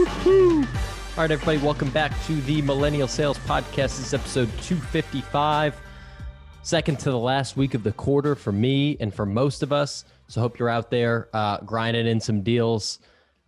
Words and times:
All 0.00 0.06
right, 1.18 1.30
everybody, 1.30 1.58
welcome 1.58 1.90
back 1.90 2.10
to 2.24 2.40
the 2.42 2.62
Millennial 2.62 3.06
Sales 3.06 3.36
Podcast. 3.40 3.98
This 3.98 3.98
is 3.98 4.14
episode 4.14 4.48
255, 4.62 5.78
second 6.62 6.98
to 7.00 7.10
the 7.10 7.18
last 7.18 7.58
week 7.58 7.74
of 7.74 7.82
the 7.82 7.92
quarter 7.92 8.34
for 8.34 8.50
me 8.50 8.96
and 8.98 9.12
for 9.12 9.26
most 9.26 9.62
of 9.62 9.74
us. 9.74 10.06
So, 10.26 10.40
hope 10.40 10.58
you're 10.58 10.70
out 10.70 10.90
there 10.90 11.28
uh, 11.34 11.58
grinding 11.58 12.06
in 12.06 12.18
some 12.18 12.42
deals. 12.42 13.00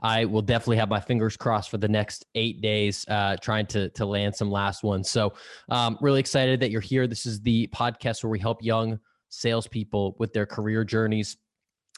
I 0.03 0.27
will 0.27 0.43
definitely 0.43 0.77
have 0.77 0.91
my 0.91 1.01
fingers 1.01 1.39
crossed 1.39 1.71
for 1.71 1.79
the 1.79 1.89
next 1.89 2.27
eight 2.35 2.61
days, 2.61 3.07
uh, 3.09 3.37
trying 3.41 3.65
to 3.69 3.89
to 3.89 4.05
land 4.05 4.37
some 4.37 4.51
last 4.51 4.83
ones. 4.83 5.11
So, 5.11 5.33
um, 5.71 5.97
really 6.03 6.21
excited 6.21 6.61
that 6.61 6.71
you're 6.71 6.83
here. 6.83 7.07
This 7.07 7.25
is 7.25 7.41
the 7.41 7.67
podcast 7.69 8.23
where 8.23 8.31
we 8.31 8.39
help 8.39 8.63
young 8.63 9.01
salespeople 9.31 10.17
with 10.19 10.35
their 10.35 10.45
career 10.45 10.85
journeys. 10.85 11.39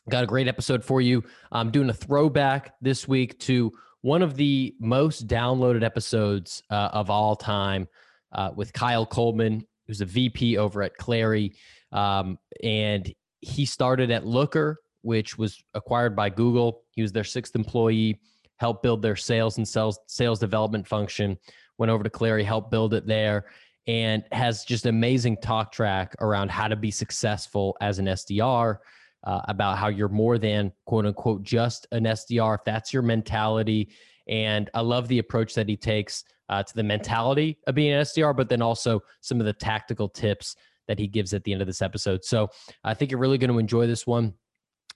Got 0.09 0.23
a 0.23 0.29
great 0.29 0.47
episode 0.47 0.85
for 0.85 1.01
you. 1.01 1.25
I'm 1.51 1.73
doing 1.73 1.91
a 1.91 1.95
throwback 1.95 2.75
this 2.81 3.09
week 3.09 3.41
to 3.41 3.73
one 4.05 4.21
of 4.21 4.37
the 4.37 4.75
most 4.81 5.27
downloaded 5.27 5.83
episodes 5.83 6.63
uh, 6.69 6.91
of 6.93 7.09
all 7.09 7.35
time 7.35 7.89
uh, 8.33 8.51
with 8.55 8.71
Kyle 8.71 9.07
Coleman, 9.07 9.67
who's 9.87 10.03
a 10.03 10.05
VP 10.05 10.59
over 10.59 10.83
at 10.83 10.95
Clari. 10.99 11.55
Um, 11.91 12.39
and 12.63 13.11
he 13.41 13.65
started 13.65 14.11
at 14.11 14.27
Looker, 14.27 14.77
which 15.01 15.39
was 15.39 15.65
acquired 15.73 16.15
by 16.15 16.29
Google. 16.29 16.83
He 16.91 17.01
was 17.01 17.13
their 17.13 17.25
sixth 17.25 17.57
employee, 17.57 18.21
helped 18.59 18.83
build 18.83 19.01
their 19.01 19.17
sales 19.17 19.57
and 19.57 19.67
sales, 19.67 19.99
sales 20.07 20.39
development 20.39 20.87
function, 20.87 21.39
went 21.79 21.89
over 21.89 22.05
to 22.05 22.11
Clari, 22.11 22.45
helped 22.45 22.71
build 22.71 22.93
it 22.93 23.07
there, 23.07 23.47
and 23.87 24.23
has 24.33 24.67
just 24.67 24.85
amazing 24.85 25.39
talk 25.39 25.73
track 25.73 26.15
around 26.21 26.51
how 26.51 26.69
to 26.69 26.77
be 26.77 26.91
successful 26.91 27.75
as 27.81 27.99
an 27.99 28.05
SDR 28.05 28.81
uh, 29.25 29.41
about 29.49 29.79
how 29.79 29.89
you're 29.89 30.09
more 30.09 30.39
than 30.39 30.73
quote 30.87 31.07
unquote 31.07 31.43
just 31.43 31.87
an 31.93 32.05
SDR, 32.05 32.57
if 32.57 32.65
that's 32.65 32.93
your 32.93 33.03
mentality. 33.03 33.91
And 34.29 34.71
I 34.75 34.81
love 34.81 35.09
the 35.09 35.19
approach 35.19 35.55
that 35.55 35.69
he 35.69 35.77
takes 35.77 36.25
uh, 36.49 36.63
to 36.63 36.75
the 36.75 36.83
mentality 36.83 37.59
of 37.67 37.75
being 37.75 37.93
an 37.93 38.03
SDR, 38.03 38.37
but 38.37 38.49
then 38.49 38.63
also 38.63 39.01
some 39.21 39.41
of 39.41 39.47
the 39.47 39.53
tactical 39.53 40.09
tips 40.09 40.57
that 40.89 40.99
he 40.99 41.07
gives 41.07 41.33
at 41.33 41.45
the 41.45 41.53
end 41.53 41.63
of 41.63 41.67
this 41.67 41.83
episode. 41.83 42.25
So 42.25 42.49
I 42.85 42.95
think 42.95 43.11
you're 43.11 43.21
really 43.21 43.39
going 43.39 43.51
to 43.51 43.59
enjoy 43.59 43.87
this 43.87 44.07
one. 44.07 44.35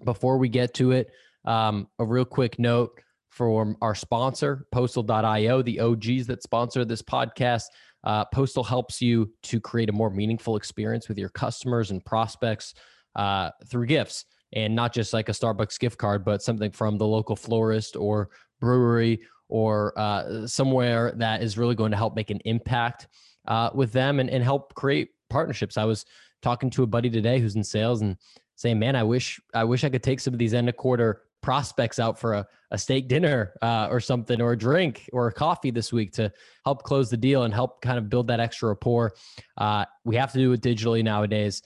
Before 0.04 0.38
we 0.38 0.48
get 0.48 0.74
to 0.74 0.92
it, 0.92 1.10
um, 1.44 1.88
a 1.98 2.04
real 2.04 2.24
quick 2.24 2.58
note 2.58 3.00
from 3.30 3.76
our 3.80 3.94
sponsor, 3.94 4.66
Postal.io, 4.70 5.62
the 5.62 5.80
OGs 5.80 6.26
that 6.26 6.42
sponsor 6.42 6.84
this 6.84 7.02
podcast. 7.02 7.64
Uh, 8.04 8.24
Postal 8.26 8.62
helps 8.62 9.02
you 9.02 9.32
to 9.42 9.60
create 9.60 9.88
a 9.88 9.92
more 9.92 10.10
meaningful 10.10 10.56
experience 10.56 11.08
with 11.08 11.18
your 11.18 11.30
customers 11.30 11.90
and 11.90 12.04
prospects 12.04 12.74
uh, 13.18 13.50
through 13.66 13.84
gifts 13.84 14.24
and 14.54 14.74
not 14.74 14.94
just 14.94 15.12
like 15.12 15.28
a 15.28 15.32
Starbucks 15.32 15.78
gift 15.78 15.98
card, 15.98 16.24
but 16.24 16.42
something 16.42 16.70
from 16.70 16.96
the 16.96 17.06
local 17.06 17.36
florist 17.36 17.96
or 17.96 18.30
brewery 18.60 19.20
or 19.48 19.92
uh, 19.98 20.46
somewhere 20.46 21.12
that 21.16 21.42
is 21.42 21.58
really 21.58 21.74
going 21.74 21.90
to 21.90 21.96
help 21.96 22.16
make 22.16 22.30
an 22.30 22.40
impact 22.46 23.08
uh, 23.46 23.70
with 23.74 23.92
them 23.92 24.20
and, 24.20 24.30
and 24.30 24.42
help 24.42 24.74
create 24.74 25.10
partnerships. 25.28 25.76
I 25.76 25.84
was 25.84 26.06
talking 26.42 26.70
to 26.70 26.82
a 26.84 26.86
buddy 26.86 27.10
today 27.10 27.40
who's 27.40 27.56
in 27.56 27.64
sales 27.64 28.00
and 28.00 28.16
saying, 28.56 28.78
"Man, 28.78 28.96
I 28.96 29.02
wish 29.02 29.40
I 29.54 29.64
wish 29.64 29.84
I 29.84 29.90
could 29.90 30.02
take 30.02 30.20
some 30.20 30.34
of 30.34 30.38
these 30.38 30.54
end 30.54 30.68
of 30.68 30.76
quarter 30.76 31.22
prospects 31.40 31.98
out 31.98 32.18
for 32.18 32.34
a, 32.34 32.46
a 32.72 32.78
steak 32.78 33.08
dinner 33.08 33.54
uh, 33.62 33.88
or 33.90 34.00
something 34.00 34.40
or 34.40 34.52
a 34.52 34.58
drink 34.58 35.08
or 35.12 35.28
a 35.28 35.32
coffee 35.32 35.70
this 35.70 35.92
week 35.92 36.12
to 36.12 36.32
help 36.64 36.82
close 36.82 37.10
the 37.10 37.16
deal 37.16 37.44
and 37.44 37.54
help 37.54 37.80
kind 37.80 37.96
of 37.96 38.08
build 38.08 38.26
that 38.26 38.40
extra 38.40 38.68
rapport. 38.68 39.14
Uh, 39.56 39.84
we 40.04 40.16
have 40.16 40.32
to 40.32 40.38
do 40.38 40.52
it 40.52 40.60
digitally 40.60 41.02
nowadays. 41.02 41.62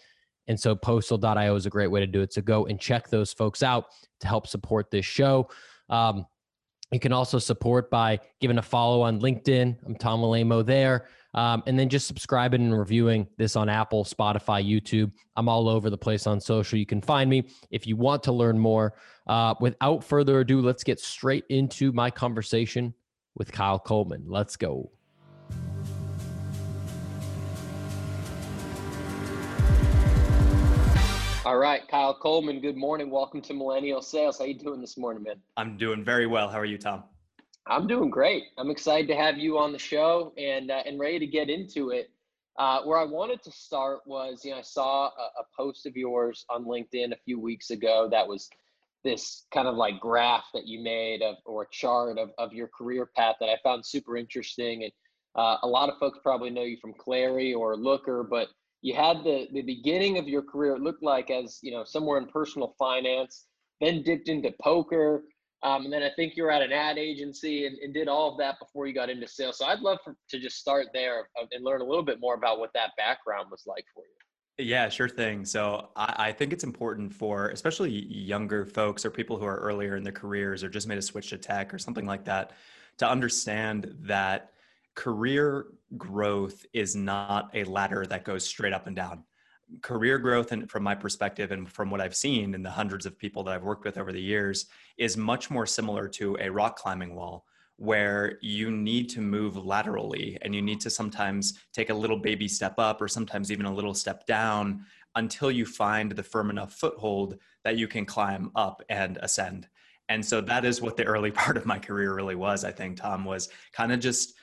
And 0.49 0.59
so 0.59 0.75
postal.io 0.75 1.55
is 1.55 1.67
a 1.67 1.71
great 1.71 1.91
way 1.91 2.01
to 2.01 2.07
do 2.07 2.21
it. 2.21 2.33
So 2.33 2.43
go 2.43 2.67
and 2.67 2.81
check 2.81 3.09
those 3.09 3.33
folks 3.33 3.63
out 3.63 3.87
to 4.21 4.27
help 4.27 4.47
support 4.47 4.91
this 4.91 5.07
show. 5.07 5.49
Um, 5.89 6.27
you 6.93 7.01
can 7.01 7.13
also 7.13 7.39
support 7.39 7.91
by 7.91 8.21
giving 8.41 8.59
a 8.59 8.63
follow 8.63 9.01
on 9.01 9.21
LinkedIn. 9.21 9.77
I'm 9.87 9.97
Tom 9.97 10.21
Alaimo 10.21 10.65
there. 10.65 11.09
Um, 11.35 11.63
and 11.67 11.79
then 11.79 11.89
just 11.89 12.07
subscribing 12.07 12.61
and 12.61 12.79
reviewing 12.79 13.27
this 13.39 13.57
on 13.57 13.71
Apple, 13.71 14.05
Spotify, 14.05 14.63
YouTube. 14.63 15.11
I'm 15.37 15.49
all 15.49 15.69
over 15.69 15.89
the 15.89 15.97
place 15.97 16.27
on 16.27 16.41
social. 16.41 16.79
You 16.79 16.85
can 16.85 17.01
find 17.01 17.31
me 17.31 17.49
if 17.71 17.87
you 17.87 17.97
want 17.97 18.23
to 18.25 18.33
learn 18.33 18.59
more. 18.59 18.95
Uh, 19.27 19.55
without 19.61 20.05
further 20.05 20.41
ado, 20.41 20.61
let's 20.61 20.85
get 20.85 21.01
straight 21.01 21.45
into 21.49 21.93
my 21.93 22.11
conversation 22.11 22.93
with 23.35 23.51
Kyle 23.51 23.79
Coleman. 23.79 24.25
Let's 24.27 24.57
go. 24.57 24.91
All 31.45 31.59
right, 31.59 31.83
Kyle 31.89 32.15
Coleman. 32.15 32.61
Good 32.61 32.77
morning. 32.77 33.11
Welcome 33.11 33.43
to 33.43 33.53
Millennial 33.53 34.01
Sales. 34.01 34.39
How 34.39 34.45
you 34.45 34.57
doing 34.57 34.81
this 34.81 34.97
morning, 34.97 35.25
man? 35.25 35.41
I'm 35.57 35.77
doing 35.77 36.05
very 36.05 36.29
well. 36.29 36.49
How 36.49 36.61
are 36.61 36.65
you, 36.65 36.79
Tom? 36.79 37.03
I'm 37.67 37.89
doing 37.89 38.11
great. 38.11 38.45
I'm 38.59 38.71
excited 38.71 39.09
to 39.09 39.17
have 39.17 39.39
you 39.39 39.59
on 39.59 39.73
the 39.73 39.79
show 39.79 40.33
and 40.39 40.71
uh, 40.71 40.85
and 40.87 41.01
ready 41.01 41.19
to 41.19 41.27
get 41.27 41.51
into 41.51 41.91
it. 41.91 42.11
Uh, 42.61 42.83
where 42.83 42.97
I 42.97 43.05
wanted 43.05 43.43
to 43.43 43.51
start 43.51 44.03
was, 44.07 44.45
you 44.45 44.53
know, 44.53 44.59
I 44.59 44.63
saw 44.63 45.07
a, 45.07 45.41
a 45.41 45.45
post 45.57 45.85
of 45.85 45.97
yours 45.97 46.47
on 46.49 46.65
LinkedIn 46.65 47.11
a 47.11 47.19
few 47.25 47.41
weeks 47.41 47.71
ago 47.71 48.07
that 48.13 48.29
was 48.29 48.49
this 49.03 49.47
kind 49.53 49.67
of 49.67 49.75
like 49.75 49.99
graph 49.99 50.45
that 50.55 50.69
you 50.69 50.81
made 50.81 51.23
of 51.23 51.35
or 51.45 51.65
a 51.65 51.71
chart 51.73 52.19
of, 52.19 52.31
of 52.39 52.53
your 52.53 52.69
career 52.69 53.11
path 53.17 53.35
that 53.41 53.49
I 53.49 53.57
found 53.65 53.85
super 53.85 54.17
interesting. 54.17 54.85
And 54.85 54.93
uh, 55.35 55.57
a 55.65 55.67
lot 55.67 55.89
of 55.89 55.99
folks 55.99 56.21
probably 56.23 56.51
know 56.51 56.63
you 56.63 56.77
from 56.81 56.95
Clari 56.95 57.53
or 57.53 57.77
Looker, 57.77 58.23
but 58.23 58.47
you 58.83 58.95
had 58.95 59.25
the 59.25 59.49
the 59.53 59.63
beginning 59.63 60.19
of 60.19 60.29
your 60.29 60.43
career 60.43 60.75
it 60.75 60.83
looked 60.83 61.03
like 61.03 61.31
as 61.31 61.59
you 61.63 61.71
know 61.71 61.85
somewhere 61.85 62.19
in 62.19 62.27
personal 62.27 62.75
finance 62.79 63.47
then 63.81 64.03
dipped 64.03 64.29
into 64.29 64.53
poker 64.63 65.23
um, 65.63 65.85
and 65.85 65.93
then 65.93 66.03
i 66.03 66.11
think 66.17 66.37
you're 66.37 66.51
at 66.51 66.63
an 66.63 66.73
ad 66.73 66.99
agency 66.99 67.67
and, 67.67 67.79
and, 67.79 67.95
did 67.95 68.09
all 68.09 68.33
of 68.33 68.39
that 68.39 68.59
before 68.59 68.87
you 68.87 68.93
got 68.93 69.09
into 69.09 69.27
sales. 69.27 69.59
So 69.59 69.67
i'd 69.67 69.81
love 69.81 69.99
for, 70.05 70.17
to 70.31 70.39
just 70.39 70.59
start 70.59 70.89
there 70.93 71.29
and 71.53 71.65
learn 71.65 71.81
a 71.81 71.85
little 71.85 72.03
bit 72.03 72.21
more 72.21 72.35
about 72.35 72.59
what 72.59 72.71
that 72.75 72.91
background 72.99 73.49
was 73.51 73.63
like 73.67 73.85
for 73.95 74.03
you. 74.03 74.67
Yeah 74.67 74.89
sure 74.89 75.09
thing. 75.09 75.45
So 75.45 75.89
I, 75.97 76.15
I 76.19 76.33
think 76.33 76.53
it's 76.53 76.65
important 76.65 77.15
for 77.15 77.49
especially 77.49 77.91
younger 77.91 78.67
folks 78.67 79.07
or 79.07 79.11
people 79.11 79.39
who 79.39 79.47
are 79.47 79.59
earlier 79.59 79.97
in 79.97 80.03
their 80.03 80.13
careers 80.13 80.63
or 80.63 80.69
just 80.69 80.87
made 80.87 80.99
a 80.99 81.03
switch 81.03 81.31
to 81.31 81.39
tech 81.39 81.73
or 81.73 81.79
something 81.79 82.07
like 82.07 82.25
that 82.25 82.53
to 82.99 83.09
understand 83.09 83.95
that 84.01 84.52
career 84.95 85.67
growth 85.97 86.65
is 86.73 86.95
not 86.95 87.51
a 87.55 87.65
ladder 87.65 88.07
that 88.07 88.25
goes 88.25 88.45
straight 88.45 88.73
up 88.73 88.87
and 88.87 88.97
down. 88.97 89.25
Career 89.81 90.19
growth, 90.19 90.53
and 90.53 90.71
from 90.71 90.83
my 90.83 90.95
perspective, 90.95 91.51
and 91.51 91.71
from 91.71 91.91
what 91.91 92.01
I've 92.01 92.17
seen 92.17 92.55
in 92.55 92.63
the 92.63 92.71
hundreds 92.71 93.07
of 93.07 93.19
people 93.19 93.43
that 93.45 93.55
I've 93.55 93.63
worked 93.63 93.85
with 93.85 93.97
over 93.97 94.13
the 94.13 94.21
years, 94.21 94.67
is 94.99 95.17
much 95.17 95.51
more 95.51 95.67
similar 95.67 96.09
to 96.09 96.37
a 96.41 96.51
rock 96.51 96.77
climbing 96.77 97.15
wall 97.15 97.47
where 97.77 98.39
you 98.43 98.71
need 98.71 99.09
to 99.09 99.21
move 99.21 99.57
laterally 99.57 100.39
and 100.43 100.55
you 100.55 100.63
need 100.63 100.81
to 100.81 100.91
sometimes 100.91 101.59
take 101.73 101.91
a 101.91 101.95
little 101.95 102.19
baby 102.19 102.47
step 102.47 102.75
up 102.79 103.01
or 103.01 103.09
sometimes 103.09 103.51
even 103.51 103.67
a 103.67 103.75
little 103.75 103.95
step 103.95 104.27
down 104.27 104.85
until 105.17 105.51
you 105.51 105.67
find 105.67 106.13
the 106.13 106.23
firm 106.23 106.51
enough 106.51 106.75
foothold 106.75 107.39
that 107.65 107.77
you 107.77 107.89
can 107.89 108.05
climb 108.05 108.51
up 108.55 108.83
and 108.89 109.19
ascend. 109.23 109.69
And 110.09 110.25
so 110.25 110.41
that 110.43 110.65
is 110.65 110.81
what 110.83 110.97
the 110.97 111.05
early 111.05 111.31
part 111.43 111.57
of 111.57 111.67
my 111.67 111.79
career 111.79 112.15
really 112.15 112.35
was, 112.35 112.65
I 112.65 112.73
think, 112.73 112.99
Tom, 112.99 113.25
was 113.25 113.49
kind 113.73 113.93
of 113.93 114.01
just 114.01 114.35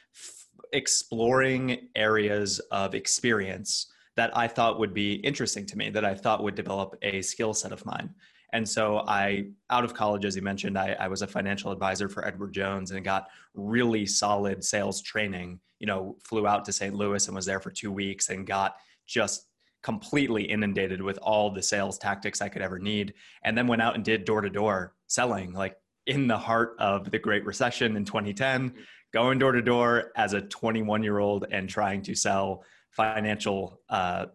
exploring 0.74 1.90
areas 1.96 2.60
of 2.72 2.96
experience 2.96 3.92
that 4.16 4.36
I 4.36 4.48
thought 4.48 4.80
would 4.80 4.94
be 4.94 5.14
interesting 5.16 5.66
to 5.68 5.78
me, 5.78 5.90
that 5.92 6.04
I 6.04 6.14
thought 6.14 6.44
would 6.44 6.56
develop 6.56 6.96
a 7.02 7.22
skill 7.22 7.54
set 7.54 7.72
of 7.72 7.86
mine. 7.86 8.14
And 8.52 8.68
so 8.68 9.04
I, 9.08 9.46
out 9.70 9.84
of 9.84 9.94
college, 9.94 10.26
as 10.26 10.36
you 10.36 10.42
mentioned, 10.42 10.78
I, 10.78 10.96
I, 11.00 11.08
was 11.08 11.22
a 11.22 11.28
financial 11.28 11.72
advisor 11.72 12.10
for 12.10 12.26
Edward 12.26 12.52
Jones 12.52 12.92
and 12.92 13.06
got 13.06 13.28
really 13.54 14.06
solid 14.06 14.64
sales 14.64 15.02
training. 15.02 15.60
You 15.80 15.88
know, 15.88 16.18
flew 16.24 16.48
out 16.48 16.66
to 16.66 16.74
St. 16.74 16.96
Louis 16.96 17.28
and 17.28 17.36
was 17.36 17.46
there 17.46 17.60
for 17.60 17.72
two 17.72 17.92
weeks 17.92 18.30
and 18.30 18.46
got 18.46 18.76
just 19.06 19.46
completely 19.84 20.44
inundated 20.44 21.02
with 21.02 21.18
all 21.20 21.52
the 21.52 21.62
sales 21.62 21.98
tactics 21.98 22.42
I 22.42 22.50
could 22.50 22.62
ever 22.62 22.80
need. 22.80 23.14
And 23.44 23.58
then 23.58 23.68
went 23.68 23.82
out 23.82 23.96
and 23.96 24.04
did 24.04 24.26
door 24.26 24.42
to 24.42 24.50
door 24.50 24.96
selling, 25.08 25.54
like 25.54 25.78
in 26.08 26.28
the 26.28 26.38
heart 26.38 26.76
of 26.80 27.10
the 27.12 27.20
Great 27.20 27.46
Recession 27.46 27.96
in 27.96 28.04
2010 28.04 28.74
going 29.14 29.40
door 29.40 29.52
to 29.52 29.62
door 29.62 30.12
as 30.16 30.34
a 30.34 30.42
21 30.42 31.04
year 31.04 31.20
old 31.20 31.46
and 31.52 31.68
trying 31.68 32.02
to 32.04 32.16
sell 32.16 32.64
financial 32.92 33.82
uh, 33.90 34.28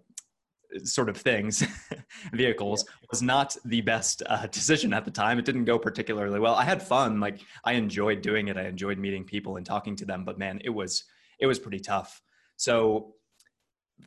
sort 0.83 1.09
of 1.09 1.17
things, 1.17 1.65
vehicles, 2.33 2.85
was 3.11 3.23
not 3.23 3.57
the 3.65 3.81
best 3.81 4.23
uh, 4.27 4.47
decision 4.49 4.93
at 4.93 5.05
the 5.05 5.11
time. 5.11 5.39
It 5.39 5.45
didn't 5.45 5.65
go 5.65 5.79
particularly 5.79 6.41
well. 6.41 6.55
I 6.55 6.65
had 6.65 6.83
fun, 6.83 7.21
like 7.21 7.41
I 7.65 7.75
enjoyed 7.75 8.23
doing 8.23 8.49
it. 8.49 8.57
I 8.57 8.67
enjoyed 8.67 8.99
meeting 8.99 9.25
people 9.25 9.57
and 9.57 9.67
talking 9.67 9.97
to 9.97 10.05
them, 10.05 10.25
but 10.25 10.39
man, 10.39 10.61
it 10.65 10.71
was 10.71 11.05
it 11.41 11.47
was 11.47 11.59
pretty 11.59 11.81
tough. 11.81 12.21
So 12.57 13.15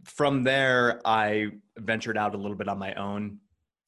from 0.03 0.43
there, 0.43 1.01
I 1.05 1.51
ventured 1.77 2.17
out 2.17 2.35
a 2.35 2.37
little 2.37 2.57
bit 2.57 2.67
on 2.67 2.79
my 2.79 2.93
own 2.95 3.39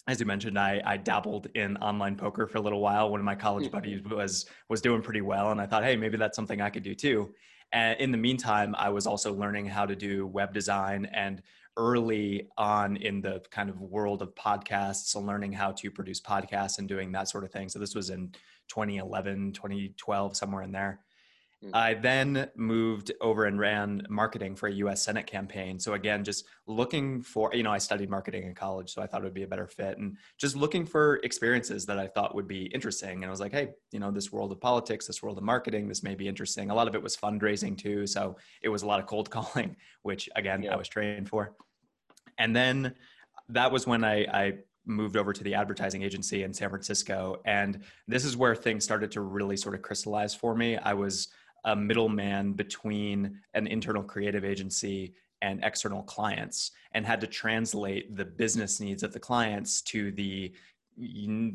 as 0.09 0.19
you 0.19 0.25
mentioned, 0.25 0.57
I, 0.57 0.81
I 0.83 0.97
dabbled 0.97 1.47
in 1.53 1.77
online 1.77 2.15
poker 2.15 2.47
for 2.47 2.57
a 2.57 2.61
little 2.61 2.81
while. 2.81 3.11
One 3.11 3.19
of 3.19 3.25
my 3.25 3.35
college 3.35 3.65
mm-hmm. 3.65 3.71
buddies 3.71 4.03
was 4.03 4.47
was 4.67 4.81
doing 4.81 5.03
pretty 5.03 5.21
well, 5.21 5.51
and 5.51 5.61
I 5.61 5.67
thought, 5.67 5.83
hey, 5.83 5.95
maybe 5.95 6.17
that's 6.17 6.35
something 6.35 6.61
I 6.61 6.71
could 6.71 6.81
do 6.83 6.95
too. 6.95 7.33
And 7.71 7.99
in 7.99 8.11
the 8.11 8.17
meantime, 8.17 8.73
I 8.75 8.89
was 8.89 9.05
also 9.05 9.31
learning 9.33 9.67
how 9.67 9.85
to 9.85 9.95
do 9.95 10.25
web 10.25 10.51
design 10.51 11.05
and 11.13 11.43
early 11.77 12.49
on 12.57 12.97
in 12.97 13.21
the 13.21 13.41
kind 13.51 13.69
of 13.69 13.79
world 13.79 14.23
of 14.23 14.33
podcasts 14.33 15.15
and 15.15 15.27
learning 15.27 15.53
how 15.53 15.71
to 15.73 15.91
produce 15.91 16.19
podcasts 16.19 16.79
and 16.79 16.87
doing 16.87 17.11
that 17.11 17.29
sort 17.29 17.43
of 17.43 17.51
thing. 17.51 17.69
So 17.69 17.77
this 17.77 17.93
was 17.93 18.09
in 18.09 18.31
2011, 18.69 19.53
2012, 19.53 20.35
somewhere 20.35 20.63
in 20.63 20.71
there. 20.71 21.01
Hmm. 21.61 21.71
I 21.73 21.93
then 21.93 22.49
moved 22.55 23.11
over 23.19 23.45
and 23.45 23.59
ran 23.59 24.03
marketing 24.09 24.55
for 24.55 24.67
a 24.67 24.73
US 24.73 25.01
Senate 25.01 25.27
campaign. 25.27 25.77
So, 25.77 25.93
again, 25.93 26.23
just 26.23 26.45
looking 26.67 27.21
for, 27.21 27.53
you 27.53 27.63
know, 27.63 27.71
I 27.71 27.79
studied 27.79 28.09
marketing 28.09 28.43
in 28.43 28.55
college, 28.55 28.93
so 28.93 29.01
I 29.01 29.07
thought 29.07 29.21
it 29.21 29.25
would 29.25 29.33
be 29.33 29.43
a 29.43 29.47
better 29.47 29.67
fit. 29.67 29.97
And 29.97 30.17
just 30.37 30.55
looking 30.55 30.85
for 30.85 31.17
experiences 31.17 31.85
that 31.87 31.99
I 31.99 32.07
thought 32.07 32.33
would 32.33 32.47
be 32.47 32.65
interesting. 32.67 33.23
And 33.23 33.25
I 33.25 33.29
was 33.29 33.41
like, 33.41 33.51
hey, 33.51 33.69
you 33.91 33.99
know, 33.99 34.09
this 34.09 34.31
world 34.31 34.51
of 34.53 34.61
politics, 34.61 35.05
this 35.05 35.21
world 35.21 35.37
of 35.37 35.43
marketing, 35.43 35.89
this 35.89 36.01
may 36.01 36.15
be 36.15 36.27
interesting. 36.27 36.69
A 36.69 36.75
lot 36.75 36.87
of 36.87 36.95
it 36.95 37.03
was 37.03 37.17
fundraising 37.17 37.77
too. 37.77 38.07
So, 38.07 38.37
it 38.61 38.69
was 38.69 38.83
a 38.83 38.87
lot 38.87 39.01
of 39.01 39.05
cold 39.05 39.29
calling, 39.31 39.75
which, 40.03 40.29
again, 40.35 40.63
yeah. 40.63 40.73
I 40.73 40.75
was 40.77 40.87
trained 40.87 41.27
for. 41.27 41.55
And 42.37 42.55
then 42.55 42.95
that 43.49 43.71
was 43.71 43.85
when 43.85 44.05
I, 44.05 44.23
I 44.25 44.53
moved 44.85 45.17
over 45.17 45.33
to 45.33 45.43
the 45.43 45.55
advertising 45.55 46.03
agency 46.03 46.43
in 46.43 46.53
San 46.53 46.69
Francisco. 46.69 47.41
And 47.45 47.81
this 48.07 48.25
is 48.25 48.37
where 48.37 48.55
things 48.55 48.83
started 48.83 49.11
to 49.11 49.21
really 49.21 49.57
sort 49.57 49.75
of 49.75 49.81
crystallize 49.81 50.33
for 50.33 50.55
me. 50.55 50.77
I 50.77 50.93
was 50.93 51.27
a 51.65 51.75
middleman 51.75 52.53
between 52.53 53.39
an 53.53 53.67
internal 53.67 54.03
creative 54.03 54.43
agency 54.43 55.13
and 55.41 55.63
external 55.63 56.03
clients 56.03 56.71
and 56.93 57.05
had 57.05 57.21
to 57.21 57.27
translate 57.27 58.15
the 58.15 58.25
business 58.25 58.79
needs 58.79 59.03
of 59.03 59.13
the 59.13 59.19
clients 59.19 59.81
to 59.81 60.11
the 60.11 60.53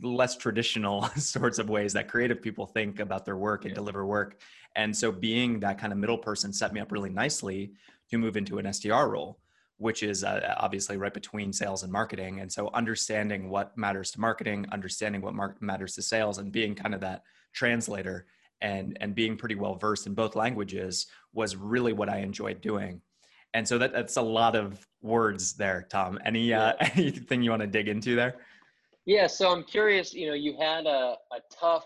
less 0.03 0.37
traditional 0.37 1.03
sorts 1.17 1.59
of 1.59 1.69
ways 1.69 1.93
that 1.93 2.09
creative 2.09 2.41
people 2.41 2.67
think 2.67 3.01
about 3.01 3.25
their 3.25 3.37
work 3.37 3.65
and 3.65 3.73
yeah. 3.73 3.77
deliver 3.77 4.07
work. 4.07 4.41
And 4.77 4.97
so 4.97 5.13
being 5.13 5.61
that 5.61 5.79
kind 5.79 5.93
of 5.93 5.99
middle 5.99 6.19
person 6.19 6.53
set 6.53 6.73
me 6.73 6.81
up 6.81 6.91
really 6.91 7.11
nicely 7.11 7.73
to 8.11 8.19
move 8.19 8.37
into 8.37 8.59
an 8.59 8.65
SDR 8.67 9.11
role, 9.11 9.39
which 9.77 10.03
is 10.03 10.25
uh, 10.25 10.55
obviously 10.59 10.97
right 10.97 11.13
between 11.13 11.53
sales 11.53 11.83
and 11.83 11.93
marketing. 11.93 12.41
And 12.41 12.51
so 12.51 12.71
understanding 12.73 13.51
what 13.51 13.77
matters 13.77 14.11
to 14.13 14.21
marketing, 14.21 14.67
understanding 14.73 15.21
what 15.21 15.35
mar- 15.35 15.57
matters 15.61 15.95
to 15.97 16.03
sales, 16.03 16.39
and 16.39 16.51
being 16.51 16.75
kind 16.75 16.95
of 16.95 17.01
that 17.03 17.23
translator 17.53 18.27
and 18.65 18.97
and 19.01 19.15
being 19.15 19.37
pretty 19.37 19.55
well 19.55 19.77
versed 19.77 20.07
in 20.07 20.15
both 20.15 20.35
languages 20.35 21.07
was 21.35 21.55
really 21.55 21.93
what 21.93 22.09
I 22.09 22.19
enjoyed 22.19 22.61
doing. 22.61 23.01
And 23.53 23.69
so 23.69 23.79
that, 23.79 23.93
that's 23.93 24.17
a 24.17 24.23
lot 24.23 24.57
of 24.57 24.85
words 25.03 25.53
there, 25.53 25.87
Tom. 25.89 26.19
Any 26.25 26.53
uh, 26.53 26.73
anything 26.81 27.43
you 27.43 27.51
want 27.51 27.63
to 27.63 27.69
dig 27.69 27.87
into 27.87 28.17
there? 28.17 28.37
Yeah. 29.05 29.29
So 29.29 29.53
I'm 29.53 29.63
curious. 29.63 30.15
You 30.15 30.29
know, 30.29 30.35
you 30.35 30.57
had 30.59 30.87
a, 30.87 31.17
a 31.31 31.41
tough. 31.61 31.85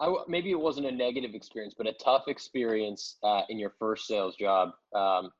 I, 0.00 0.14
maybe 0.26 0.50
it 0.50 0.58
wasn't 0.58 0.86
a 0.86 0.92
negative 0.92 1.34
experience, 1.34 1.74
but 1.76 1.86
a 1.86 1.92
tough 2.02 2.28
experience 2.28 3.18
uh, 3.22 3.42
in 3.50 3.58
your 3.58 3.74
first 3.78 4.06
sales 4.06 4.36
job 4.36 4.70
um, 4.94 5.30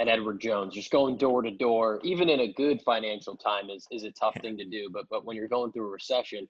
at 0.00 0.08
Edward 0.08 0.40
Jones. 0.40 0.74
Just 0.74 0.90
going 0.90 1.16
door 1.16 1.42
to 1.42 1.50
door, 1.50 2.00
even 2.02 2.28
in 2.28 2.40
a 2.40 2.52
good 2.52 2.80
financial 2.82 3.36
time, 3.36 3.68
is 3.68 3.86
is 3.90 4.04
a 4.04 4.12
tough 4.12 4.36
thing 4.40 4.56
to 4.58 4.64
do. 4.64 4.90
But 4.92 5.06
but 5.10 5.24
when 5.24 5.36
you're 5.36 5.48
going 5.48 5.72
through 5.72 5.88
a 5.88 5.90
recession, 5.90 6.48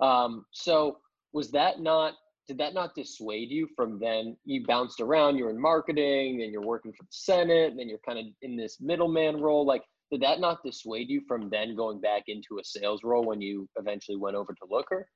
um, 0.00 0.44
so 0.50 0.98
was 1.32 1.52
that 1.52 1.80
not 1.80 2.14
did 2.48 2.58
that 2.58 2.74
not 2.74 2.94
dissuade 2.94 3.50
you 3.50 3.68
from 3.76 3.98
then 3.98 4.36
you 4.44 4.64
bounced 4.66 5.00
around 5.00 5.36
you're 5.36 5.50
in 5.50 5.60
marketing 5.60 6.42
and 6.42 6.52
you're 6.52 6.62
working 6.62 6.92
for 6.92 7.04
the 7.04 7.10
senate 7.10 7.70
and 7.70 7.78
then 7.78 7.88
you're 7.88 7.98
kind 8.06 8.18
of 8.18 8.26
in 8.42 8.56
this 8.56 8.78
middleman 8.80 9.40
role 9.40 9.66
like 9.66 9.82
did 10.10 10.20
that 10.20 10.40
not 10.40 10.62
dissuade 10.64 11.08
you 11.08 11.22
from 11.26 11.48
then 11.48 11.74
going 11.74 12.00
back 12.00 12.24
into 12.26 12.58
a 12.58 12.64
sales 12.64 13.00
role 13.02 13.24
when 13.24 13.40
you 13.40 13.68
eventually 13.76 14.16
went 14.16 14.36
over 14.36 14.52
to 14.52 14.66
looker 14.70 15.06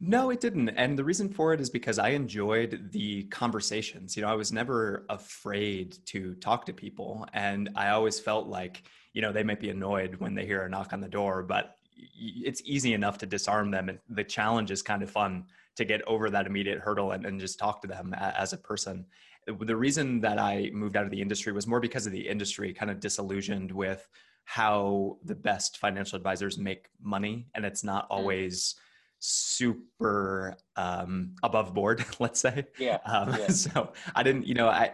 no, 0.00 0.30
it 0.30 0.40
didn't. 0.40 0.68
And 0.70 0.96
the 0.96 1.04
reason 1.04 1.28
for 1.28 1.52
it 1.52 1.60
is 1.60 1.70
because 1.70 1.98
I 1.98 2.10
enjoyed 2.10 2.90
the 2.92 3.24
conversations. 3.24 4.16
You 4.16 4.22
know, 4.22 4.28
I 4.28 4.36
was 4.36 4.52
never 4.52 5.04
afraid 5.08 5.96
to 6.06 6.34
talk 6.36 6.66
to 6.66 6.72
people. 6.72 7.26
And 7.32 7.70
I 7.74 7.88
always 7.88 8.20
felt 8.20 8.46
like, 8.46 8.84
you 9.12 9.22
know, 9.22 9.32
they 9.32 9.42
might 9.42 9.60
be 9.60 9.70
annoyed 9.70 10.16
when 10.16 10.34
they 10.34 10.46
hear 10.46 10.62
a 10.62 10.68
knock 10.68 10.92
on 10.92 11.00
the 11.00 11.08
door, 11.08 11.42
but 11.42 11.74
it's 12.16 12.62
easy 12.64 12.94
enough 12.94 13.18
to 13.18 13.26
disarm 13.26 13.70
them. 13.70 13.88
And 13.88 13.98
the 14.08 14.24
challenge 14.24 14.70
is 14.70 14.82
kind 14.82 15.02
of 15.02 15.10
fun 15.10 15.44
to 15.76 15.84
get 15.84 16.02
over 16.06 16.30
that 16.30 16.46
immediate 16.46 16.80
hurdle 16.80 17.12
and, 17.12 17.24
and 17.24 17.40
just 17.40 17.58
talk 17.58 17.80
to 17.82 17.88
them 17.88 18.14
as 18.14 18.52
a 18.52 18.58
person. 18.58 19.06
The 19.46 19.76
reason 19.76 20.20
that 20.20 20.38
I 20.38 20.70
moved 20.72 20.96
out 20.96 21.04
of 21.04 21.10
the 21.10 21.22
industry 21.22 21.52
was 21.52 21.66
more 21.66 21.80
because 21.80 22.06
of 22.06 22.12
the 22.12 22.28
industry 22.28 22.72
kind 22.72 22.90
of 22.90 23.00
disillusioned 23.00 23.72
with 23.72 24.06
how 24.44 25.18
the 25.24 25.34
best 25.34 25.78
financial 25.78 26.16
advisors 26.16 26.58
make 26.58 26.88
money. 27.02 27.46
And 27.54 27.64
it's 27.64 27.84
not 27.84 28.04
mm. 28.04 28.16
always 28.16 28.74
super 29.20 30.56
um, 30.76 31.34
above 31.42 31.74
board, 31.74 32.04
let's 32.18 32.40
say. 32.40 32.66
Yeah, 32.78 32.98
um, 33.04 33.30
yeah. 33.30 33.48
So 33.48 33.92
I 34.14 34.22
didn't, 34.22 34.46
you 34.46 34.54
know, 34.54 34.68
I 34.68 34.92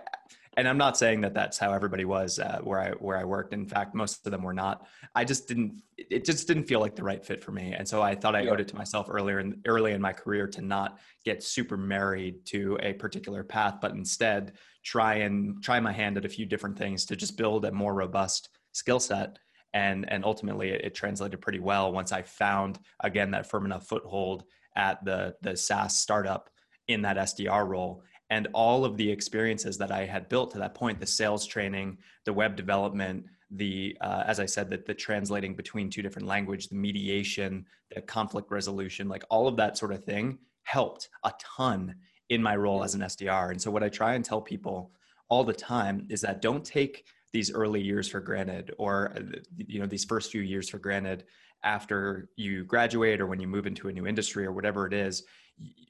and 0.56 0.68
I'm 0.68 0.78
not 0.78 0.96
saying 0.96 1.20
that 1.22 1.34
that's 1.34 1.58
how 1.58 1.72
everybody 1.72 2.04
was 2.04 2.38
uh, 2.38 2.60
where 2.62 2.80
I 2.80 2.90
where 2.92 3.16
I 3.16 3.24
worked. 3.24 3.52
In 3.52 3.66
fact, 3.66 3.94
most 3.94 4.24
of 4.26 4.32
them 4.32 4.42
were 4.42 4.54
not. 4.54 4.86
I 5.14 5.24
just 5.24 5.48
didn't. 5.48 5.82
It 5.96 6.24
just 6.24 6.46
didn't 6.46 6.64
feel 6.64 6.80
like 6.80 6.96
the 6.96 7.02
right 7.02 7.24
fit 7.24 7.42
for 7.42 7.52
me, 7.52 7.72
and 7.72 7.86
so 7.86 8.02
I 8.02 8.14
thought 8.14 8.34
I 8.34 8.42
yeah. 8.42 8.50
owed 8.50 8.60
it 8.60 8.68
to 8.68 8.76
myself 8.76 9.08
earlier 9.10 9.40
in 9.40 9.60
early 9.66 9.92
in 9.92 10.00
my 10.00 10.12
career 10.12 10.46
to 10.48 10.62
not 10.62 10.98
get 11.24 11.42
super 11.42 11.76
married 11.76 12.44
to 12.46 12.78
a 12.82 12.92
particular 12.94 13.42
path, 13.42 13.78
but 13.80 13.92
instead 13.92 14.52
try 14.84 15.14
and 15.16 15.62
try 15.62 15.80
my 15.80 15.92
hand 15.92 16.16
at 16.16 16.24
a 16.24 16.28
few 16.28 16.46
different 16.46 16.78
things 16.78 17.04
to 17.06 17.16
just 17.16 17.36
build 17.36 17.64
a 17.64 17.72
more 17.72 17.94
robust 17.94 18.50
skill 18.72 19.00
set. 19.00 19.38
And 19.72 20.08
and 20.10 20.24
ultimately, 20.24 20.70
it, 20.70 20.84
it 20.84 20.94
translated 20.94 21.40
pretty 21.40 21.60
well 21.60 21.92
once 21.92 22.12
I 22.12 22.22
found 22.22 22.78
again 23.00 23.32
that 23.32 23.50
firm 23.50 23.64
enough 23.64 23.86
foothold 23.86 24.44
at 24.76 25.04
the 25.04 25.34
the 25.42 25.56
SaaS 25.56 25.96
startup 25.96 26.50
in 26.88 27.02
that 27.02 27.16
SDR 27.16 27.66
role 27.66 28.02
and 28.30 28.48
all 28.52 28.84
of 28.84 28.96
the 28.96 29.10
experiences 29.10 29.78
that 29.78 29.90
I 29.90 30.06
had 30.06 30.28
built 30.28 30.50
to 30.52 30.58
that 30.58 30.74
point 30.74 31.00
the 31.00 31.06
sales 31.06 31.46
training, 31.46 31.98
the 32.24 32.32
web 32.32 32.56
development, 32.56 33.26
the 33.50 33.96
uh, 34.00 34.24
as 34.26 34.40
I 34.40 34.46
said 34.46 34.70
that 34.70 34.86
the 34.86 34.94
translating 34.94 35.54
between 35.54 35.90
two 35.90 36.02
different 36.02 36.26
language, 36.26 36.68
the 36.68 36.76
mediation, 36.76 37.66
the 37.94 38.00
conflict 38.00 38.50
resolution, 38.50 39.08
like 39.08 39.24
all 39.30 39.46
of 39.46 39.56
that 39.56 39.76
sort 39.76 39.92
of 39.92 40.04
thing 40.04 40.38
helped 40.64 41.08
a 41.24 41.32
ton 41.56 41.94
in 42.30 42.42
my 42.42 42.56
role 42.56 42.82
as 42.82 42.94
an 42.94 43.02
SDR. 43.02 43.50
And 43.50 43.60
so 43.60 43.70
what 43.70 43.82
I 43.82 43.88
try 43.88 44.14
and 44.14 44.24
tell 44.24 44.40
people 44.40 44.92
all 45.28 45.44
the 45.44 45.52
time 45.52 46.06
is 46.10 46.20
that 46.22 46.40
don't 46.40 46.64
take 46.64 47.04
these 47.32 47.52
early 47.52 47.80
years 47.80 48.08
for 48.08 48.20
granted 48.20 48.72
or 48.78 49.12
uh, 49.16 49.38
you 49.66 49.80
know 49.80 49.86
these 49.86 50.04
first 50.04 50.30
few 50.30 50.40
years 50.40 50.68
for 50.68 50.78
granted 50.78 51.24
after 51.64 52.28
you 52.36 52.64
graduate 52.64 53.20
or 53.20 53.26
when 53.26 53.40
you 53.40 53.48
move 53.48 53.66
into 53.66 53.88
a 53.88 53.92
new 53.92 54.06
industry 54.06 54.46
or 54.46 54.52
whatever 54.52 54.86
it 54.86 54.92
is 54.92 55.24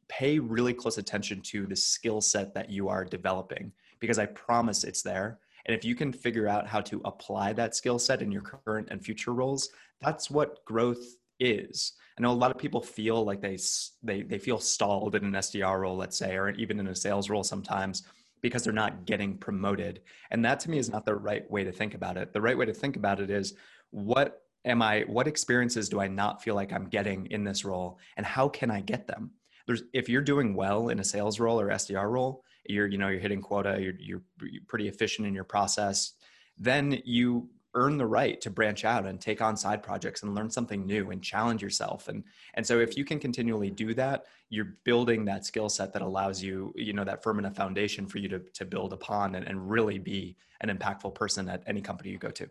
pay 0.09 0.39
really 0.39 0.75
close 0.75 0.99
attention 0.99 1.41
to 1.41 1.67
the 1.67 1.77
skill 1.77 2.21
set 2.21 2.55
that 2.55 2.71
you 2.71 2.89
are 2.89 3.05
developing 3.05 3.73
because 4.01 4.19
I 4.19 4.27
promise 4.27 4.85
it's 4.85 5.03
there. 5.03 5.39
And 5.67 5.75
if 5.75 5.85
you 5.85 5.95
can 5.95 6.13
figure 6.13 6.47
out 6.47 6.67
how 6.67 6.81
to 6.83 7.01
apply 7.05 7.55
that 7.55 7.75
skill 7.75 7.99
set 7.99 8.21
in 8.21 8.31
your 8.31 8.43
current 8.43 8.89
and 8.91 9.03
future 9.03 9.33
roles, 9.33 9.71
that's 10.01 10.31
what 10.31 10.65
growth 10.65 11.17
is. 11.41 11.95
I 12.19 12.23
know 12.23 12.31
a 12.31 12.33
lot 12.33 12.51
of 12.51 12.59
people 12.59 12.81
feel 12.81 13.25
like 13.25 13.41
they 13.41 13.59
they 14.03 14.23
they 14.23 14.39
feel 14.39 14.59
stalled 14.61 15.15
in 15.15 15.25
an 15.25 15.33
SDR 15.33 15.81
role, 15.81 15.97
let's 15.97 16.17
say, 16.17 16.37
or 16.37 16.51
even 16.51 16.79
in 16.79 16.87
a 16.87 16.95
sales 16.95 17.29
role 17.29 17.43
sometimes 17.43 18.05
because 18.41 18.63
they're 18.63 18.75
not 18.75 19.07
getting 19.07 19.39
promoted. 19.39 20.03
And 20.31 20.45
that 20.45 20.61
to 20.61 20.71
me 20.71 20.79
is 20.79 20.91
not 20.91 21.07
the 21.07 21.15
right 21.15 21.51
way 21.51 21.65
to 21.65 21.73
think 21.73 21.95
about 21.95 22.19
it. 22.19 22.33
The 22.33 22.43
right 22.43 22.57
way 22.57 22.67
to 22.67 22.75
think 22.75 22.97
about 22.97 23.19
it 23.19 23.31
is 23.31 23.55
what 23.91 24.43
am 24.65 24.83
I 24.83 25.01
what 25.07 25.27
experiences 25.27 25.89
do 25.89 25.99
I 25.99 26.09
not 26.09 26.43
feel 26.43 26.55
like 26.55 26.73
I'm 26.73 26.85
getting 26.85 27.27
in 27.27 27.43
this 27.43 27.65
role 27.65 27.99
and 28.17 28.27
how 28.27 28.49
can 28.49 28.71
I 28.71 28.81
get 28.81 29.07
them? 29.07 29.31
There's 29.67 29.83
if 29.93 30.09
you're 30.09 30.23
doing 30.23 30.55
well 30.55 30.89
in 30.89 31.01
a 31.01 31.05
sales 31.05 31.41
role 31.41 31.61
or 31.61 31.69
SDR 31.69 32.11
role, 32.11 32.45
you're 32.67 32.87
you 32.87 32.99
know 32.99 33.09
you're 33.09 33.21
hitting 33.21 33.41
quota, 33.41 33.79
you're 33.81 33.95
you're 33.99 34.23
pretty 34.69 34.89
efficient 34.89 35.27
in 35.27 35.35
your 35.35 35.45
process, 35.45 36.13
then 36.59 37.01
you 37.05 37.49
earn 37.77 37.97
the 37.97 38.07
right 38.07 38.41
to 38.41 38.51
branch 38.51 38.85
out 38.85 39.05
and 39.05 39.21
take 39.21 39.43
on 39.43 39.57
side 39.57 39.83
projects 39.83 40.23
and 40.23 40.33
learn 40.33 40.49
something 40.49 40.87
new 40.87 41.11
and 41.11 41.23
challenge 41.23 41.61
yourself. 41.61 42.09
And 42.09 42.23
and 42.55 42.67
so 42.67 42.79
if 42.79 42.97
you 42.97 43.05
can 43.05 43.19
continually 43.19 43.71
do 43.71 43.95
that 43.95 44.27
you're 44.55 44.77
building 44.85 45.25
that 45.25 45.45
skill 45.45 45.69
set 45.69 45.93
that 45.93 46.03
allows 46.03 46.43
you 46.43 46.73
you 46.77 46.93
know 46.93 47.05
that 47.05 47.23
firm 47.23 47.39
enough 47.39 47.57
foundation 47.57 48.07
for 48.07 48.19
you 48.19 48.29
to, 48.29 48.39
to 48.55 48.65
build 48.65 48.93
upon 48.93 49.35
and, 49.35 49.47
and 49.47 49.71
really 49.71 49.99
be 49.99 50.37
an 50.61 50.77
impactful 50.77 51.15
person 51.15 51.49
at 51.49 51.63
any 51.67 51.81
company 51.81 52.11
you 52.11 52.19
go 52.19 52.31
to 52.31 52.49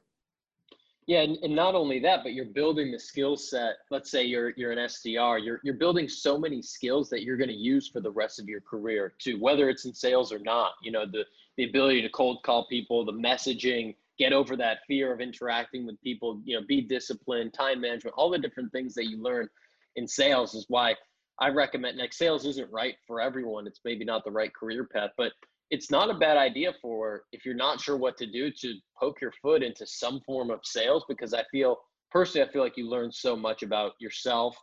yeah, 1.07 1.21
and, 1.21 1.37
and 1.37 1.55
not 1.55 1.75
only 1.75 1.99
that, 1.99 2.23
but 2.23 2.33
you're 2.33 2.45
building 2.45 2.91
the 2.91 2.99
skill 2.99 3.35
set. 3.35 3.75
Let's 3.91 4.09
say 4.09 4.23
you're 4.23 4.53
you're 4.55 4.71
an 4.71 4.77
SDR, 4.77 5.43
you're 5.43 5.59
you're 5.63 5.73
building 5.73 6.07
so 6.07 6.37
many 6.37 6.61
skills 6.61 7.09
that 7.09 7.23
you're 7.23 7.37
going 7.37 7.49
to 7.49 7.55
use 7.55 7.89
for 7.89 7.99
the 7.99 8.11
rest 8.11 8.39
of 8.39 8.47
your 8.47 8.61
career 8.61 9.13
too, 9.19 9.39
whether 9.39 9.69
it's 9.69 9.85
in 9.85 9.93
sales 9.93 10.31
or 10.31 10.39
not. 10.39 10.73
You 10.81 10.91
know, 10.91 11.05
the 11.05 11.25
the 11.57 11.65
ability 11.65 12.01
to 12.01 12.09
cold 12.09 12.43
call 12.43 12.67
people, 12.67 13.05
the 13.05 13.11
messaging, 13.11 13.95
get 14.17 14.33
over 14.33 14.55
that 14.55 14.79
fear 14.87 15.13
of 15.13 15.21
interacting 15.21 15.85
with 15.85 16.01
people, 16.01 16.41
you 16.45 16.59
know, 16.59 16.65
be 16.67 16.81
disciplined, 16.81 17.53
time 17.53 17.81
management, 17.81 18.15
all 18.17 18.29
the 18.29 18.37
different 18.37 18.71
things 18.71 18.93
that 18.95 19.09
you 19.09 19.21
learn 19.21 19.49
in 19.95 20.07
sales 20.07 20.53
is 20.53 20.65
why 20.69 20.95
I 21.39 21.49
recommend 21.49 21.97
like 21.97 22.13
sales 22.13 22.45
isn't 22.45 22.71
right 22.71 22.95
for 23.07 23.19
everyone. 23.19 23.67
It's 23.67 23.81
maybe 23.83 24.05
not 24.05 24.23
the 24.23 24.31
right 24.31 24.53
career 24.53 24.85
path, 24.85 25.11
but 25.17 25.33
it's 25.69 25.89
not 25.89 26.09
a 26.09 26.13
bad 26.13 26.37
idea 26.37 26.73
for 26.81 27.23
if 27.31 27.45
you're 27.45 27.55
not 27.55 27.81
sure 27.81 27.97
what 27.97 28.17
to 28.17 28.25
do 28.25 28.51
to 28.51 28.73
poke 28.99 29.21
your 29.21 29.33
foot 29.41 29.63
into 29.63 29.85
some 29.87 30.21
form 30.25 30.51
of 30.51 30.59
sales 30.63 31.03
because 31.07 31.33
I 31.33 31.43
feel 31.51 31.77
personally 32.11 32.47
I 32.47 32.51
feel 32.51 32.61
like 32.61 32.77
you 32.77 32.89
learn 32.89 33.11
so 33.11 33.35
much 33.35 33.63
about 33.63 33.93
yourself 33.99 34.55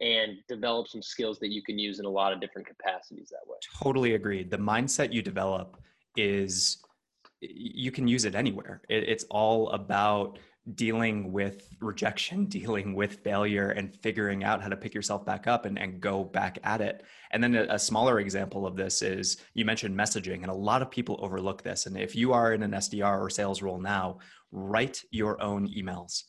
and 0.00 0.36
develop 0.48 0.88
some 0.88 1.02
skills 1.02 1.38
that 1.38 1.50
you 1.50 1.62
can 1.62 1.78
use 1.78 2.00
in 2.00 2.04
a 2.04 2.10
lot 2.10 2.32
of 2.32 2.40
different 2.40 2.66
capacities 2.66 3.28
that 3.30 3.48
way. 3.48 3.56
Totally 3.82 4.14
agreed. 4.14 4.50
The 4.50 4.58
mindset 4.58 5.12
you 5.12 5.22
develop 5.22 5.80
is 6.16 6.78
you 7.40 7.90
can 7.90 8.08
use 8.08 8.24
it 8.24 8.34
anywhere. 8.34 8.82
It's 8.88 9.24
all 9.30 9.70
about 9.70 10.38
dealing 10.74 11.32
with 11.32 11.68
rejection, 11.80 12.44
dealing 12.48 12.94
with 12.94 13.20
failure, 13.20 13.70
and 13.70 13.94
figuring 13.96 14.44
out 14.44 14.62
how 14.62 14.68
to 14.68 14.76
pick 14.76 14.94
yourself 14.94 15.24
back 15.24 15.46
up 15.46 15.64
and, 15.64 15.78
and 15.78 16.00
go 16.00 16.24
back 16.24 16.58
at 16.64 16.80
it. 16.80 17.04
And 17.30 17.42
then 17.42 17.54
a, 17.54 17.66
a, 17.70 17.78
smaller 17.78 18.20
example 18.20 18.66
of 18.66 18.76
this 18.76 19.02
is 19.02 19.38
you 19.54 19.64
mentioned 19.64 19.96
messaging, 19.96 20.42
and 20.42 20.50
a 20.50 20.54
lot 20.54 20.82
of 20.82 20.90
people 20.90 21.18
overlook 21.20 21.62
this. 21.62 21.86
And 21.86 21.96
if 21.96 22.16
you 22.16 22.32
are 22.32 22.52
in 22.52 22.62
an 22.62 22.72
SDR 22.72 23.20
or 23.20 23.30
sales 23.30 23.62
role 23.62 23.80
now, 23.80 24.18
write 24.50 25.02
your 25.10 25.40
own 25.40 25.68
emails 25.68 26.24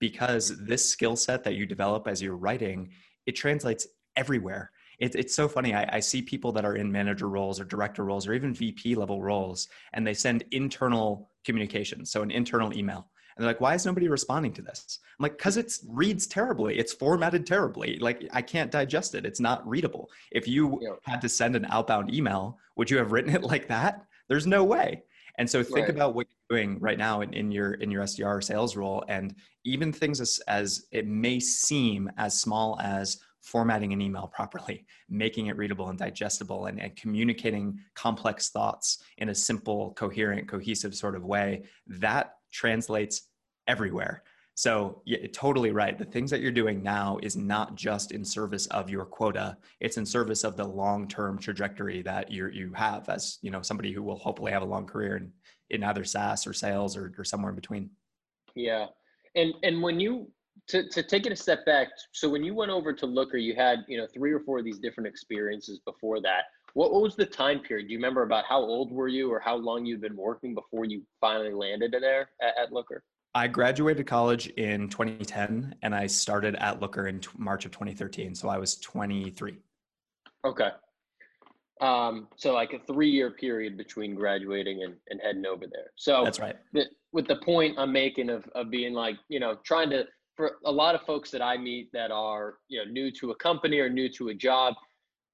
because 0.00 0.54
this 0.66 0.88
skill 0.88 1.16
set 1.16 1.44
that 1.44 1.54
you 1.54 1.66
develop 1.66 2.08
as 2.08 2.20
you're 2.22 2.36
writing, 2.36 2.90
it 3.26 3.32
translates 3.32 3.86
everywhere. 4.16 4.70
It, 4.98 5.14
it's 5.14 5.34
so 5.34 5.48
funny. 5.48 5.74
I, 5.74 5.96
I 5.96 6.00
see 6.00 6.22
people 6.22 6.52
that 6.52 6.64
are 6.64 6.76
in 6.76 6.90
manager 6.90 7.28
roles 7.28 7.60
or 7.60 7.64
director 7.64 8.04
roles 8.04 8.26
or 8.26 8.32
even 8.32 8.54
VP 8.54 8.94
level 8.94 9.22
roles, 9.22 9.68
and 9.92 10.06
they 10.06 10.14
send 10.14 10.44
internal 10.52 11.30
communications, 11.44 12.10
so 12.10 12.22
an 12.22 12.30
internal 12.30 12.72
email 12.76 13.08
and 13.36 13.42
they're 13.42 13.50
like, 13.50 13.60
why 13.60 13.74
is 13.74 13.84
nobody 13.84 14.08
responding 14.08 14.52
to 14.54 14.62
this? 14.62 15.00
I'm 15.18 15.24
like, 15.24 15.36
because 15.36 15.56
it 15.56 15.72
reads 15.88 16.26
terribly. 16.26 16.78
It's 16.78 16.92
formatted 16.92 17.46
terribly. 17.46 17.98
Like, 17.98 18.28
I 18.32 18.42
can't 18.42 18.70
digest 18.70 19.14
it. 19.14 19.26
It's 19.26 19.40
not 19.40 19.66
readable. 19.68 20.10
If 20.30 20.46
you 20.46 20.78
yeah. 20.80 20.90
had 21.02 21.20
to 21.22 21.28
send 21.28 21.56
an 21.56 21.66
outbound 21.70 22.14
email, 22.14 22.58
would 22.76 22.90
you 22.90 22.98
have 22.98 23.12
written 23.12 23.34
it 23.34 23.42
like 23.52 23.68
that? 23.68 24.06
There's 24.28 24.46
no 24.46 24.62
way. 24.64 25.02
And 25.38 25.50
so 25.50 25.62
think 25.64 25.88
right. 25.88 25.90
about 25.90 26.14
what 26.14 26.28
you're 26.30 26.58
doing 26.58 26.78
right 26.78 26.98
now 26.98 27.22
in, 27.22 27.32
in 27.32 27.50
your 27.50 27.72
in 27.74 27.90
your 27.90 28.04
SDR 28.04 28.42
sales 28.42 28.76
role, 28.76 29.04
and 29.08 29.34
even 29.64 29.92
things 29.92 30.20
as, 30.20 30.40
as 30.46 30.86
it 30.92 31.08
may 31.08 31.40
seem 31.40 32.08
as 32.16 32.40
small 32.40 32.78
as 32.80 33.18
formatting 33.42 33.92
an 33.92 34.00
email 34.00 34.26
properly, 34.28 34.86
making 35.10 35.48
it 35.48 35.56
readable 35.56 35.90
and 35.90 35.98
digestible, 35.98 36.66
and, 36.66 36.80
and, 36.80 36.96
communicating 36.96 37.78
complex 37.94 38.48
thoughts 38.48 39.02
in 39.18 39.28
a 39.28 39.34
simple, 39.34 39.92
coherent, 39.94 40.48
cohesive 40.48 40.94
sort 40.94 41.14
of 41.14 41.24
way, 41.24 41.62
that 41.86 42.36
translates 42.54 43.28
everywhere. 43.66 44.22
So, 44.56 45.02
yeah, 45.04 45.18
totally 45.32 45.72
right. 45.72 45.98
The 45.98 46.04
things 46.04 46.30
that 46.30 46.40
you're 46.40 46.52
doing 46.52 46.80
now 46.80 47.18
is 47.22 47.36
not 47.36 47.74
just 47.74 48.12
in 48.12 48.24
service 48.24 48.66
of 48.68 48.88
your 48.88 49.04
quota; 49.04 49.56
it's 49.80 49.96
in 49.96 50.06
service 50.06 50.44
of 50.44 50.56
the 50.56 50.64
long-term 50.64 51.40
trajectory 51.40 52.02
that 52.02 52.30
you 52.30 52.46
you 52.48 52.72
have 52.72 53.08
as 53.08 53.38
you 53.42 53.50
know 53.50 53.62
somebody 53.62 53.90
who 53.92 54.02
will 54.02 54.18
hopefully 54.18 54.52
have 54.52 54.62
a 54.62 54.66
long 54.66 54.86
career 54.86 55.16
in 55.16 55.32
in 55.70 55.82
either 55.82 56.04
SaaS 56.04 56.46
or 56.46 56.52
sales 56.52 56.96
or, 56.96 57.12
or 57.18 57.24
somewhere 57.24 57.50
in 57.50 57.56
between. 57.56 57.90
Yeah, 58.54 58.86
and 59.34 59.54
and 59.64 59.82
when 59.82 59.98
you 59.98 60.30
to 60.68 60.88
to 60.88 61.02
take 61.02 61.26
it 61.26 61.32
a 61.32 61.36
step 61.36 61.66
back, 61.66 61.88
so 62.12 62.28
when 62.28 62.44
you 62.44 62.54
went 62.54 62.70
over 62.70 62.92
to 62.92 63.06
Looker, 63.06 63.38
you 63.38 63.56
had 63.56 63.84
you 63.88 63.98
know 63.98 64.06
three 64.14 64.32
or 64.32 64.38
four 64.38 64.60
of 64.60 64.64
these 64.64 64.78
different 64.78 65.08
experiences 65.08 65.80
before 65.80 66.20
that. 66.20 66.44
What, 66.74 66.92
what 66.92 67.02
was 67.02 67.16
the 67.16 67.24
time 67.24 67.60
period? 67.60 67.86
Do 67.86 67.92
you 67.92 67.98
remember 67.98 68.22
about 68.22 68.44
how 68.48 68.60
old 68.60 68.92
were 68.92 69.08
you 69.08 69.32
or 69.32 69.40
how 69.40 69.56
long 69.56 69.86
you'd 69.86 70.00
been 70.00 70.16
working 70.16 70.54
before 70.54 70.84
you 70.84 71.02
finally 71.20 71.52
landed 71.52 71.94
there 72.00 72.28
at, 72.42 72.54
at 72.60 72.72
Looker? 72.72 73.02
I 73.36 73.48
graduated 73.48 74.06
college 74.06 74.48
in 74.48 74.88
2010 74.88 75.74
and 75.82 75.94
I 75.94 76.06
started 76.06 76.54
at 76.56 76.80
Looker 76.80 77.06
in 77.08 77.20
t- 77.20 77.30
March 77.36 77.64
of 77.64 77.72
2013. 77.72 78.34
So 78.34 78.48
I 78.48 78.58
was 78.58 78.76
23. 78.76 79.56
Okay. 80.44 80.70
Um, 81.80 82.28
so 82.36 82.52
like 82.52 82.72
a 82.72 82.78
three 82.92 83.10
year 83.10 83.30
period 83.30 83.76
between 83.76 84.14
graduating 84.14 84.82
and, 84.84 84.94
and 85.10 85.20
heading 85.20 85.46
over 85.46 85.66
there. 85.66 85.90
So 85.96 86.22
that's 86.24 86.38
right. 86.38 86.56
The, 86.72 86.86
with 87.12 87.26
the 87.26 87.36
point 87.36 87.76
I'm 87.78 87.92
making 87.92 88.30
of, 88.30 88.44
of 88.54 88.70
being 88.70 88.94
like, 88.94 89.16
you 89.28 89.40
know, 89.40 89.58
trying 89.64 89.90
to, 89.90 90.06
for 90.36 90.56
a 90.64 90.70
lot 90.70 90.94
of 90.96 91.02
folks 91.02 91.30
that 91.30 91.42
I 91.42 91.56
meet 91.56 91.90
that 91.92 92.10
are, 92.10 92.54
you 92.68 92.84
know, 92.84 92.90
new 92.90 93.10
to 93.12 93.30
a 93.30 93.36
company 93.36 93.78
or 93.78 93.88
new 93.88 94.08
to 94.10 94.28
a 94.28 94.34
job, 94.34 94.74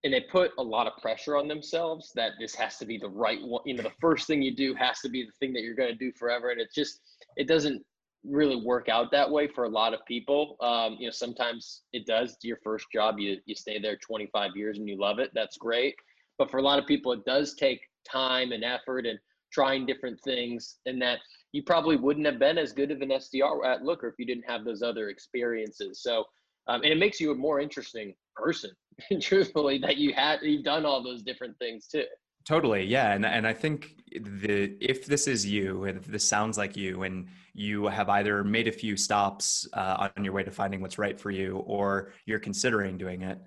and 0.03 0.15
they 0.15 0.21
put 0.21 0.53
a 0.59 0.63
lot 0.63 0.87
of 0.87 0.97
pressure 1.03 1.37
on 1.37 1.47
themselves 1.47 2.11
that 2.15 2.33
this 2.41 2.55
has 2.55 2.79
to 2.79 2.87
be 2.87 2.97
the 2.97 3.09
right 3.09 3.41
one 3.43 3.63
you 3.67 3.75
know 3.75 3.83
the 3.83 3.93
first 4.01 4.27
thing 4.27 4.41
you 4.41 4.55
do 4.55 4.75
has 4.75 5.01
to 5.01 5.09
be 5.09 5.25
the 5.25 5.33
thing 5.41 5.53
that 5.53 5.63
you're 5.63 5.75
going 5.75 5.91
to 5.91 5.95
do 5.95 6.13
forever 6.13 6.51
and 6.51 6.61
it 6.61 6.69
just 6.75 7.01
it 7.37 7.47
doesn't 7.47 7.83
really 8.25 8.57
work 8.57 8.89
out 8.89 9.11
that 9.11 9.31
way 9.31 9.49
for 9.49 9.65
a 9.65 9.69
lot 9.69 9.95
of 9.95 10.05
people. 10.07 10.57
Um, 10.61 10.97
you 10.99 11.07
know 11.07 11.13
sometimes 11.13 11.83
it 11.93 12.07
does. 12.07 12.37
Your 12.43 12.59
first 12.63 12.87
job 12.93 13.19
you 13.19 13.39
you 13.47 13.55
stay 13.55 13.79
there 13.79 13.97
25 13.97 14.57
years 14.57 14.79
and 14.79 14.89
you 14.89 14.99
love 14.99 15.19
it. 15.19 15.31
That's 15.35 15.57
great. 15.57 15.95
But 16.39 16.51
for 16.51 16.59
a 16.59 16.63
lot 16.63 16.79
of 16.79 16.87
people 16.87 17.13
it 17.13 17.25
does 17.25 17.55
take 17.55 17.81
time 18.11 18.53
and 18.53 18.65
effort 18.65 19.07
and 19.07 19.19
trying 19.53 19.85
different 19.85 20.21
things 20.23 20.77
and 20.87 21.01
that 21.03 21.19
you 21.53 21.63
probably 21.63 21.97
wouldn't 21.97 22.27
have 22.27 22.39
been 22.39 22.59
as 22.59 22.73
good 22.73 22.91
of 22.91 23.01
an 23.01 23.09
SDR 23.09 23.67
at 23.67 23.83
Looker 23.83 24.09
if 24.09 24.15
you 24.19 24.27
didn't 24.27 24.49
have 24.49 24.65
those 24.65 24.83
other 24.83 25.09
experiences. 25.09 26.03
So 26.03 26.25
um, 26.69 26.83
and 26.83 26.93
it 26.93 26.99
makes 26.99 27.21
you 27.21 27.33
a 27.33 27.35
more 27.35 27.59
interesting 27.59 28.15
person 28.37 28.71
truthfully 29.21 29.79
that 29.79 29.97
you 29.97 30.13
had 30.15 30.41
you've 30.43 30.65
done 30.65 30.85
all 30.85 31.03
those 31.03 31.23
different 31.23 31.59
things 31.59 31.87
too. 31.87 32.05
Totally 32.47 32.85
yeah 32.85 33.13
and, 33.13 33.25
and 33.25 33.47
i 33.47 33.53
think 33.53 33.95
the 34.13 34.77
if 34.81 35.07
this 35.07 35.27
is 35.29 35.47
you 35.47 35.85
and 35.85 35.99
if 35.99 36.07
this 36.07 36.25
sounds 36.25 36.59
like 36.59 36.77
you 36.77 37.03
and 37.03 37.29
you 37.53 37.87
have 37.87 38.09
either 38.09 38.43
made 38.43 38.67
a 38.67 38.73
few 38.73 38.97
stops 38.97 39.69
uh, 39.75 40.09
on 40.17 40.25
your 40.25 40.33
way 40.33 40.43
to 40.43 40.51
finding 40.51 40.81
what's 40.81 40.99
right 40.99 41.21
for 41.21 41.31
you 41.31 41.59
or 41.67 42.13
you're 42.25 42.39
considering 42.39 42.97
doing 42.97 43.23
it 43.23 43.39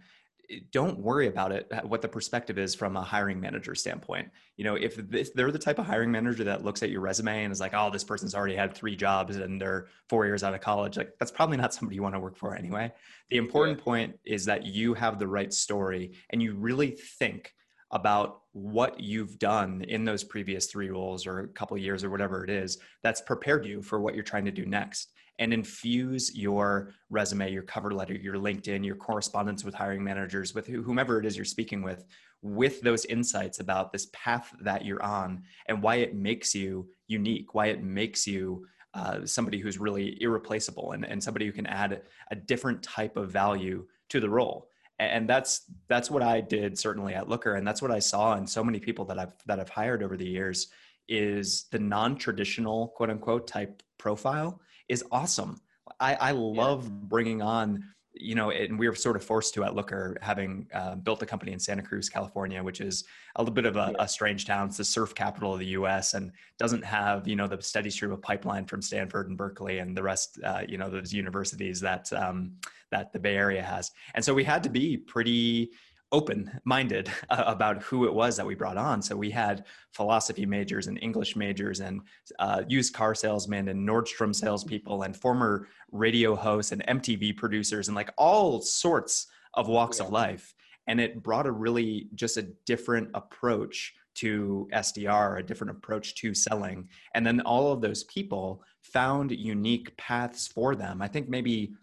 don't 0.71 0.99
worry 0.99 1.27
about 1.27 1.51
it 1.51 1.67
uh, 1.71 1.81
what 1.81 2.01
the 2.01 2.07
perspective 2.07 2.57
is 2.57 2.75
from 2.75 2.97
a 2.97 3.01
hiring 3.01 3.39
manager 3.39 3.75
standpoint. 3.75 4.29
You 4.57 4.65
know 4.65 4.75
if 4.75 4.95
this, 4.95 5.31
they're 5.31 5.51
the 5.51 5.59
type 5.59 5.79
of 5.79 5.85
hiring 5.85 6.11
manager 6.11 6.43
that 6.45 6.63
looks 6.63 6.83
at 6.83 6.89
your 6.89 7.01
resume 7.01 7.43
and 7.43 7.51
is 7.51 7.59
like 7.59 7.73
oh 7.73 7.89
this 7.89 8.03
person's 8.03 8.35
already 8.35 8.55
had 8.55 8.73
three 8.73 8.95
jobs 8.95 9.37
and 9.37 9.61
they're 9.61 9.87
four 10.09 10.25
years 10.25 10.43
out 10.43 10.53
of 10.53 10.61
college 10.61 10.97
like 10.97 11.13
that's 11.19 11.31
probably 11.31 11.57
not 11.57 11.73
somebody 11.73 11.95
you 11.95 12.03
want 12.03 12.15
to 12.15 12.19
work 12.19 12.37
for 12.37 12.55
anyway. 12.55 12.91
The 13.29 13.37
important 13.37 13.77
yeah. 13.79 13.83
point 13.83 14.19
is 14.25 14.45
that 14.45 14.65
you 14.65 14.93
have 14.93 15.19
the 15.19 15.27
right 15.27 15.51
story 15.53 16.13
and 16.29 16.41
you 16.41 16.53
really 16.55 16.91
think 16.91 17.53
about 17.91 18.41
what 18.53 18.99
you've 18.99 19.37
done 19.37 19.85
in 19.87 20.03
those 20.03 20.23
previous 20.23 20.65
three 20.65 20.89
roles 20.89 21.27
or 21.27 21.39
a 21.41 21.47
couple 21.49 21.77
years 21.77 22.03
or 22.03 22.09
whatever 22.09 22.43
it 22.43 22.49
is 22.49 22.79
that's 23.03 23.21
prepared 23.21 23.65
you 23.65 23.81
for 23.81 24.01
what 24.01 24.15
you're 24.15 24.23
trying 24.23 24.45
to 24.45 24.51
do 24.51 24.65
next 24.65 25.11
and 25.39 25.53
infuse 25.53 26.35
your 26.35 26.91
resume, 27.09 27.51
your 27.51 27.63
cover 27.63 27.91
letter, 27.91 28.13
your 28.13 28.35
LinkedIn, 28.35 28.85
your 28.85 28.95
correspondence 28.95 29.63
with 29.63 29.73
hiring 29.73 30.03
managers, 30.03 30.53
with 30.53 30.67
whomever 30.67 31.19
it 31.19 31.25
is 31.25 31.35
you're 31.35 31.45
speaking 31.45 31.81
with, 31.81 32.05
with 32.41 32.81
those 32.81 33.05
insights 33.05 33.59
about 33.59 33.91
this 33.91 34.07
path 34.13 34.53
that 34.61 34.85
you're 34.85 35.01
on 35.01 35.43
and 35.67 35.81
why 35.81 35.95
it 35.95 36.13
makes 36.13 36.53
you 36.53 36.87
unique, 37.07 37.53
why 37.55 37.67
it 37.67 37.83
makes 37.83 38.27
you 38.27 38.65
uh, 38.93 39.25
somebody 39.25 39.59
who's 39.59 39.79
really 39.79 40.21
irreplaceable 40.21 40.91
and, 40.91 41.05
and 41.05 41.23
somebody 41.23 41.45
who 41.45 41.51
can 41.51 41.65
add 41.65 42.03
a 42.29 42.35
different 42.35 42.83
type 42.83 43.17
of 43.17 43.31
value 43.31 43.85
to 44.09 44.19
the 44.19 44.29
role. 44.29 44.69
And 44.99 45.27
that's 45.27 45.61
that's 45.89 46.11
what 46.11 46.21
I 46.21 46.39
did 46.39 46.77
certainly 46.77 47.15
at 47.15 47.27
Looker, 47.27 47.55
and 47.55 47.67
that's 47.67 47.81
what 47.81 47.89
I 47.89 47.97
saw 47.97 48.35
in 48.37 48.45
so 48.45 48.63
many 48.63 48.79
people 48.79 49.03
that 49.05 49.17
I've 49.17 49.33
that 49.47 49.59
I've 49.59 49.69
hired 49.69 50.03
over 50.03 50.15
the 50.15 50.27
years 50.27 50.67
is 51.09 51.65
the 51.71 51.79
non-traditional 51.79 52.89
quote 52.89 53.09
unquote 53.09 53.47
type 53.47 53.81
profile 53.97 54.61
is 54.89 55.03
awesome. 55.11 55.59
I, 55.99 56.15
I 56.15 56.31
love 56.31 56.85
yeah. 56.85 56.91
bringing 57.03 57.41
on, 57.41 57.83
you 58.13 58.35
know, 58.35 58.51
and 58.51 58.77
we 58.77 58.87
were 58.87 58.95
sort 58.95 59.15
of 59.15 59.23
forced 59.23 59.53
to 59.55 59.63
at 59.63 59.75
Looker, 59.75 60.17
having 60.21 60.67
uh, 60.73 60.95
built 60.95 61.21
a 61.21 61.25
company 61.25 61.51
in 61.51 61.59
Santa 61.59 61.81
Cruz, 61.81 62.09
California, 62.09 62.63
which 62.63 62.79
is 62.79 63.03
a 63.35 63.41
little 63.41 63.53
bit 63.53 63.65
of 63.65 63.75
a, 63.75 63.93
yeah. 63.95 64.03
a, 64.03 64.07
strange 64.07 64.45
town. 64.45 64.67
It's 64.67 64.77
the 64.77 64.85
surf 64.85 65.15
capital 65.15 65.53
of 65.53 65.59
the 65.59 65.67
U.S. 65.67 66.13
and 66.13 66.31
doesn't 66.59 66.83
have, 66.83 67.27
you 67.27 67.35
know, 67.35 67.47
the 67.47 67.61
steady 67.61 67.89
stream 67.89 68.11
of 68.11 68.21
pipeline 68.21 68.65
from 68.65 68.81
Stanford 68.81 69.29
and 69.29 69.37
Berkeley 69.37 69.79
and 69.79 69.97
the 69.97 70.03
rest, 70.03 70.39
uh, 70.43 70.61
you 70.67 70.77
know, 70.77 70.89
those 70.89 71.13
universities 71.13 71.79
that 71.81 72.11
um, 72.13 72.53
that 72.91 73.11
the 73.11 73.19
Bay 73.19 73.35
Area 73.35 73.63
has. 73.63 73.91
And 74.13 74.23
so 74.23 74.33
we 74.33 74.43
had 74.43 74.63
to 74.63 74.69
be 74.69 74.97
pretty 74.97 75.71
open 76.13 76.49
minded 76.63 77.11
uh, 77.29 77.43
about 77.47 77.81
who 77.83 78.05
it 78.05 78.13
was 78.13 78.37
that 78.37 78.45
we 78.45 78.55
brought 78.55 78.77
on. 78.77 79.01
So 79.01 79.17
we 79.17 79.29
had 79.29 79.65
philosophy 79.91 80.45
majors 80.45 80.87
and 80.87 80.97
English 81.01 81.35
majors 81.35 81.81
and 81.81 82.01
uh, 82.39 82.63
used 82.69 82.93
car 82.93 83.13
salesmen 83.13 83.67
and 83.67 83.87
Nordstrom 83.87 84.33
salespeople 84.33 85.03
and 85.03 85.17
former 85.17 85.67
radio 85.91 86.35
hosts 86.35 86.71
and 86.71 86.85
MTV 86.87 87.35
producers 87.35 87.89
and 87.89 87.95
like 87.95 88.11
all 88.17 88.61
sorts 88.61 89.27
of 89.55 89.67
walks 89.67 89.99
yeah. 89.99 90.05
of 90.05 90.11
life. 90.11 90.53
And 90.87 91.01
it 91.01 91.23
brought 91.23 91.47
a 91.47 91.51
really 91.51 92.09
just 92.13 92.37
a 92.37 92.47
different 92.65 93.09
approach 93.13 93.93
to 94.15 94.67
SDR, 94.71 95.39
a 95.39 95.43
different 95.43 95.71
approach 95.71 96.15
to 96.15 96.33
selling. 96.33 96.87
And 97.15 97.25
then 97.25 97.41
all 97.41 97.71
of 97.71 97.81
those 97.81 98.03
people 98.03 98.63
found 98.81 99.31
unique 99.31 99.95
paths 99.97 100.47
for 100.47 100.75
them. 100.75 101.01
I 101.01 101.07
think 101.07 101.29
maybe 101.29 101.73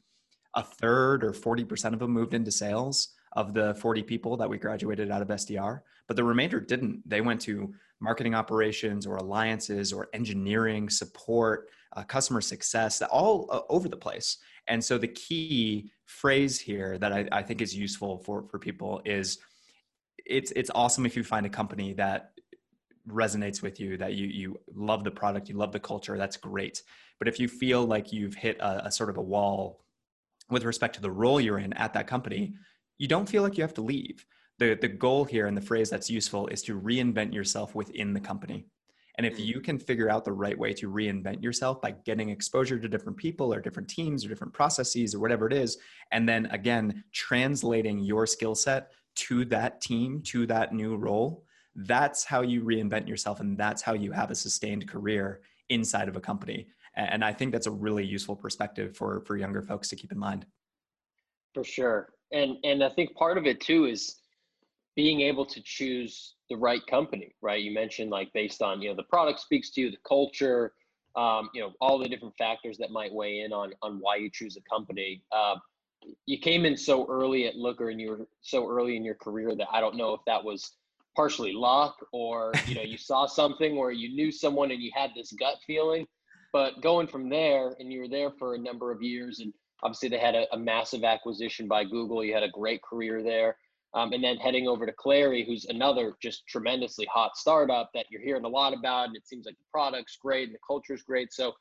a 0.55 0.63
third 0.63 1.25
or 1.25 1.33
40% 1.33 1.93
of 1.93 1.99
them 1.99 2.11
moved 2.11 2.35
into 2.35 2.53
sales 2.53 3.09
of 3.33 3.55
the 3.55 3.75
40 3.75 4.03
people 4.03 4.37
that 4.37 4.49
we 4.49 4.59
graduated 4.59 5.11
out 5.11 5.23
of 5.23 5.29
SDR, 5.29 5.81
but 6.07 6.17
the 6.17 6.25
remainder 6.25 6.61
didn't. 6.61 7.09
They 7.09 7.21
went 7.21 7.41
to 7.43 7.73
marketing 8.01 8.35
operations 8.35 9.07
or 9.07 9.17
alliances 9.17 9.93
or 9.93 10.09
engineering 10.13 10.89
support, 10.89 11.69
uh, 11.95 12.03
customer 12.03 12.41
success, 12.41 13.03
all 13.03 13.47
uh, 13.51 13.61
over 13.69 13.89
the 13.89 13.97
place. 13.97 14.39
And 14.67 14.83
so 14.83 14.99
the 14.99 15.09
key 15.09 15.91
phrase 16.07 16.59
here 16.59 16.99
that 16.99 17.13
I, 17.13 17.29
I 17.31 17.43
think 17.43 17.61
is 17.61 17.77
useful 17.77 18.19
for, 18.19 18.45
for 18.51 18.59
people 18.59 19.01
is 19.05 19.39
it's, 20.27 20.53
it's 20.53 20.71
awesome 20.75 21.07
if 21.07 21.17
you 21.17 21.25
find 21.25 21.47
a 21.47 21.51
company 21.51 21.93
that 21.95 22.33
resonates 23.09 23.63
with 23.63 23.81
you 23.81 23.97
that 23.97 24.15
you 24.15 24.27
you 24.27 24.61
love 24.75 25.05
the 25.05 25.11
product 25.11 25.49
you 25.49 25.57
love 25.57 25.73
the 25.73 25.81
culture 25.81 26.19
that's 26.19 26.37
great 26.37 26.83
but 27.19 27.27
if 27.27 27.41
you 27.41 27.49
feel 27.49 27.85
like 27.85 28.13
you've 28.13 28.35
hit 28.35 28.59
a, 28.61 28.87
a 28.87 28.91
sort 28.91 29.09
of 29.09 29.17
a 29.17 29.23
wall 29.23 29.81
with 30.51 30.65
respect 30.65 30.95
to 30.95 31.01
the 31.01 31.11
role 31.11 31.41
you're 31.41 31.59
in 31.59 31.73
at 31.73 31.93
that 31.95 32.07
company 32.07 32.55
you 33.01 33.09
don't 33.09 33.29
feel 33.29 33.43
like 33.43 33.57
you 33.57 33.63
have 33.63 33.75
to 33.75 33.81
leave. 33.81 34.27
The, 34.59 34.77
the 34.79 34.87
goal 34.87 35.25
here 35.25 35.47
and 35.47 35.57
the 35.57 35.63
phrase 35.63 35.89
that's 35.89 36.11
useful 36.11 36.49
is 36.49 36.63
to 36.65 36.79
reinvent 36.79 37.33
yourself 37.33 37.75
within 37.75 38.13
the 38.13 38.21
company. 38.21 38.67
And 39.17 39.27
if 39.27 39.39
Mm. 39.39 39.47
you 39.47 39.61
can 39.63 39.79
figure 39.79 40.11
out 40.11 40.27
the 40.27 40.35
right 40.35 40.59
way 40.59 40.75
to 40.75 40.91
reinvent 40.91 41.43
yourself 41.43 41.81
by 41.81 41.93
getting 41.93 42.29
exposure 42.29 42.79
to 42.79 42.89
different 42.91 43.17
people 43.17 43.55
or 43.55 43.61
different 43.63 43.89
teams 43.89 44.23
or 44.23 44.29
different 44.29 44.53
processes 44.53 45.15
or 45.15 45.19
whatever 45.19 45.47
it 45.47 45.55
is, 45.55 45.79
and 46.13 46.29
then 46.29 46.45
again, 46.59 47.03
translating 47.11 48.01
your 48.01 48.27
skill 48.27 48.55
set 48.55 48.93
to 49.15 49.47
that 49.47 49.81
team, 49.81 50.21
to 50.25 50.47
that 50.47 50.75
new 50.75 50.95
role, 50.97 51.43
that's 51.75 52.23
how 52.23 52.43
you 52.43 52.63
reinvent 52.63 53.09
yourself. 53.09 53.41
And 53.41 53.57
that's 53.57 53.81
how 53.81 53.95
you 53.95 54.13
have 54.13 54.31
a 54.31 54.35
sustained 54.35 54.87
career 54.87 55.41
inside 55.71 56.09
of 56.09 56.17
a 56.17 56.21
company. 56.21 56.69
And 56.97 57.25
I 57.25 57.33
think 57.33 57.53
that's 57.53 57.67
a 57.67 57.71
really 57.71 58.05
useful 58.05 58.37
perspective 58.37 58.95
for, 58.95 59.23
for 59.25 59.39
younger 59.39 59.63
folks 59.63 59.89
to 59.89 59.97
keep 59.97 60.13
in 60.13 60.19
mind. 60.19 60.45
For 61.55 61.65
sure. 61.65 62.11
And 62.33 62.57
and 62.65 62.83
I 62.85 62.91
think 62.91 63.15
part 63.15 63.39
of 63.39 63.47
it 63.47 63.61
too 63.61 63.87
is 63.87 64.17
being 64.97 65.21
able 65.21 65.47
to 65.47 65.61
choose 65.63 66.35
the 66.49 66.57
right 66.57 66.85
company, 66.87 67.35
right? 67.41 67.63
You 67.63 67.73
mentioned 67.73 68.11
like 68.11 68.33
based 68.33 68.61
on, 68.61 68.83
you 68.83 68.91
know, 68.91 68.97
the 68.97 69.05
product 69.05 69.41
speaks 69.41 69.71
to 69.71 69.81
you, 69.81 69.91
the 69.91 69.97
culture, 70.07 70.73
um, 71.17 71.49
you 71.55 71.61
know, 71.61 71.73
all 71.81 71.99
the 71.99 72.09
different 72.09 72.37
factors 72.37 72.77
that 72.79 72.91
might 72.91 73.13
weigh 73.13 73.41
in 73.41 73.53
on 73.53 73.73
on 73.83 73.99
why 74.01 74.17
you 74.17 74.31
choose 74.33 74.57
a 74.57 74.61
company. 74.69 75.23
Uh, 75.33 75.57
you 76.27 76.39
came 76.39 76.65
in 76.65 76.77
so 76.77 77.07
early 77.09 77.47
at 77.47 77.57
Looker 77.57 77.91
and 77.91 78.01
you 78.01 78.11
were 78.11 78.27
so 78.43 78.69
early 78.69 78.97
in 78.97 79.05
your 79.05 79.15
career 79.15 79.55
that 79.55 79.69
I 79.73 79.81
don't 79.81 79.97
know 79.97 80.15
if 80.15 80.21
that 80.27 80.43
was 80.43 80.73
partially 81.17 81.53
luck 81.53 81.97
or, 82.13 82.53
you 82.67 82.75
know, 82.75 82.83
you 82.83 82.97
saw 83.11 83.27
something 83.27 83.77
where 83.77 83.91
you 83.91 84.15
knew 84.15 84.33
someone 84.33 84.71
and 84.71 84.83
you 84.83 84.91
had 84.95 85.11
this 85.15 85.33
gut 85.33 85.57
feeling. 85.67 86.07
But 86.53 86.81
going 86.81 87.07
from 87.07 87.29
there 87.29 87.77
and 87.79 87.93
you 87.93 88.01
were 88.01 88.09
there 88.09 88.31
for 88.31 88.55
a 88.55 88.59
number 88.59 88.91
of 88.91 89.03
years 89.03 89.41
and 89.41 89.53
obviously 89.83 90.09
they 90.09 90.19
had 90.19 90.35
a, 90.35 90.47
a 90.53 90.59
massive 90.59 91.05
acquisition 91.05 91.69
by 91.69 91.85
Google. 91.85 92.25
You 92.25 92.35
had 92.35 92.43
a 92.43 92.51
great 92.51 92.83
career 92.83 93.23
there. 93.23 93.57
Um, 93.93 94.13
and 94.13 94.23
then 94.23 94.37
heading 94.37 94.69
over 94.69 94.87
to 94.87 94.93
Clari, 94.93 95.45
who's 95.45 95.65
another 95.65 96.15
just 96.23 96.47
tremendously 96.47 97.07
hot 97.13 97.37
startup 97.37 97.91
that 97.95 98.07
you're 98.09 98.23
hearing 98.23 98.45
a 98.45 98.49
lot 98.49 98.73
about, 98.73 99.09
and 99.09 99.17
it 99.17 99.27
seems 99.27 99.47
like 99.47 99.57
the 99.57 99.65
product's 99.73 100.17
great 100.17 100.45
and 100.45 100.55
the 100.55 100.61
culture's 100.65 101.03
great. 101.03 101.33
So, 101.33 101.55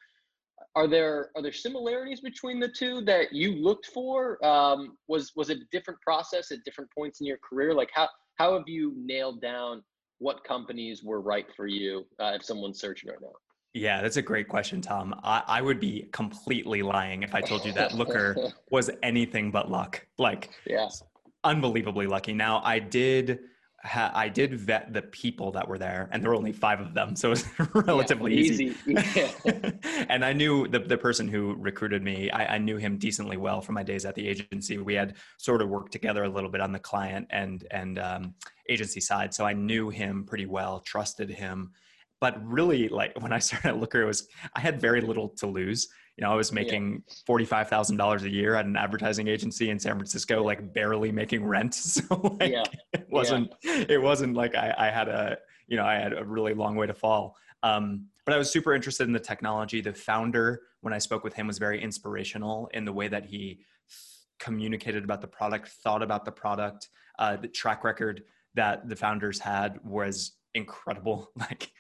are 0.76 0.88
there 0.88 1.32
are 1.36 1.42
there 1.42 1.54
similarities 1.54 2.22
between 2.22 2.60
the 2.60 2.68
two 2.68 3.02
that 3.02 3.34
you 3.34 3.54
looked 3.54 3.88
for? 3.88 4.46
Um, 4.46 4.98
was 5.08 5.32
was 5.36 5.50
it 5.50 5.58
a 5.58 5.66
different 5.72 6.00
process 6.02 6.52
at 6.52 6.64
different 6.66 6.92
points 6.92 7.20
in 7.20 7.26
your 7.26 7.38
career? 7.38 7.74
Like 7.74 7.90
how 7.94 8.08
how 8.36 8.54
have 8.54 8.68
you 8.68 8.94
nailed 8.96 9.42
down 9.42 9.84
what 10.20 10.44
companies 10.44 11.04
were 11.04 11.22
right 11.22 11.48
for 11.56 11.66
you 11.66 12.06
uh, 12.20 12.34
if 12.36 12.44
someone's 12.44 12.80
searching 12.80 13.10
right 13.10 13.22
now? 13.22 13.34
Yeah, 13.74 14.02
that's 14.02 14.18
a 14.18 14.22
great 14.22 14.48
question, 14.48 14.82
Tom. 14.82 15.20
I, 15.24 15.44
I 15.48 15.62
would 15.62 15.80
be 15.80 16.10
completely 16.12 16.82
lying 16.82 17.22
if 17.22 17.36
I 17.36 17.42
told 17.42 17.66
you 17.66 17.72
that 17.74 17.94
Looker 17.94 18.36
was 18.72 18.90
anything 19.04 19.52
but 19.52 19.70
luck. 19.70 20.06
Like, 20.18 20.50
yes, 20.66 21.04
unbelievably 21.44 22.08
lucky. 22.08 22.34
Now, 22.34 22.62
I 22.64 22.80
did. 22.80 23.40
Ha- 23.82 24.12
I 24.14 24.28
did 24.28 24.60
vet 24.60 24.92
the 24.92 25.04
people 25.04 25.54
that 25.54 25.66
were 25.66 25.78
there, 25.78 26.10
and 26.12 26.22
there 26.22 26.32
were 26.32 26.36
only 26.36 26.52
five 26.52 26.82
of 26.82 26.94
them, 26.94 27.16
so 27.16 27.30
it 27.30 27.32
was 27.32 27.46
relatively 27.86 28.36
yeah, 28.36 28.42
easy. 28.42 28.76
easy. 28.86 29.32
and 30.10 30.26
I 30.26 30.34
knew 30.34 30.68
the, 30.68 30.80
the 30.80 30.98
person 30.98 31.30
who 31.30 31.56
recruited 31.58 32.04
me, 32.04 32.30
I, 32.30 32.56
I 32.56 32.58
knew 32.58 32.76
him 32.76 32.98
decently 32.98 33.38
well 33.38 33.62
from 33.62 33.76
my 33.76 33.84
days 33.84 34.04
at 34.04 34.16
the 34.16 34.28
agency. 34.28 34.80
We 34.80 34.96
had 34.96 35.16
sort 35.38 35.62
of 35.62 35.70
worked 35.70 35.94
together 35.94 36.26
a 36.26 36.30
little 36.30 36.50
bit 36.50 36.60
on 36.60 36.74
the 36.74 36.80
client 36.80 37.28
and 37.30 37.66
and 37.72 38.00
um, 38.00 38.34
agency 38.68 39.00
side, 39.00 39.34
so 39.34 39.46
I 39.46 39.54
knew 39.54 39.90
him 39.90 40.26
pretty 40.26 40.46
well, 40.46 40.82
trusted 40.82 41.30
him. 41.30 41.72
But 42.22 42.46
really, 42.46 42.90
like 42.90 43.20
when 43.22 43.32
I 43.32 43.40
started 43.48 43.70
at 43.70 43.78
Looker, 43.78 44.02
it 44.02 44.06
was 44.06 44.28
I 44.56 44.60
had 44.60 44.80
very 44.80 45.02
little 45.02 45.30
to 45.30 45.48
lose. 45.48 45.88
You 46.18 46.26
know, 46.26 46.32
I 46.32 46.36
was 46.36 46.52
making 46.52 47.04
yeah. 47.08 47.14
forty-five 47.26 47.70
thousand 47.70 47.98
dollars 47.98 48.24
a 48.24 48.30
year 48.30 48.56
at 48.56 48.66
an 48.66 48.76
advertising 48.76 49.28
agency 49.28 49.70
in 49.70 49.80
San 49.80 49.94
Francisco, 49.94 50.44
like 50.44 50.74
barely 50.74 51.12
making 51.12 51.46
rent. 51.46 51.76
So 51.80 52.38
like, 52.40 52.52
yeah. 52.52 52.64
it 52.94 53.08
wasn't 53.10 53.54
yeah. 53.64 53.86
it 53.88 54.02
wasn't 54.02 54.36
like 54.36 54.56
I, 54.56 54.74
I 54.78 54.90
had 54.90 55.08
a 55.08 55.38
you 55.68 55.78
know 55.78 55.86
I 55.86 55.96
had 55.96 56.14
a 56.14 56.24
really 56.24 56.54
long 56.54 56.76
way 56.76 56.88
to 56.88 56.94
fall. 56.94 57.36
Um, 57.64 58.08
but 58.26 58.34
I 58.36 58.38
was 58.38 58.52
super 58.52 58.74
interested 58.74 59.08
in 59.08 59.14
the 59.14 59.20
technology. 59.20 59.82
The 59.82 59.94
founder, 59.94 60.62
when 60.82 60.94
I 60.94 60.98
spoke 60.98 61.24
with 61.24 61.34
him, 61.34 61.48
was 61.48 61.58
very 61.58 61.82
inspirational 61.82 62.70
in 62.74 62.86
the 62.86 62.94
way 62.94 63.08
that 63.08 63.26
he 63.26 63.60
communicated 64.40 65.04
about 65.04 65.22
the 65.22 65.28
product, 65.28 65.70
thought 65.84 66.02
about 66.02 66.26
the 66.26 66.32
product. 66.32 66.90
Uh, 67.18 67.36
the 67.36 67.48
track 67.48 67.84
record 67.84 68.24
that 68.56 68.88
the 68.88 68.96
founders 68.96 69.40
had 69.40 69.80
was 69.84 70.34
incredible. 70.54 71.32
Like 71.40 71.72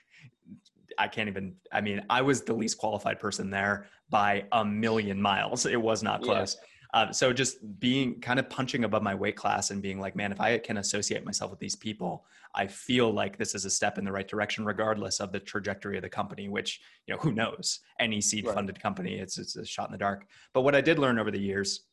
I 1.00 1.08
can't 1.08 1.30
even, 1.30 1.56
I 1.72 1.82
mean, 1.82 2.06
I 2.10 2.22
was 2.22 2.42
the 2.42 2.54
least 2.54 2.78
qualified 2.78 3.20
person 3.20 3.50
there 3.50 3.88
by 4.10 4.46
a 4.52 4.64
million 4.66 5.20
miles. 5.22 5.66
It 5.66 5.82
was 5.82 6.04
not 6.04 6.22
close. 6.22 6.58
Yeah. 6.60 6.66
Uh, 6.92 7.12
so 7.12 7.32
just 7.32 7.80
being 7.80 8.20
kind 8.20 8.40
of 8.40 8.50
punching 8.50 8.84
above 8.84 9.04
my 9.04 9.14
weight 9.14 9.36
class 9.36 9.70
and 9.72 9.82
being 9.82 10.00
like, 10.00 10.16
man, 10.16 10.32
if 10.32 10.42
I 10.42 10.58
can 10.58 10.78
associate 10.78 11.24
myself 11.24 11.52
with 11.52 11.60
these 11.60 11.76
people, 11.76 12.26
I 12.56 12.66
feel 12.66 13.12
like 13.12 13.38
this 13.38 13.54
is 13.54 13.64
a 13.66 13.70
step 13.70 14.00
in 14.00 14.06
the 14.06 14.12
right 14.12 14.28
direction, 14.28 14.66
regardless 14.66 15.20
of 15.20 15.32
the 15.32 15.40
trajectory 15.40 15.98
of 15.98 16.02
the 16.02 16.10
company, 16.10 16.50
which, 16.50 16.82
you 17.06 17.14
know, 17.14 17.20
who 17.20 17.32
knows? 17.32 17.80
Any 18.00 18.22
seed 18.22 18.46
funded 18.46 18.78
right. 18.78 18.82
company, 18.82 19.20
it's, 19.20 19.38
it's 19.38 19.56
a 19.56 19.64
shot 19.64 19.88
in 19.88 19.92
the 19.92 20.00
dark. 20.00 20.26
But 20.54 20.62
what 20.62 20.74
I 20.74 20.82
did 20.82 20.98
learn 20.98 21.20
over 21.20 21.32
the 21.32 21.40
years 21.40 21.86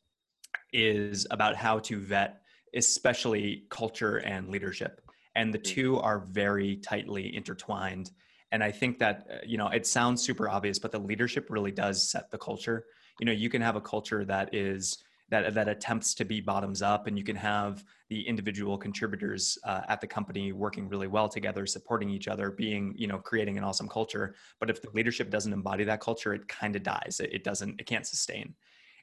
is 0.73 1.27
about 1.31 1.57
how 1.57 1.79
to 1.81 2.01
vet, 2.01 2.41
especially 2.75 3.67
culture 3.69 4.17
and 4.19 4.49
leadership. 4.49 5.03
And 5.35 5.53
the 5.53 5.59
two 5.59 6.01
are 6.01 6.21
very 6.21 6.77
tightly 6.77 7.37
intertwined 7.37 8.11
and 8.53 8.63
i 8.63 8.71
think 8.71 8.99
that 8.99 9.27
uh, 9.31 9.37
you 9.47 9.59
know 9.59 9.69
it 9.69 9.87
sounds 9.87 10.23
super 10.23 10.49
obvious 10.49 10.79
but 10.79 10.93
the 10.93 10.99
leadership 10.99 11.47
really 11.51 11.73
does 11.73 12.11
set 12.11 12.31
the 12.31 12.39
culture. 12.39 12.85
You 13.21 13.27
know 13.27 13.33
you 13.33 13.49
can 13.49 13.63
have 13.63 13.77
a 13.77 13.81
culture 13.81 14.25
that 14.25 14.55
is 14.55 14.99
that 15.29 15.55
that 15.55 15.69
attempts 15.69 16.15
to 16.15 16.25
be 16.25 16.41
bottoms 16.41 16.83
up 16.83 17.09
and 17.09 17.19
you 17.19 17.25
can 17.25 17.35
have 17.35 17.83
the 18.09 18.21
individual 18.29 18.79
contributors 18.79 19.59
uh, 19.65 19.81
at 19.89 20.01
the 20.01 20.07
company 20.07 20.53
working 20.53 20.89
really 20.89 21.09
well 21.09 21.29
together 21.29 21.67
supporting 21.67 22.11
each 22.11 22.29
other 22.29 22.51
being 22.51 22.95
you 22.97 23.07
know 23.07 23.19
creating 23.19 23.59
an 23.59 23.65
awesome 23.65 23.89
culture. 23.89 24.35
But 24.61 24.71
if 24.71 24.83
the 24.83 24.91
leadership 24.95 25.31
doesn't 25.31 25.53
embody 25.53 25.85
that 25.85 26.01
culture 26.01 26.35
it 26.35 26.47
kind 26.47 26.77
of 26.77 26.83
dies. 26.83 27.21
It, 27.21 27.31
it 27.33 27.45
doesn't 27.45 27.81
it 27.81 27.87
can't 27.87 28.07
sustain. 28.07 28.55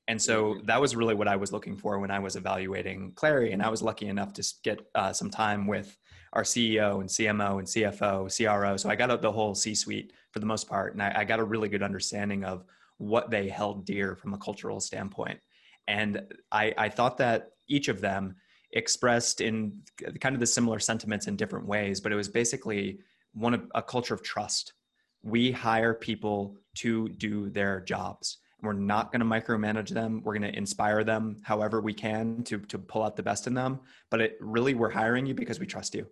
And 0.08 0.22
so 0.22 0.58
that 0.66 0.82
was 0.82 0.96
really 0.96 1.16
what 1.16 1.30
I 1.30 1.38
was 1.38 1.54
looking 1.54 1.78
for 1.78 1.98
when 2.00 2.12
I 2.12 2.20
was 2.20 2.36
evaluating 2.36 3.14
Clari. 3.16 3.54
And 3.54 3.64
I 3.64 3.70
was 3.70 3.82
lucky 3.82 4.08
enough 4.08 4.34
to 4.34 4.54
get 4.62 4.86
uh, 4.96 5.14
some 5.14 5.30
time 5.30 5.66
with 5.66 5.98
our 6.34 6.44
CEO 6.44 7.00
and 7.00 7.10
CMO 7.10 7.60
and 7.60 7.68
CFO, 7.68 8.36
CRO. 8.36 8.78
So 8.78 8.90
I 8.90 8.96
got 8.96 9.10
out 9.10 9.22
the 9.22 9.32
whole 9.32 9.56
C 9.56 9.74
suite 9.74 10.14
for 10.32 10.40
the 10.40 10.46
most 10.46 10.68
part. 10.68 10.94
And 10.94 11.02
I, 11.02 11.14
I 11.18 11.24
got 11.24 11.40
a 11.40 11.44
really 11.44 11.70
good 11.70 11.84
understanding 11.84 12.44
of 12.44 12.66
what 12.98 13.30
they 13.30 13.48
held 13.48 13.86
dear 13.86 14.16
from 14.16 14.34
a 14.34 14.38
cultural 14.38 14.80
standpoint. 14.80 15.40
And 15.88 16.22
I, 16.52 16.74
I 16.78 16.90
thought 16.90 17.18
that 17.18 17.52
each 17.68 17.88
of 17.88 18.02
them 18.02 18.36
expressed 18.72 19.42
in 19.42 19.82
kind 20.20 20.36
of 20.36 20.40
the 20.40 20.48
similar 20.48 20.80
sentiments 20.80 21.28
in 21.28 21.36
different 21.36 21.68
ways, 21.68 22.02
but 22.02 22.12
it 22.12 22.16
was 22.16 22.30
basically 22.30 23.00
one 23.34 23.54
of 23.54 23.72
a 23.76 23.82
culture 23.82 24.14
of 24.14 24.24
trust. 24.24 24.74
We 25.22 25.52
hire 25.52 25.94
people 25.94 26.58
to 26.78 27.10
do 27.10 27.50
their 27.50 27.82
jobs 27.82 28.40
we're 28.64 28.74
not 28.74 29.12
going 29.12 29.20
to 29.20 29.26
micromanage 29.26 29.90
them. 29.90 30.22
We're 30.24 30.38
going 30.40 30.50
to 30.50 30.58
inspire 30.58 31.04
them 31.04 31.38
however 31.44 31.82
we 31.82 31.94
can 31.94 32.44
to, 32.44 32.60
to 32.60 32.80
pull 32.80 33.04
out 33.04 33.18
the 33.18 33.24
best 33.24 33.46
in 33.46 33.54
them. 33.54 33.82
But 34.10 34.22
it 34.22 34.38
really, 34.40 34.74
we're 34.74 34.90
hiring 34.90 35.26
you 35.26 35.34
because 35.34 35.60
we 35.60 35.66
trust 35.66 35.94
you. 35.94 36.08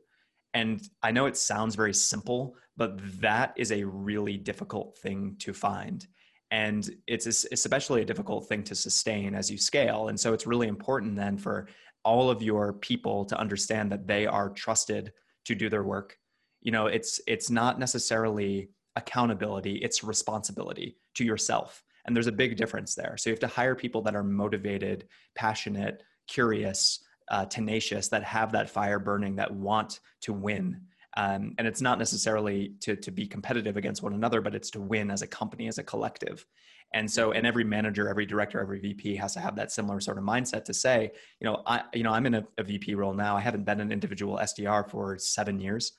And 0.53 0.81
I 1.01 1.11
know 1.11 1.25
it 1.25 1.37
sounds 1.37 1.75
very 1.75 1.93
simple, 1.93 2.55
but 2.75 2.99
that 3.21 3.53
is 3.55 3.71
a 3.71 3.83
really 3.83 4.37
difficult 4.37 4.97
thing 4.97 5.35
to 5.39 5.53
find. 5.53 6.05
And 6.51 6.89
it's 7.07 7.25
especially 7.25 8.01
a 8.01 8.05
difficult 8.05 8.49
thing 8.49 8.63
to 8.65 8.75
sustain 8.75 9.33
as 9.35 9.49
you 9.49 9.57
scale. 9.57 10.09
And 10.09 10.19
so 10.19 10.33
it's 10.33 10.45
really 10.45 10.67
important 10.67 11.15
then 11.15 11.37
for 11.37 11.67
all 12.03 12.29
of 12.29 12.41
your 12.41 12.73
people 12.73 13.23
to 13.25 13.39
understand 13.39 13.91
that 13.91 14.07
they 14.07 14.25
are 14.25 14.49
trusted 14.49 15.13
to 15.45 15.55
do 15.55 15.69
their 15.69 15.83
work. 15.83 16.17
You 16.61 16.71
know, 16.71 16.87
it's 16.87 17.21
it's 17.25 17.49
not 17.49 17.79
necessarily 17.79 18.69
accountability, 18.97 19.75
it's 19.77 20.03
responsibility 20.03 20.97
to 21.15 21.23
yourself 21.23 21.83
and 22.05 22.15
there's 22.15 22.27
a 22.27 22.31
big 22.31 22.57
difference 22.57 22.95
there. 22.95 23.15
So 23.17 23.29
you 23.29 23.33
have 23.33 23.39
to 23.41 23.47
hire 23.47 23.75
people 23.75 24.01
that 24.03 24.15
are 24.15 24.23
motivated, 24.23 25.07
passionate, 25.35 26.03
curious, 26.27 27.03
uh, 27.29 27.45
tenacious, 27.45 28.07
that 28.10 28.23
have 28.23 28.51
that 28.51 28.69
fire 28.69 28.99
burning, 28.99 29.36
that 29.36 29.53
want 29.53 29.99
to 30.21 30.34
win. 30.34 30.81
Um, 31.17 31.53
and 31.57 31.67
it's 31.67 31.81
not 31.81 31.99
necessarily 31.99 32.73
to, 32.81 32.95
to 32.95 33.12
be 33.12 33.27
competitive 33.27 33.77
against 33.77 34.01
one 34.01 34.13
another, 34.13 34.41
but 34.41 34.55
it's 34.55 34.69
to 34.71 34.81
win 34.81 35.12
as 35.12 35.21
a 35.21 35.27
company, 35.27 35.67
as 35.67 35.77
a 35.77 35.84
collective. 35.84 36.45
And 36.93 37.10
so, 37.10 37.31
and 37.31 37.47
every 37.47 37.63
manager, 37.63 38.10
every 38.10 38.25
director, 38.25 38.60
every 38.60 38.79
VP 38.79 39.15
has 39.15 39.34
to 39.34 39.39
have 39.39 39.55
that 39.55 39.71
similar 39.71 39.99
sort 40.01 40.17
of 40.17 40.23
mindset 40.23 40.65
to 40.65 40.73
say, 40.73 41.12
you 41.39 41.45
know, 41.45 41.63
I, 41.65 41.84
you 41.93 42.03
know, 42.03 42.12
I'm 42.12 42.25
in 42.25 42.36
a, 42.36 42.43
a 42.57 42.63
VP 42.63 42.95
role 42.95 43.13
now. 43.13 43.36
I 43.38 43.39
haven't 43.39 43.65
been 43.65 43.79
an 43.79 43.91
individual 43.91 44.38
SDR 44.41 44.89
for 44.89 45.17
seven 45.17 45.60
years. 45.60 45.93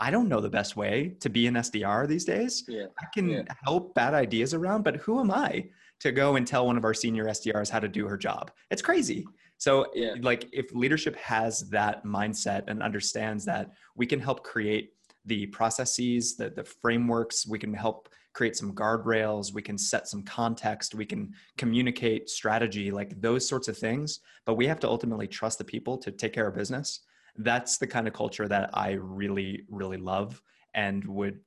I 0.00 0.10
don't 0.10 0.28
know 0.28 0.40
the 0.40 0.50
best 0.50 0.76
way 0.76 1.16
to 1.20 1.30
be 1.30 1.46
an 1.46 1.54
SDR 1.54 2.06
these 2.08 2.24
days. 2.24 2.64
Yeah. 2.68 2.86
I 3.00 3.06
can 3.14 3.28
yeah. 3.28 3.42
help 3.64 3.94
bad 3.94 4.12
ideas 4.12 4.52
around, 4.52 4.82
but 4.82 4.96
who 4.96 5.20
am 5.20 5.30
I 5.30 5.68
to 6.00 6.12
go 6.12 6.36
and 6.36 6.46
tell 6.46 6.66
one 6.66 6.76
of 6.76 6.84
our 6.84 6.94
senior 6.94 7.26
SDRs 7.26 7.70
how 7.70 7.78
to 7.78 7.88
do 7.88 8.06
her 8.06 8.18
job? 8.18 8.50
It's 8.70 8.82
crazy. 8.82 9.24
So, 9.64 9.86
yeah. 9.94 10.14
like, 10.20 10.48
if 10.52 10.74
leadership 10.74 11.16
has 11.16 11.68
that 11.70 12.04
mindset 12.04 12.64
and 12.68 12.82
understands 12.82 13.44
that 13.46 13.70
we 13.94 14.06
can 14.06 14.20
help 14.20 14.44
create 14.44 14.92
the 15.24 15.46
processes, 15.46 16.36
the, 16.36 16.50
the 16.50 16.64
frameworks, 16.64 17.46
we 17.46 17.58
can 17.58 17.72
help 17.72 18.08
create 18.34 18.56
some 18.56 18.74
guardrails, 18.74 19.54
we 19.54 19.62
can 19.62 19.78
set 19.78 20.08
some 20.08 20.22
context, 20.22 20.94
we 20.94 21.06
can 21.06 21.32
communicate 21.56 22.28
strategy, 22.28 22.90
like 22.90 23.18
those 23.20 23.48
sorts 23.48 23.68
of 23.68 23.78
things. 23.78 24.20
But 24.44 24.54
we 24.54 24.66
have 24.66 24.80
to 24.80 24.88
ultimately 24.88 25.28
trust 25.28 25.58
the 25.58 25.64
people 25.64 25.96
to 25.98 26.10
take 26.10 26.32
care 26.32 26.48
of 26.48 26.54
business 26.54 27.00
that's 27.38 27.78
the 27.78 27.86
kind 27.86 28.06
of 28.06 28.14
culture 28.14 28.46
that 28.48 28.70
I 28.74 28.92
really, 28.92 29.64
really 29.68 29.96
love 29.96 30.40
and 30.74 31.04
would 31.06 31.40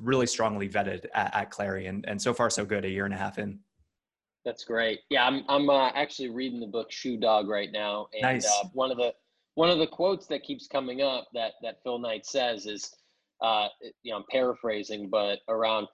really 0.00 0.26
strongly 0.26 0.68
vetted 0.68 1.06
at, 1.14 1.34
at 1.34 1.50
Clari, 1.50 1.88
and 1.88 2.04
and 2.06 2.20
so 2.20 2.34
far 2.34 2.50
so 2.50 2.64
good. 2.64 2.84
A 2.84 2.90
year 2.90 3.04
and 3.04 3.14
a 3.14 3.16
half 3.16 3.38
in. 3.38 3.60
That's 4.46 4.62
great. 4.62 5.00
Yeah, 5.10 5.26
I'm 5.26 5.42
I'm 5.48 5.68
uh, 5.68 5.90
actually 5.96 6.28
reading 6.28 6.60
the 6.60 6.68
book 6.68 6.92
Shoe 6.92 7.16
Dog 7.16 7.48
right 7.48 7.70
now, 7.72 8.06
and 8.14 8.22
nice. 8.22 8.46
uh, 8.46 8.68
one 8.74 8.92
of 8.92 8.96
the 8.96 9.12
one 9.56 9.70
of 9.70 9.78
the 9.80 9.88
quotes 9.88 10.28
that 10.28 10.44
keeps 10.44 10.68
coming 10.68 11.02
up 11.02 11.26
that 11.34 11.54
that 11.62 11.82
Phil 11.82 11.98
Knight 11.98 12.24
says 12.24 12.64
is, 12.66 12.94
uh, 13.42 13.66
you 14.04 14.12
know, 14.12 14.18
I'm 14.18 14.24
paraphrasing, 14.30 15.10
but 15.10 15.40
around, 15.48 15.88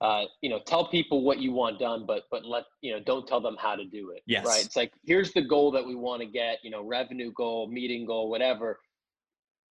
uh, 0.00 0.24
you 0.42 0.50
know, 0.50 0.58
tell 0.66 0.88
people 0.88 1.22
what 1.22 1.38
you 1.38 1.52
want 1.52 1.78
done, 1.78 2.04
but 2.04 2.24
but 2.32 2.44
let 2.44 2.64
you 2.82 2.92
know, 2.92 3.00
don't 3.06 3.28
tell 3.28 3.40
them 3.40 3.56
how 3.60 3.76
to 3.76 3.84
do 3.84 4.10
it. 4.10 4.22
Yes. 4.26 4.44
Right. 4.44 4.64
It's 4.64 4.74
like 4.74 4.92
here's 5.06 5.32
the 5.32 5.42
goal 5.42 5.70
that 5.70 5.86
we 5.86 5.94
want 5.94 6.20
to 6.20 6.26
get. 6.26 6.58
You 6.64 6.72
know, 6.72 6.84
revenue 6.84 7.30
goal, 7.36 7.68
meeting 7.68 8.04
goal, 8.04 8.28
whatever. 8.28 8.80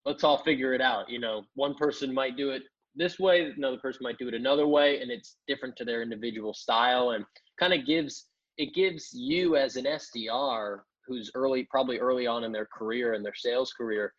Let's 0.05 0.23
all 0.23 0.45
figure 0.45 0.75
it 0.75 0.81
out. 0.81 1.11
You 1.11 1.19
know, 1.19 1.43
one 1.57 1.75
person 1.75 2.15
might 2.15 2.37
do 2.37 2.51
it 2.51 2.63
this 2.95 3.19
way, 3.19 3.53
another 3.57 3.79
person 3.79 4.01
might 4.05 4.17
do 4.17 4.29
it 4.29 4.35
another 4.35 4.67
way, 4.67 5.01
and 5.01 5.11
it's 5.11 5.37
different 5.47 5.77
to 5.77 5.85
their 5.85 6.03
individual 6.03 6.55
style 6.55 7.11
and 7.11 7.25
kind 7.59 7.73
of 7.73 7.87
gives 7.87 8.27
it 8.59 8.75
gives 8.75 9.11
you 9.13 9.57
as 9.57 9.77
an 9.77 9.85
SDR 9.85 10.81
who's 11.07 11.31
early, 11.35 11.65
probably 11.71 11.99
early 11.99 12.27
on 12.27 12.45
in 12.45 12.53
their 12.53 12.67
career 12.67 13.15
and 13.15 13.25
their 13.25 13.35
sales 13.35 13.73
career, 13.73 14.13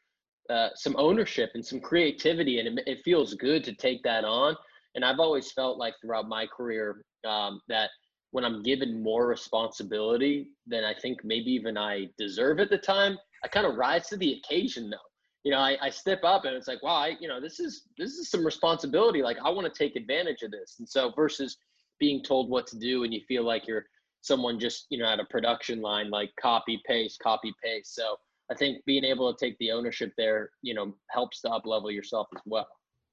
uh, 0.49 0.69
some 0.75 0.95
ownership 0.97 1.51
and 1.53 1.65
some 1.65 1.79
creativity, 1.79 2.59
and 2.59 2.79
it, 2.79 2.87
it, 2.87 3.01
feels 3.03 3.33
good 3.33 3.63
to 3.63 3.73
take 3.73 4.01
that 4.03 4.23
on. 4.23 4.55
And 4.95 5.03
I've 5.03 5.19
always 5.19 5.51
felt 5.51 5.77
like 5.77 5.95
throughout 6.01 6.29
my 6.29 6.47
career 6.47 7.03
um, 7.27 7.59
that 7.67 7.89
when 8.31 8.45
I'm 8.45 8.63
given 8.63 9.03
more 9.03 9.27
responsibility 9.27 10.49
than 10.65 10.83
I 10.83 10.93
think 10.93 11.23
maybe 11.23 11.51
even 11.51 11.77
I 11.77 12.07
deserve 12.17 12.59
at 12.59 12.69
the 12.69 12.77
time, 12.77 13.17
I 13.43 13.47
kind 13.47 13.65
of 13.65 13.75
rise 13.75 14.07
to 14.07 14.17
the 14.17 14.33
occasion 14.33 14.89
though. 14.89 14.97
You 15.43 15.51
know, 15.51 15.59
I, 15.59 15.77
I 15.81 15.89
step 15.89 16.23
up 16.23 16.45
and 16.45 16.55
it's 16.55 16.67
like, 16.67 16.83
wow, 16.83 16.95
I, 16.95 17.15
you 17.19 17.27
know, 17.27 17.39
this 17.39 17.59
is 17.59 17.83
this 17.97 18.11
is 18.11 18.29
some 18.29 18.45
responsibility. 18.45 19.21
Like 19.21 19.37
I 19.43 19.49
want 19.49 19.71
to 19.71 19.77
take 19.77 19.95
advantage 19.95 20.41
of 20.41 20.51
this. 20.51 20.75
And 20.79 20.87
so 20.87 21.11
versus 21.15 21.57
being 21.99 22.23
told 22.23 22.49
what 22.49 22.67
to 22.67 22.77
do 22.77 23.03
and 23.03 23.13
you 23.13 23.21
feel 23.27 23.43
like 23.43 23.67
you're 23.67 23.85
someone 24.21 24.59
just 24.59 24.87
you 24.89 24.97
know 24.97 25.05
at 25.05 25.19
a 25.19 25.25
production 25.25 25.81
line 25.81 26.09
like 26.09 26.31
copy 26.39 26.81
paste 26.85 27.19
copy 27.21 27.53
paste. 27.63 27.95
So 27.95 28.15
i 28.51 28.55
think 28.55 28.83
being 28.85 29.03
able 29.03 29.33
to 29.33 29.45
take 29.45 29.57
the 29.59 29.71
ownership 29.71 30.11
there 30.17 30.51
you 30.61 30.73
know 30.73 30.95
helps 31.09 31.41
to 31.41 31.49
up 31.49 31.65
level 31.65 31.91
yourself 31.91 32.27
as 32.35 32.41
well. 32.45 32.67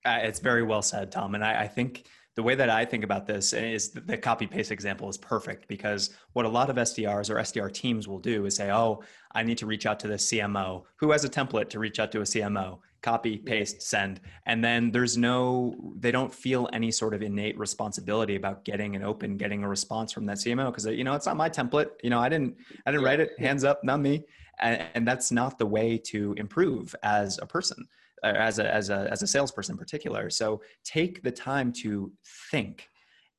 Uh, 0.05 0.21
it's 0.23 0.41
very 0.41 0.63
well 0.63 0.83
said 0.83 1.11
tom. 1.11 1.35
And 1.35 1.45
I, 1.45 1.63
I 1.63 1.69
think 1.69 2.07
the 2.37 2.43
way 2.43 2.57
that 2.57 2.69
I 2.69 2.85
think 2.85 3.05
about 3.05 3.27
this 3.27 3.53
is 3.53 3.91
the 3.91 4.17
copy 4.17 4.47
paste 4.47 4.73
example 4.73 5.09
is 5.09 5.17
perfect 5.17 5.69
because 5.69 6.11
what 6.33 6.45
a 6.45 6.49
lot 6.49 6.69
of 6.69 6.77
SDRs 6.77 7.31
or 7.31 7.37
SDR 7.37 7.73
teams 7.73 8.09
will 8.09 8.19
do 8.19 8.47
is 8.47 8.57
say, 8.57 8.73
oh, 8.73 9.03
I 9.33 9.45
need 9.45 9.59
to 9.59 9.67
reach 9.67 9.87
out 9.87 10.01
to 10.01 10.09
the 10.09 10.15
CMO 10.15 10.83
who 10.97 11.13
has 11.13 11.25
a 11.25 11.29
template 11.29 11.69
to 11.71 11.79
reach 11.79 12.01
out 12.01 12.11
to 12.13 12.21
a 12.21 12.25
CMO, 12.25 12.81
copy, 13.03 13.37
paste, 13.39 13.83
send. 13.83 14.21
And 14.47 14.65
then 14.65 14.91
there's 14.91 15.17
no, 15.17 15.77
they 15.97 16.11
don't 16.11 16.35
feel 16.35 16.69
any 16.73 16.91
sort 16.91 17.15
of 17.15 17.23
innate 17.23 17.57
responsibility 17.57 18.35
about 18.35 18.65
getting 18.65 18.97
an 18.97 19.05
open, 19.05 19.37
getting 19.37 19.63
a 19.63 19.69
response 19.69 20.11
from 20.11 20.27
that 20.27 20.39
CMO 20.39 20.67
because, 20.67 20.87
you 20.87 21.05
know, 21.05 21.15
it's 21.15 21.27
not 21.27 21.37
my 21.37 21.49
template. 21.49 21.91
You 22.03 22.11
know, 22.11 22.19
I 22.19 22.29
didn't, 22.29 22.57
I 22.85 22.91
didn't 22.91 23.05
write 23.05 23.21
it, 23.21 23.31
hands 23.39 23.63
up, 23.63 23.85
not 23.85 24.01
me. 24.01 24.25
And, 24.59 24.85
and 24.95 25.07
that's 25.07 25.31
not 25.31 25.59
the 25.59 25.67
way 25.67 25.99
to 26.07 26.35
improve 26.37 26.97
as 27.05 27.39
a 27.41 27.47
person 27.47 27.87
as 28.29 28.59
a 28.59 28.73
as 28.73 28.91
a 28.91 29.09
as 29.11 29.23
a 29.23 29.27
salesperson 29.27 29.75
in 29.75 29.79
particular. 29.79 30.31
So 30.31 30.63
take 30.85 31.23
the 31.23 31.33
time 31.33 31.73
to 31.83 32.13
think. 32.51 32.89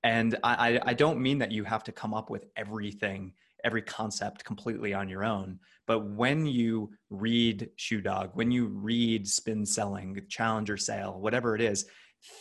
And 0.04 0.38
I, 0.44 0.80
I 0.86 0.94
don't 0.94 1.20
mean 1.20 1.40
that 1.40 1.52
you 1.52 1.64
have 1.64 1.84
to 1.86 1.92
come 1.92 2.14
up 2.14 2.30
with 2.30 2.46
everything, 2.56 3.34
every 3.64 3.82
concept 3.82 4.46
completely 4.46 4.94
on 4.94 5.10
your 5.10 5.26
own. 5.26 5.60
But 5.88 6.12
when 6.12 6.46
you 6.46 6.92
read 7.10 7.70
Shoe 7.76 8.02
Dog, 8.02 8.30
when 8.36 8.52
you 8.52 8.68
read 8.68 9.28
Spin 9.28 9.66
Selling, 9.66 10.22
Challenger 10.30 10.78
Sale, 10.78 11.20
whatever 11.20 11.56
it 11.56 11.62
is, 11.62 11.88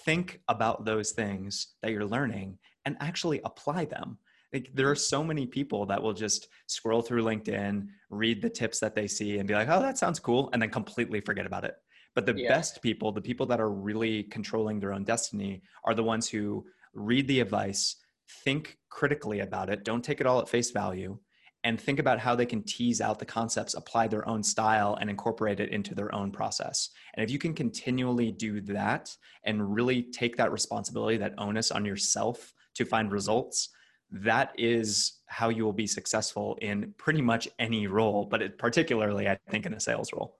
think 0.04 0.40
about 0.48 0.84
those 0.84 1.12
things 1.12 1.68
that 1.82 1.90
you're 1.90 2.04
learning 2.04 2.58
and 2.84 2.96
actually 3.00 3.40
apply 3.46 3.86
them. 3.86 4.18
Like, 4.52 4.70
there 4.74 4.90
are 4.90 4.94
so 4.94 5.24
many 5.24 5.46
people 5.46 5.84
that 5.86 6.02
will 6.02 6.12
just 6.12 6.48
scroll 6.68 7.02
through 7.02 7.24
LinkedIn, 7.24 7.88
read 8.10 8.40
the 8.40 8.50
tips 8.50 8.78
that 8.80 8.94
they 8.94 9.08
see, 9.08 9.38
and 9.38 9.48
be 9.48 9.54
like, 9.54 9.68
"Oh, 9.68 9.80
that 9.80 9.98
sounds 9.98 10.20
cool," 10.20 10.48
and 10.52 10.62
then 10.62 10.70
completely 10.70 11.20
forget 11.20 11.44
about 11.44 11.64
it. 11.64 11.74
But 12.14 12.26
the 12.26 12.34
yeah. 12.36 12.48
best 12.48 12.80
people, 12.82 13.12
the 13.12 13.20
people 13.20 13.46
that 13.46 13.60
are 13.60 13.70
really 13.70 14.24
controlling 14.24 14.78
their 14.78 14.92
own 14.92 15.04
destiny, 15.04 15.62
are 15.84 15.94
the 15.94 16.04
ones 16.04 16.28
who 16.28 16.64
read 16.94 17.26
the 17.26 17.40
advice, 17.40 17.96
think 18.44 18.78
critically 18.88 19.40
about 19.40 19.68
it, 19.68 19.84
don't 19.84 20.04
take 20.04 20.20
it 20.20 20.26
all 20.26 20.40
at 20.40 20.48
face 20.48 20.70
value, 20.70 21.18
and 21.64 21.80
think 21.80 21.98
about 21.98 22.20
how 22.20 22.34
they 22.34 22.46
can 22.46 22.62
tease 22.62 23.00
out 23.00 23.18
the 23.18 23.24
concepts, 23.24 23.74
apply 23.74 24.06
their 24.06 24.28
own 24.28 24.42
style, 24.42 24.96
and 25.00 25.08
incorporate 25.08 25.60
it 25.60 25.70
into 25.70 25.94
their 25.94 26.14
own 26.14 26.30
process. 26.30 26.90
And 27.14 27.24
if 27.24 27.30
you 27.30 27.38
can 27.38 27.54
continually 27.54 28.30
do 28.30 28.60
that 28.62 29.16
and 29.44 29.74
really 29.74 30.02
take 30.02 30.36
that 30.36 30.52
responsibility, 30.52 31.16
that 31.16 31.34
onus 31.38 31.70
on 31.70 31.84
yourself 31.84 32.52
to 32.74 32.84
find 32.84 33.10
results, 33.10 33.70
that 34.10 34.52
is 34.58 35.20
how 35.26 35.48
you 35.48 35.64
will 35.64 35.72
be 35.72 35.86
successful 35.86 36.56
in 36.60 36.94
pretty 36.98 37.22
much 37.22 37.48
any 37.58 37.86
role, 37.86 38.26
but 38.26 38.42
it, 38.42 38.58
particularly, 38.58 39.26
I 39.26 39.38
think, 39.48 39.64
in 39.64 39.74
a 39.74 39.80
sales 39.80 40.12
role. 40.12 40.36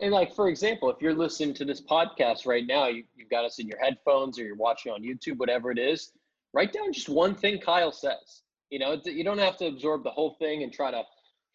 And 0.00 0.12
like 0.12 0.34
for 0.34 0.48
example, 0.48 0.90
if 0.90 1.00
you're 1.00 1.14
listening 1.14 1.54
to 1.54 1.64
this 1.64 1.80
podcast 1.80 2.46
right 2.46 2.66
now, 2.66 2.86
you, 2.88 3.04
you've 3.14 3.30
got 3.30 3.44
us 3.44 3.58
in 3.58 3.68
your 3.68 3.78
headphones 3.78 4.38
or 4.38 4.44
you're 4.44 4.56
watching 4.56 4.92
on 4.92 5.02
YouTube, 5.02 5.38
whatever 5.38 5.70
it 5.70 5.78
is, 5.78 6.12
write 6.54 6.72
down 6.72 6.92
just 6.92 7.08
one 7.08 7.34
thing 7.34 7.60
Kyle 7.60 7.92
says. 7.92 8.42
You 8.70 8.78
know, 8.78 8.98
you 9.04 9.22
don't 9.22 9.38
have 9.38 9.58
to 9.58 9.66
absorb 9.66 10.02
the 10.02 10.10
whole 10.10 10.36
thing 10.40 10.62
and 10.62 10.72
try 10.72 10.90
to 10.90 11.02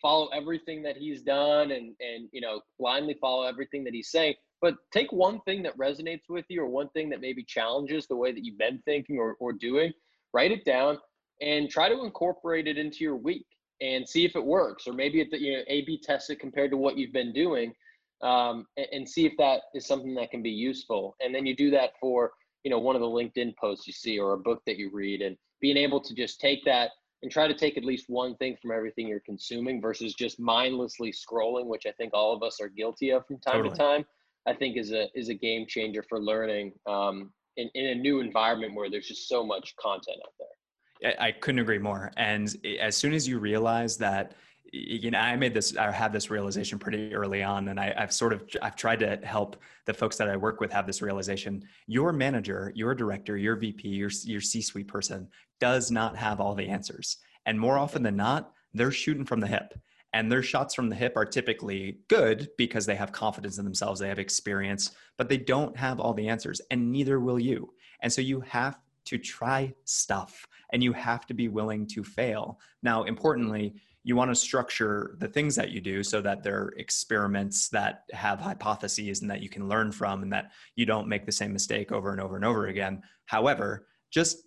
follow 0.01 0.27
everything 0.27 0.83
that 0.83 0.95
he's 0.95 1.23
done 1.23 1.71
and 1.71 1.95
and 1.99 2.29
you 2.31 2.41
know 2.41 2.61
blindly 2.79 3.15
follow 3.19 3.43
everything 3.47 3.83
that 3.83 3.93
he's 3.93 4.11
saying. 4.11 4.35
But 4.61 4.75
take 4.91 5.11
one 5.11 5.41
thing 5.41 5.63
that 5.63 5.77
resonates 5.77 6.29
with 6.29 6.45
you 6.49 6.61
or 6.61 6.67
one 6.67 6.89
thing 6.89 7.09
that 7.09 7.21
maybe 7.21 7.43
challenges 7.43 8.07
the 8.07 8.15
way 8.15 8.31
that 8.31 8.43
you've 8.43 8.57
been 8.57 8.81
thinking 8.85 9.19
or, 9.19 9.35
or 9.39 9.53
doing, 9.53 9.93
write 10.33 10.51
it 10.51 10.65
down 10.65 10.97
and 11.41 11.69
try 11.69 11.89
to 11.89 12.03
incorporate 12.03 12.67
it 12.67 12.77
into 12.77 13.03
your 13.03 13.15
week 13.15 13.45
and 13.81 14.07
see 14.07 14.25
if 14.25 14.35
it 14.35 14.43
works. 14.43 14.87
Or 14.87 14.93
maybe 14.93 15.21
it, 15.21 15.27
you 15.39 15.53
know, 15.53 15.63
A 15.67 15.83
B 15.83 16.01
test 16.01 16.31
it 16.31 16.39
compared 16.39 16.71
to 16.71 16.77
what 16.77 16.97
you've 16.97 17.13
been 17.13 17.33
doing 17.33 17.73
um, 18.21 18.65
and, 18.77 18.87
and, 18.91 19.09
see 19.09 19.25
if 19.25 19.33
that 19.37 19.61
is 19.75 19.85
something 19.85 20.15
that 20.15 20.31
can 20.31 20.41
be 20.41 20.49
useful. 20.49 21.15
And 21.21 21.33
then 21.33 21.45
you 21.45 21.55
do 21.55 21.69
that 21.71 21.91
for, 21.99 22.31
you 22.63 22.71
know, 22.71 22.79
one 22.79 22.95
of 22.95 23.01
the 23.01 23.07
LinkedIn 23.07 23.55
posts 23.57 23.85
you 23.85 23.93
see 23.93 24.17
or 24.17 24.33
a 24.33 24.37
book 24.37 24.61
that 24.65 24.77
you 24.77 24.89
read 24.91 25.21
and 25.21 25.37
being 25.61 25.77
able 25.77 25.99
to 26.01 26.15
just 26.15 26.39
take 26.39 26.65
that 26.65 26.91
and 27.21 27.31
try 27.31 27.47
to 27.47 27.53
take 27.53 27.77
at 27.77 27.85
least 27.85 28.05
one 28.09 28.35
thing 28.37 28.57
from 28.61 28.71
everything 28.71 29.07
you're 29.07 29.19
consuming 29.19 29.81
versus 29.81 30.13
just 30.13 30.39
mindlessly 30.39 31.11
scrolling, 31.11 31.65
which 31.65 31.85
I 31.85 31.91
think 31.91 32.13
all 32.13 32.35
of 32.35 32.43
us 32.43 32.59
are 32.61 32.69
guilty 32.69 33.11
of 33.11 33.25
from 33.25 33.39
time 33.39 33.63
totally. 33.63 33.75
to 33.75 33.75
time. 33.75 34.05
I 34.47 34.53
think 34.53 34.77
is 34.77 34.91
a 34.93 35.07
is 35.13 35.29
a 35.29 35.33
game 35.33 35.65
changer 35.67 36.03
for 36.07 36.21
learning 36.21 36.73
um, 36.87 37.33
in, 37.57 37.69
in 37.73 37.87
a 37.87 37.95
new 37.95 38.21
environment 38.21 38.75
where 38.75 38.89
there's 38.89 39.07
just 39.07 39.27
so 39.27 39.45
much 39.45 39.75
content 39.75 40.17
out 40.25 40.33
there. 40.39 41.15
I 41.19 41.31
couldn't 41.31 41.59
agree 41.59 41.77
more. 41.77 42.11
And 42.17 42.55
as 42.79 42.97
soon 42.97 43.13
as 43.13 43.27
you 43.27 43.37
realize 43.37 43.97
that 43.97 44.33
you 44.73 45.11
know, 45.11 45.19
I 45.19 45.35
made 45.35 45.53
this, 45.53 45.75
I 45.77 45.91
had 45.91 46.11
this 46.11 46.29
realization 46.29 46.79
pretty 46.79 47.13
early 47.13 47.43
on, 47.43 47.69
and 47.69 47.79
I, 47.79 47.93
have 47.97 48.13
sort 48.13 48.33
of, 48.33 48.43
I've 48.61 48.75
tried 48.75 48.99
to 48.99 49.17
help 49.23 49.61
the 49.85 49.93
folks 49.93 50.17
that 50.17 50.29
I 50.29 50.35
work 50.35 50.59
with 50.59 50.71
have 50.71 50.85
this 50.85 51.01
realization. 51.01 51.63
Your 51.87 52.11
manager, 52.11 52.71
your 52.75 52.93
director, 52.93 53.37
your 53.37 53.55
VP, 53.55 53.87
your 53.87 54.09
your 54.23 54.41
C-suite 54.41 54.87
person 54.87 55.29
does 55.59 55.91
not 55.91 56.15
have 56.15 56.39
all 56.39 56.53
the 56.53 56.67
answers, 56.67 57.17
and 57.45 57.59
more 57.59 57.77
often 57.77 58.03
than 58.03 58.15
not, 58.15 58.51
they're 58.73 58.91
shooting 58.91 59.25
from 59.25 59.39
the 59.39 59.47
hip, 59.47 59.73
and 60.13 60.31
their 60.31 60.43
shots 60.43 60.75
from 60.75 60.89
the 60.89 60.95
hip 60.95 61.13
are 61.15 61.25
typically 61.25 61.99
good 62.07 62.49
because 62.57 62.85
they 62.85 62.95
have 62.95 63.11
confidence 63.11 63.57
in 63.57 63.65
themselves, 63.65 63.99
they 63.99 64.09
have 64.09 64.19
experience, 64.19 64.91
but 65.17 65.29
they 65.29 65.37
don't 65.37 65.77
have 65.77 65.99
all 65.99 66.13
the 66.13 66.27
answers, 66.27 66.61
and 66.71 66.91
neither 66.91 67.19
will 67.19 67.39
you. 67.39 67.73
And 68.01 68.11
so 68.11 68.21
you 68.21 68.41
have 68.41 68.79
to 69.05 69.17
try 69.17 69.73
stuff, 69.85 70.45
and 70.71 70.83
you 70.83 70.91
have 70.91 71.25
to 71.27 71.33
be 71.33 71.47
willing 71.47 71.87
to 71.87 72.03
fail. 72.03 72.59
Now, 72.83 73.03
importantly 73.03 73.75
you 74.07 74.15
want 74.15 74.31
to 74.31 74.35
structure 74.35 75.17
the 75.19 75.27
things 75.27 75.53
that 75.53 75.71
you 75.71 75.81
do 75.81 76.01
so 76.01 76.21
that 76.21 76.41
they're 76.41 76.71
experiments 76.77 77.67
that 77.67 78.03
have 78.13 78.39
hypotheses 78.39 79.19
and 79.21 79.29
that 79.29 79.43
you 79.43 79.49
can 79.49 79.67
learn 79.67 79.91
from 79.91 80.23
and 80.23 80.31
that 80.31 80.51
you 80.75 80.85
don't 80.85 81.09
make 81.09 81.25
the 81.25 81.31
same 81.31 81.51
mistake 81.51 81.91
over 81.91 82.11
and 82.11 82.21
over 82.21 82.37
and 82.37 82.45
over 82.45 82.67
again. 82.67 83.01
However, 83.25 83.85
just 84.09 84.43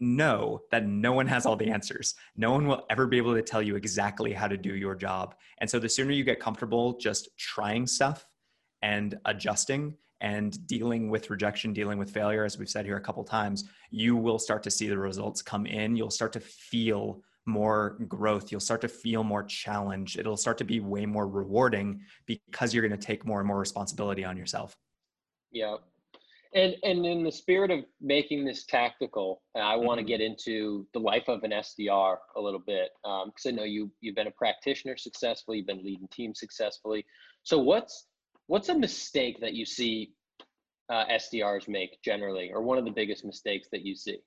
know 0.00 0.60
that 0.70 0.86
no 0.86 1.12
one 1.12 1.26
has 1.26 1.44
all 1.44 1.56
the 1.56 1.70
answers. 1.70 2.14
No 2.38 2.52
one 2.52 2.66
will 2.66 2.86
ever 2.88 3.06
be 3.06 3.18
able 3.18 3.34
to 3.34 3.42
tell 3.42 3.60
you 3.60 3.76
exactly 3.76 4.32
how 4.32 4.48
to 4.48 4.56
do 4.56 4.74
your 4.74 4.94
job. 4.94 5.34
And 5.58 5.68
so 5.68 5.78
the 5.78 5.90
sooner 5.90 6.12
you 6.12 6.24
get 6.24 6.40
comfortable 6.40 6.96
just 6.96 7.28
trying 7.36 7.86
stuff 7.86 8.26
and 8.80 9.18
adjusting 9.26 9.94
and 10.22 10.66
dealing 10.66 11.10
with 11.10 11.28
rejection, 11.28 11.74
dealing 11.74 11.98
with 11.98 12.10
failure, 12.10 12.46
as 12.46 12.56
we've 12.56 12.70
said 12.70 12.86
here 12.86 12.96
a 12.96 13.02
couple 13.02 13.24
times, 13.24 13.68
you 13.90 14.16
will 14.16 14.38
start 14.38 14.62
to 14.62 14.70
see 14.70 14.88
the 14.88 14.96
results 14.96 15.42
come 15.42 15.66
in. 15.66 15.96
You'll 15.96 16.10
start 16.10 16.32
to 16.32 16.40
feel 16.40 17.20
more 17.46 17.96
growth. 18.08 18.52
You'll 18.52 18.60
start 18.60 18.80
to 18.82 18.88
feel 18.88 19.24
more 19.24 19.42
challenged. 19.42 20.18
It'll 20.18 20.36
start 20.36 20.58
to 20.58 20.64
be 20.64 20.80
way 20.80 21.06
more 21.06 21.26
rewarding 21.26 22.00
because 22.26 22.72
you're 22.72 22.86
going 22.86 22.98
to 22.98 23.06
take 23.06 23.26
more 23.26 23.40
and 23.40 23.46
more 23.46 23.58
responsibility 23.58 24.24
on 24.24 24.36
yourself. 24.36 24.76
Yeah. 25.50 25.76
And 26.54 26.76
and 26.82 27.06
in 27.06 27.24
the 27.24 27.32
spirit 27.32 27.70
of 27.70 27.80
making 28.00 28.44
this 28.44 28.66
tactical, 28.66 29.42
I 29.56 29.74
want 29.74 29.98
to 29.98 30.02
mm-hmm. 30.02 30.08
get 30.08 30.20
into 30.20 30.86
the 30.92 31.00
life 31.00 31.28
of 31.28 31.42
an 31.44 31.50
SDR 31.50 32.16
a 32.36 32.40
little 32.40 32.60
bit 32.60 32.90
because 33.02 33.46
um, 33.46 33.48
I 33.48 33.50
know 33.52 33.64
you 33.64 33.90
you've 34.00 34.16
been 34.16 34.26
a 34.26 34.32
practitioner 34.32 34.96
successfully, 34.98 35.58
you've 35.58 35.66
been 35.66 35.82
leading 35.82 36.08
teams 36.12 36.40
successfully. 36.40 37.06
So 37.42 37.58
what's 37.58 38.06
what's 38.48 38.68
a 38.68 38.78
mistake 38.78 39.40
that 39.40 39.54
you 39.54 39.64
see 39.64 40.12
uh, 40.90 41.06
SDRs 41.06 41.68
make 41.68 42.02
generally, 42.04 42.52
or 42.52 42.60
one 42.60 42.76
of 42.76 42.84
the 42.84 42.90
biggest 42.90 43.24
mistakes 43.24 43.68
that 43.72 43.82
you 43.82 43.96
see? 43.96 44.18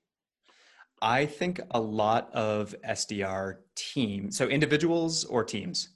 I 1.02 1.26
think 1.26 1.60
a 1.72 1.80
lot 1.80 2.32
of 2.32 2.74
SDR 2.86 3.56
teams, 3.74 4.36
so 4.36 4.46
individuals 4.46 5.24
or 5.24 5.44
teams. 5.44 5.90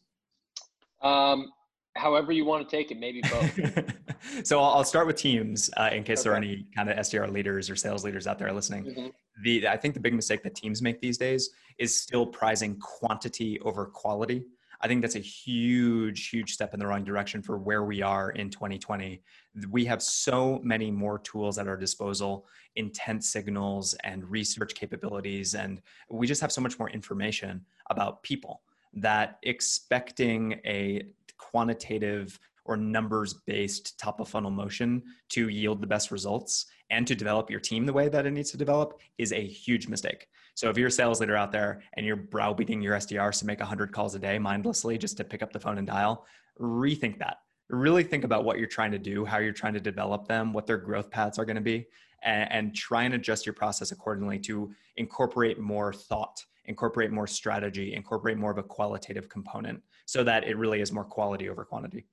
Um, 1.03 1.51
however 1.97 2.33
you 2.33 2.45
want 2.45 2.69
to 2.69 2.77
take 2.77 2.91
it, 2.91 2.99
maybe 2.99 3.23
both. 3.23 3.95
so 4.47 4.61
I'll, 4.61 4.85
start 4.85 5.07
with 5.07 5.17
teams 5.17 5.71
uh, 5.77 5.91
in 5.93 6.05
case 6.05 6.21
okay. 6.21 6.25
there 6.25 6.33
are 6.35 6.37
any 6.37 6.67
kind 6.75 6.91
of 6.91 6.97
SDR 6.99 7.31
leaders 7.31 7.71
or 7.71 7.77
sales 7.77 8.05
leaders 8.05 8.27
out 8.27 8.39
there 8.39 8.53
listening. 8.53 8.85
Mm-hmm. 8.85 9.07
The 9.43 9.69
I 9.69 9.77
think 9.77 9.95
the 9.95 10.01
big 10.01 10.15
mistake 10.15 10.43
that 10.43 10.55
teams 10.55 10.83
make 10.83 11.01
these 11.01 11.17
days 11.17 11.51
is 11.79 11.95
still 11.95 12.27
prizing 12.27 12.77
quantity 12.79 13.59
over 13.61 13.87
quality. 13.87 14.45
I 14.83 14.89
think 14.89 15.03
that's 15.03 15.17
a 15.17 15.21
huge, 15.21 16.31
huge 16.31 16.53
step 16.53 16.73
in 16.73 16.81
the 16.81 16.87
wrong 16.87 17.05
direction 17.05 17.43
for 17.43 17.59
where 17.59 17.85
we 17.85 18.01
are 18.01 18.31
in 18.31 18.49
2020. 18.49 19.23
We 19.69 19.85
have 19.85 20.03
so 20.03 20.59
many 20.63 20.91
more 20.91 21.19
tools 21.19 21.59
at 21.59 21.69
our 21.69 21.77
disposal, 21.77 22.47
intent 22.77 23.25
signals 23.25 23.95
and 24.05 24.29
research 24.31 24.75
capabilities, 24.75 25.55
and 25.55 25.83
we 26.09 26.27
just 26.27 26.41
have 26.41 26.53
so 26.53 26.63
much 26.63 26.79
more 26.79 26.89
information 26.89 27.65
about 27.91 28.23
people 28.23 28.63
that 28.95 29.39
expecting 29.43 30.61
a 30.65 31.03
quantitative 31.37 32.39
or 32.65 32.77
numbers 32.77 33.35
based 33.35 33.99
top 33.99 34.21
of 34.21 34.29
funnel 34.29 34.51
motion 34.51 35.03
to 35.29 35.49
yield 35.49 35.81
the 35.81 35.87
best 35.87 36.11
results 36.11 36.67
and 36.91 37.07
to 37.07 37.15
develop 37.15 37.51
your 37.51 37.61
team 37.61 37.85
the 37.85 37.93
way 37.93 38.09
that 38.09 38.27
it 38.27 38.31
needs 38.31 38.51
to 38.51 38.57
develop 38.57 39.01
is 39.19 39.33
a 39.33 39.47
huge 39.47 39.89
mistake. 39.89 40.29
So 40.55 40.69
if 40.69 40.77
you're 40.77 40.89
a 40.89 40.93
sales 40.93 41.21
leader 41.21 41.37
out 41.37 41.53
there 41.53 41.83
and 41.95 42.05
you're 42.05 42.17
browbeating 42.17 42.83
your 42.83 42.97
SDRs 42.97 43.39
to 43.41 43.47
make 43.47 43.61
100 43.61 43.93
calls 43.93 44.15
a 44.15 44.19
day 44.19 44.39
mindlessly 44.39 44.99
just 44.99 45.17
to 45.19 45.25
pick 45.25 45.43
up 45.43 45.53
the 45.53 45.61
phone 45.61 45.79
and 45.79 45.87
dial, 45.87 46.27
rethink 46.61 47.19
that. 47.19 47.39
Really 47.69 48.03
think 48.03 48.25
about 48.25 48.45
what 48.45 48.59
you're 48.59 48.67
trying 48.67 48.91
to 48.93 48.99
do, 48.99 49.25
how 49.25 49.39
you're 49.39 49.53
trying 49.53 49.75
to 49.75 49.81
develop 49.81 50.27
them, 50.27 50.53
what 50.53 50.67
their 50.67 50.77
growth 50.77 51.11
paths 51.11 51.39
are 51.39 51.45
going 51.45 51.57
to 51.57 51.63
be, 51.63 51.87
and, 52.23 52.51
and 52.53 52.75
try 52.75 53.05
and 53.05 53.15
adjust 53.15 53.47
your 53.47 53.53
process 53.53 53.93
accordingly 53.93 54.39
to 54.41 54.73
incorporate 54.97 55.59
more 55.59 55.93
thought, 55.93 56.45
incorporate 56.67 57.11
more 57.11 57.27
strategy, 57.27 57.95
incorporate 57.95 58.37
more 58.37 58.51
of 58.51 58.59
a 58.59 58.63
qualitative 58.63 59.29
component 59.29 59.81
so 60.07 60.25
that 60.25 60.45
it 60.45 60.57
really 60.57 60.81
is 60.81 60.91
more 60.93 61.05
quality 61.05 61.49
over 61.49 61.65
quantity. 61.65 62.07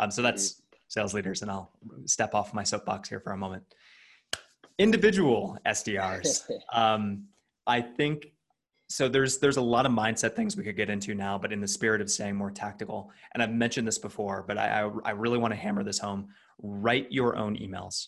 Um, 0.00 0.10
so 0.10 0.22
that's 0.22 0.62
sales 0.88 1.14
leaders, 1.14 1.42
and 1.42 1.50
I'll 1.50 1.70
step 2.06 2.34
off 2.34 2.54
my 2.54 2.62
soapbox 2.62 3.08
here 3.08 3.20
for 3.20 3.32
a 3.32 3.36
moment. 3.36 3.62
Individual 4.78 5.58
SDRs. 5.66 6.50
Um, 6.72 7.24
I 7.68 7.82
think 7.82 8.32
so. 8.88 9.08
There's 9.08 9.38
there's 9.38 9.58
a 9.58 9.62
lot 9.62 9.86
of 9.86 9.92
mindset 9.92 10.34
things 10.34 10.56
we 10.56 10.64
could 10.64 10.76
get 10.76 10.90
into 10.90 11.14
now, 11.14 11.38
but 11.38 11.52
in 11.52 11.60
the 11.60 11.68
spirit 11.68 12.00
of 12.00 12.10
staying 12.10 12.34
more 12.34 12.50
tactical, 12.50 13.12
and 13.34 13.42
I've 13.42 13.52
mentioned 13.52 13.86
this 13.86 13.98
before, 13.98 14.44
but 14.48 14.58
I 14.58 14.82
I, 14.82 14.90
I 15.04 15.10
really 15.10 15.38
want 15.38 15.52
to 15.52 15.60
hammer 15.60 15.84
this 15.84 15.98
home. 15.98 16.28
Write 16.60 17.06
your 17.10 17.36
own 17.36 17.56
emails. 17.56 18.06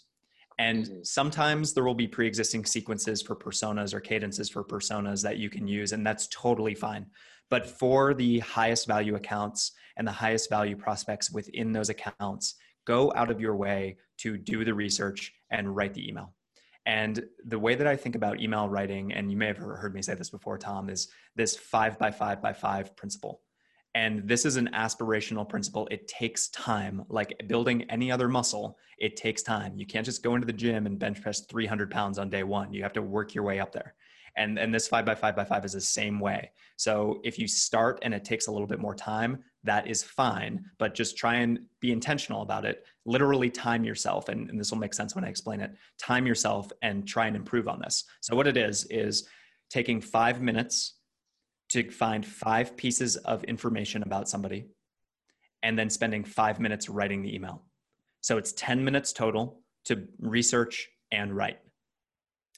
And 0.59 0.85
mm-hmm. 0.85 1.03
sometimes 1.05 1.73
there 1.73 1.85
will 1.85 1.95
be 1.95 2.09
pre 2.09 2.27
existing 2.27 2.65
sequences 2.65 3.23
for 3.23 3.37
personas 3.37 3.95
or 3.95 4.01
cadences 4.01 4.49
for 4.49 4.65
personas 4.65 5.23
that 5.23 5.39
you 5.39 5.51
can 5.51 5.69
use, 5.69 5.93
and 5.93 6.07
that's 6.07 6.27
totally 6.29 6.75
fine. 6.75 7.07
But 7.51 7.67
for 7.67 8.15
the 8.15 8.39
highest 8.41 8.87
value 8.87 9.17
accounts 9.17 9.73
and 9.97 10.07
the 10.07 10.13
highest 10.13 10.49
value 10.49 10.77
prospects 10.77 11.31
within 11.31 11.73
those 11.73 11.89
accounts, 11.89 12.55
go 12.87 13.13
out 13.17 13.31
of 13.31 13.41
your 13.41 13.57
way 13.57 13.97
to 14.19 14.37
do 14.37 14.65
the 14.65 14.75
research 14.75 15.33
and 15.51 15.75
write 15.75 15.95
the 15.95 16.09
email. 16.09 16.35
And 16.87 17.23
the 17.45 17.59
way 17.59 17.75
that 17.75 17.87
I 17.87 17.97
think 17.97 18.17
about 18.17 18.41
email 18.41 18.69
writing, 18.69 19.13
and 19.13 19.31
you 19.31 19.37
may 19.37 19.47
have 19.47 19.59
heard 19.59 19.95
me 19.95 20.03
say 20.03 20.15
this 20.15 20.31
before, 20.31 20.59
Tom, 20.59 20.89
is 20.89 21.09
this 21.37 21.57
five 21.57 21.99
by 21.99 22.11
five 22.11 22.41
by 22.41 22.53
five 22.53 22.97
principle. 22.97 23.43
And 23.95 24.27
this 24.27 24.47
is 24.47 24.57
an 24.57 24.71
aspirational 24.73 25.49
principle. 25.49 25.89
It 25.91 26.07
takes 26.07 26.49
time, 26.51 27.05
like 27.09 27.35
building 27.49 27.83
any 27.91 28.11
other 28.11 28.29
muscle, 28.29 28.79
it 28.99 29.17
takes 29.17 29.43
time. 29.43 29.77
You 29.77 29.85
can't 29.85 30.07
just 30.07 30.23
go 30.23 30.37
into 30.37 30.47
the 30.47 30.53
gym 30.53 30.87
and 30.87 30.99
bench 30.99 31.21
press 31.21 31.41
300 31.47 31.91
pounds 31.91 32.19
on 32.19 32.31
day 32.31 32.45
one. 32.45 32.73
You 32.73 32.83
have 32.85 32.93
to 32.95 33.03
work 33.03 33.35
your 33.35 33.45
way 33.45 33.59
up 33.59 33.73
there 33.73 33.95
and 34.37 34.59
and 34.59 34.75
this 34.75 34.89
five 34.89 35.05
by 35.05 35.15
five 35.15 35.37
by 35.37 35.45
five 35.45 35.65
is 35.65 35.73
the 35.73 35.81
same 35.81 36.21
way 36.21 36.51
so 36.77 37.21
if 37.25 37.39
you 37.39 37.47
start 37.47 37.99
and 38.03 38.15
it 38.15 38.25
takes 38.25 38.47
a 38.47 38.53
little 38.53 38.67
bit 38.67 38.81
more 38.81 38.95
time 38.95 39.43
that 39.65 39.87
is 39.87 40.03
fine 40.03 40.65
but 40.79 40.95
just 40.95 41.17
try 41.17 41.37
and 41.37 41.61
be 41.81 41.93
intentional 41.93 42.43
about 42.43 42.65
it 42.65 42.85
literally 43.07 43.51
time 43.51 43.85
yourself 43.85 44.29
and, 44.29 44.51
and 44.51 44.61
this 44.61 44.71
will 44.71 44.79
make 44.79 44.93
sense 44.93 45.15
when 45.15 45.25
i 45.25 45.29
explain 45.29 45.61
it 45.61 45.73
time 45.99 46.27
yourself 46.27 46.71
and 46.83 47.07
try 47.07 47.27
and 47.27 47.37
improve 47.37 47.69
on 47.69 47.81
this. 47.81 48.05
So 48.21 48.35
what 48.37 48.47
it 48.47 48.57
is 48.57 48.85
is 48.87 49.29
taking 49.69 50.01
five 50.01 50.41
minutes 50.41 50.97
to 51.71 51.89
find 51.91 52.27
five 52.27 52.77
pieces 52.77 53.17
of 53.17 53.45
information 53.45 54.03
about 54.03 54.29
somebody 54.29 54.67
and 55.63 55.79
then 55.79 55.89
spending 55.89 56.25
five 56.25 56.59
minutes 56.59 56.89
writing 56.89 57.23
the 57.23 57.35
email. 57.35 57.63
So 58.23 58.39
it's 58.39 58.53
10 58.53 58.85
minutes 58.85 59.13
total 59.13 59.63
to 59.85 60.05
research 60.19 60.89
and 61.13 61.35
write 61.35 61.59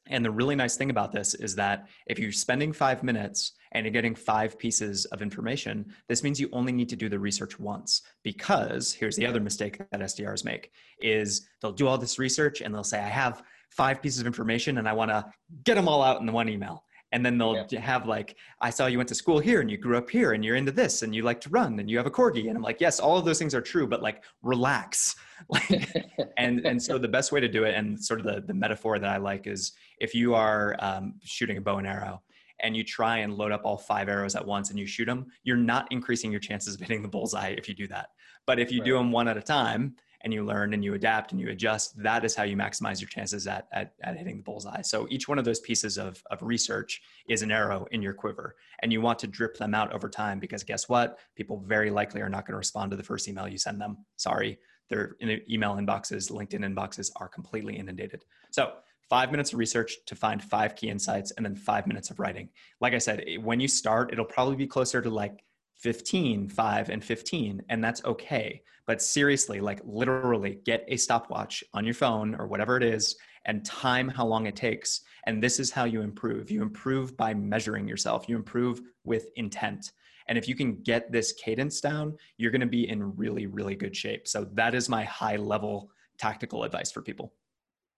and 0.07 0.25
the 0.25 0.31
really 0.31 0.57
nice 0.57 0.77
thing 0.77 0.91
about 0.91 1.13
this 1.13 1.35
is 1.35 1.55
that 1.57 1.87
if 2.07 2.19
you're 2.19 2.33
spending 2.33 2.73
five 2.73 3.03
minutes 3.03 3.53
and 3.73 3.85
you're 3.87 3.93
getting 3.93 4.15
five 4.15 4.59
pieces 4.59 5.05
of 5.07 5.23
information, 5.23 5.93
this 6.09 6.23
means 6.23 6.41
you 6.41 6.49
only 6.53 6.73
need 6.73 6.89
to 6.89 6.97
do 6.97 7.09
the 7.09 7.19
research 7.19 7.59
once. 7.61 8.03
Because 8.23 8.93
here's 8.93 9.17
the 9.17 9.27
other 9.27 9.41
mistake 9.41 9.79
that 9.79 10.01
SDRs 10.01 10.45
make 10.45 10.73
is 11.01 11.49
they'll 11.61 11.73
do 11.73 11.87
all 11.87 11.99
this 11.99 12.19
research 12.19 12.61
and 12.61 12.75
they'll 12.75 12.85
say, 12.85 12.99
I 12.99 13.09
have 13.09 13.43
five 13.71 14.03
pieces 14.03 14.21
of 14.21 14.27
information 14.27 14.79
and 14.79 14.89
I 14.89 14.93
want 14.93 15.11
to 15.11 15.25
get 15.65 15.77
them 15.77 15.89
all 15.89 16.03
out 16.03 16.21
in 16.21 16.27
the 16.27 16.33
one 16.33 16.49
email 16.49 16.85
and 17.13 17.25
then 17.25 17.39
they'll 17.39 17.67
yeah. 17.71 17.81
have 17.81 18.07
like 18.07 18.37
i 18.61 18.71
saw 18.71 18.87
you 18.87 18.99
went 18.99 19.09
to 19.09 19.15
school 19.15 19.39
here 19.39 19.61
and 19.61 19.71
you 19.71 19.77
grew 19.77 19.97
up 19.97 20.11
here 20.11 20.33
and 20.33 20.45
you're 20.45 20.57
into 20.57 20.73
this 20.73 21.03
and 21.03 21.15
you 21.15 21.23
like 21.23 21.41
to 21.41 21.49
run 21.51 21.79
and 21.79 21.89
you 21.91 21.97
have 21.97 22.07
a 22.07 22.11
corgi 22.11 22.49
and 22.49 22.57
i'm 22.57 22.63
like 22.63 22.81
yes 22.81 22.99
all 22.99 23.17
of 23.17 23.25
those 23.25 23.39
things 23.39 23.55
are 23.55 23.61
true 23.61 23.87
but 23.87 24.03
like 24.03 24.25
relax 24.43 25.15
like 25.49 25.95
and 26.39 26.65
and 26.67 26.83
so 26.83 26.99
the 26.99 27.09
best 27.09 27.33
way 27.33 27.41
to 27.41 27.49
do 27.49 27.65
it 27.65 27.75
and 27.75 28.03
sort 28.03 28.21
of 28.21 28.27
the, 28.27 28.41
the 28.47 28.55
metaphor 28.55 28.99
that 28.99 29.11
i 29.11 29.17
like 29.17 29.47
is 29.47 29.73
if 29.99 30.15
you 30.15 30.35
are 30.35 30.77
um, 30.81 31.15
shooting 31.23 31.57
a 31.57 31.61
bow 31.61 31.79
and 31.79 31.87
arrow 31.87 32.21
and 32.61 32.77
you 32.77 32.85
try 32.85 33.19
and 33.19 33.35
load 33.35 33.51
up 33.51 33.63
all 33.65 33.77
five 33.77 34.09
arrows 34.09 34.37
at 34.37 34.47
once 34.47 34.71
and 34.71 34.79
you 34.79 34.87
shoot 34.87 35.07
them 35.07 35.27
you're 35.45 35.57
not 35.57 35.87
increasing 35.91 36.31
your 36.31 36.41
chances 36.41 36.75
of 36.75 36.81
hitting 36.81 37.03
the 37.03 37.09
bullseye 37.09 37.55
if 37.59 37.69
you 37.69 37.75
do 37.75 37.87
that 37.87 38.11
but 38.47 38.59
if 38.59 38.71
you 38.71 38.81
right. 38.81 38.87
do 38.87 38.95
them 38.95 39.13
one 39.13 39.29
at 39.29 39.37
a 39.37 39.43
time 39.43 39.95
and 40.25 40.33
you 40.33 40.45
learn 40.45 40.75
and 40.75 40.85
you 40.85 40.95
adapt 40.95 41.33
and 41.33 41.41
you 41.41 41.49
adjust, 41.51 42.01
that 42.03 42.25
is 42.25 42.35
how 42.35 42.45
you 42.45 42.57
maximize 42.57 43.01
your 43.01 43.09
chances 43.09 43.47
at, 43.47 43.69
at, 43.73 43.95
at 44.03 44.17
hitting 44.17 44.37
the 44.37 44.43
bullseye. 44.43 44.83
So 44.83 45.07
each 45.11 45.29
one 45.29 45.39
of 45.39 45.45
those 45.45 45.61
pieces 45.61 45.99
of, 45.99 46.23
of 46.31 46.43
research 46.43 47.03
is 47.29 47.43
an 47.43 47.51
arrow 47.51 47.87
in 47.91 48.03
your 48.03 48.15
quiver. 48.15 48.57
And 48.83 48.93
you 48.93 49.01
want 49.01 49.19
to 49.21 49.27
drip 49.27 49.57
them 49.57 49.75
out 49.75 49.93
over 49.93 50.09
time 50.09 50.39
because 50.39 50.63
guess 50.63 50.89
what? 50.89 51.19
People 51.37 51.63
very 51.67 51.91
likely 51.91 52.21
are 52.21 52.29
not 52.29 52.47
going 52.47 52.53
to 52.53 52.59
respond 52.59 52.91
to 52.93 52.97
the 52.97 53.03
first 53.03 53.29
email 53.29 53.49
you 53.49 53.59
send 53.59 53.81
them. 53.81 53.99
Sorry, 54.17 54.59
their 54.89 55.17
email 55.51 55.75
inboxes, 55.77 56.31
LinkedIn 56.31 56.61
inboxes 56.61 57.11
are 57.17 57.29
completely 57.29 57.77
inundated. 57.77 58.25
So 58.51 58.73
five 59.09 59.31
minutes 59.31 59.53
of 59.53 59.59
research 59.59 59.97
to 60.07 60.15
find 60.15 60.43
five 60.43 60.77
key 60.77 60.89
insights 60.89 61.33
and 61.33 61.45
then 61.45 61.57
five 61.57 61.87
minutes 61.87 62.11
of 62.11 62.19
writing. 62.19 62.49
Like 62.81 62.95
I 62.95 62.99
said, 62.99 63.25
when 63.43 63.61
you 63.61 63.69
start, 63.69 64.13
it'll 64.13 64.25
probably 64.25 64.57
be 64.57 64.67
closer 64.67 65.03
to 65.03 65.11
like 65.11 65.45
15, 65.83 66.49
5, 66.49 66.91
and 66.91 67.05
15, 67.05 67.63
and 67.69 67.83
that's 67.83 68.05
okay. 68.05 68.63
But 68.87 69.03
seriously, 69.03 69.61
like 69.61 69.81
literally 69.85 70.61
get 70.65 70.85
a 70.87 70.97
stopwatch 70.97 71.65
on 71.75 71.85
your 71.85 71.95
phone 71.95 72.37
or 72.37 72.47
whatever 72.47 72.77
it 72.77 72.85
is 72.85 73.17
and 73.47 73.65
time 73.65 74.09
how 74.09 74.25
long 74.25 74.47
it 74.47 74.55
takes. 74.55 75.01
And 75.27 75.43
this 75.43 75.59
is 75.59 75.73
how 75.73 75.85
you 75.85 76.03
improve. 76.03 76.53
You 76.53 76.63
improve 76.63 77.17
by 77.17 77.35
measuring 77.35 77.89
yourself, 77.89 78.29
you 78.29 78.37
improve 78.37 78.81
with 79.05 79.27
intent. 79.35 79.93
And 80.29 80.39
if 80.39 80.49
you 80.49 80.55
can 80.55 80.77
get 80.83 81.11
this 81.11 81.33
cadence 81.33 81.81
down, 81.81 82.17
you're 82.37 82.53
going 82.53 82.61
to 82.61 82.67
be 82.67 82.89
in 82.89 83.17
really, 83.17 83.47
really 83.47 83.75
good 83.75 83.97
shape. 83.97 84.29
So 84.29 84.47
that 84.53 84.77
is 84.77 84.89
my 84.89 85.03
high 85.03 85.37
level 85.37 85.91
tactical 86.17 86.63
advice 86.63 86.93
for 86.93 87.03
people. 87.03 87.33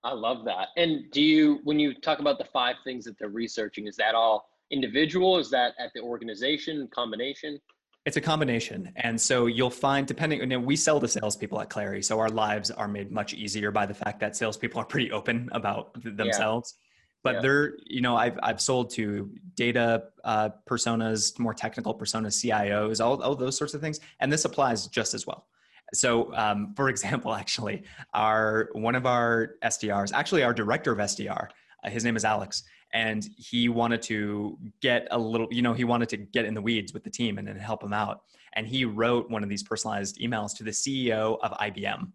I 0.05 0.15
love 0.15 0.45
that. 0.47 0.69
And 0.79 1.11
do 1.11 1.21
you, 1.21 1.61
when 1.65 1.79
you 1.79 1.95
talk 1.95 2.19
about 2.19 2.39
the 2.39 2.45
five 2.45 2.77
things 2.83 3.05
that 3.05 3.19
they're 3.19 3.29
researching, 3.29 3.87
is 3.87 3.97
that 3.97 4.15
all 4.15 4.49
individual? 4.71 5.39
Is 5.39 5.51
that 5.51 5.75
at 5.79 5.93
the 5.95 6.01
organization 6.01 6.89
combination? 6.95 7.61
It's 8.05 8.19
a 8.19 8.21
combination. 8.21 8.93
And 8.97 9.19
so 9.19 9.47
you'll 9.47 9.71
find, 9.71 10.07
depending, 10.07 10.41
you 10.41 10.47
know, 10.47 10.61
we 10.61 10.77
sell 10.77 11.01
to 11.01 11.09
salespeople 11.09 11.61
at 11.61 11.71
Clari. 11.71 12.05
So 12.05 12.21
our 12.21 12.29
lives 12.29 12.71
are 12.71 12.87
made 12.87 13.11
much 13.11 13.33
easier 13.33 13.71
by 13.71 13.87
the 13.87 13.95
fact 13.95 14.21
that 14.21 14.37
salespeople 14.37 14.81
are 14.81 14.85
pretty 14.85 15.11
open 15.11 15.49
about 15.53 15.95
themselves. 16.03 16.75
Yeah. 16.77 16.81
But 17.23 17.35
yeah. 17.37 17.41
they're, 17.41 17.73
you 17.87 18.03
know, 18.03 18.15
I've, 18.17 18.39
I've 18.43 18.61
sold 18.61 18.91
to 18.91 19.31
data 19.55 20.05
uh, 20.23 20.51
personas, 20.69 21.39
more 21.39 21.55
technical 21.55 21.95
personas, 21.95 22.45
CIOs, 22.45 23.03
all, 23.03 23.23
all 23.23 23.35
those 23.35 23.57
sorts 23.57 23.73
of 23.73 23.81
things. 23.81 24.01
And 24.21 24.31
this 24.31 24.45
applies 24.45 24.87
just 24.89 25.15
as 25.15 25.27
well. 25.27 25.47
So, 25.95 26.35
um, 26.35 26.75
for 26.77 26.89
example, 26.91 27.35
actually, 27.35 27.85
our 28.13 28.69
one 28.73 28.95
of 28.95 29.07
our 29.07 29.55
SDRs, 29.63 30.13
actually 30.13 30.43
our 30.43 30.53
director 30.53 30.93
of 30.93 30.99
SDR, 30.99 31.49
uh, 31.83 31.91
his 31.91 32.05
name 32.05 32.17
is 32.17 32.25
Alex 32.27 32.65
and 32.95 33.29
he 33.37 33.69
wanted 33.69 34.01
to 34.01 34.57
get 34.81 35.07
a 35.11 35.19
little 35.19 35.49
you 35.51 35.61
know 35.61 35.75
he 35.75 35.85
wanted 35.85 36.09
to 36.09 36.17
get 36.17 36.45
in 36.47 36.55
the 36.55 36.63
weeds 36.63 36.95
with 36.95 37.05
the 37.05 37.11
team 37.11 37.37
and 37.39 37.47
then 37.47 37.57
help 37.57 37.83
them 37.83 37.93
out 37.93 38.23
and 38.55 38.67
he 38.67 38.85
wrote 38.85 39.29
one 39.29 39.43
of 39.43 39.49
these 39.49 39.63
personalized 39.63 40.19
emails 40.21 40.57
to 40.57 40.65
the 40.65 40.71
ceo 40.71 41.39
of 41.43 41.51
ibm 41.59 42.11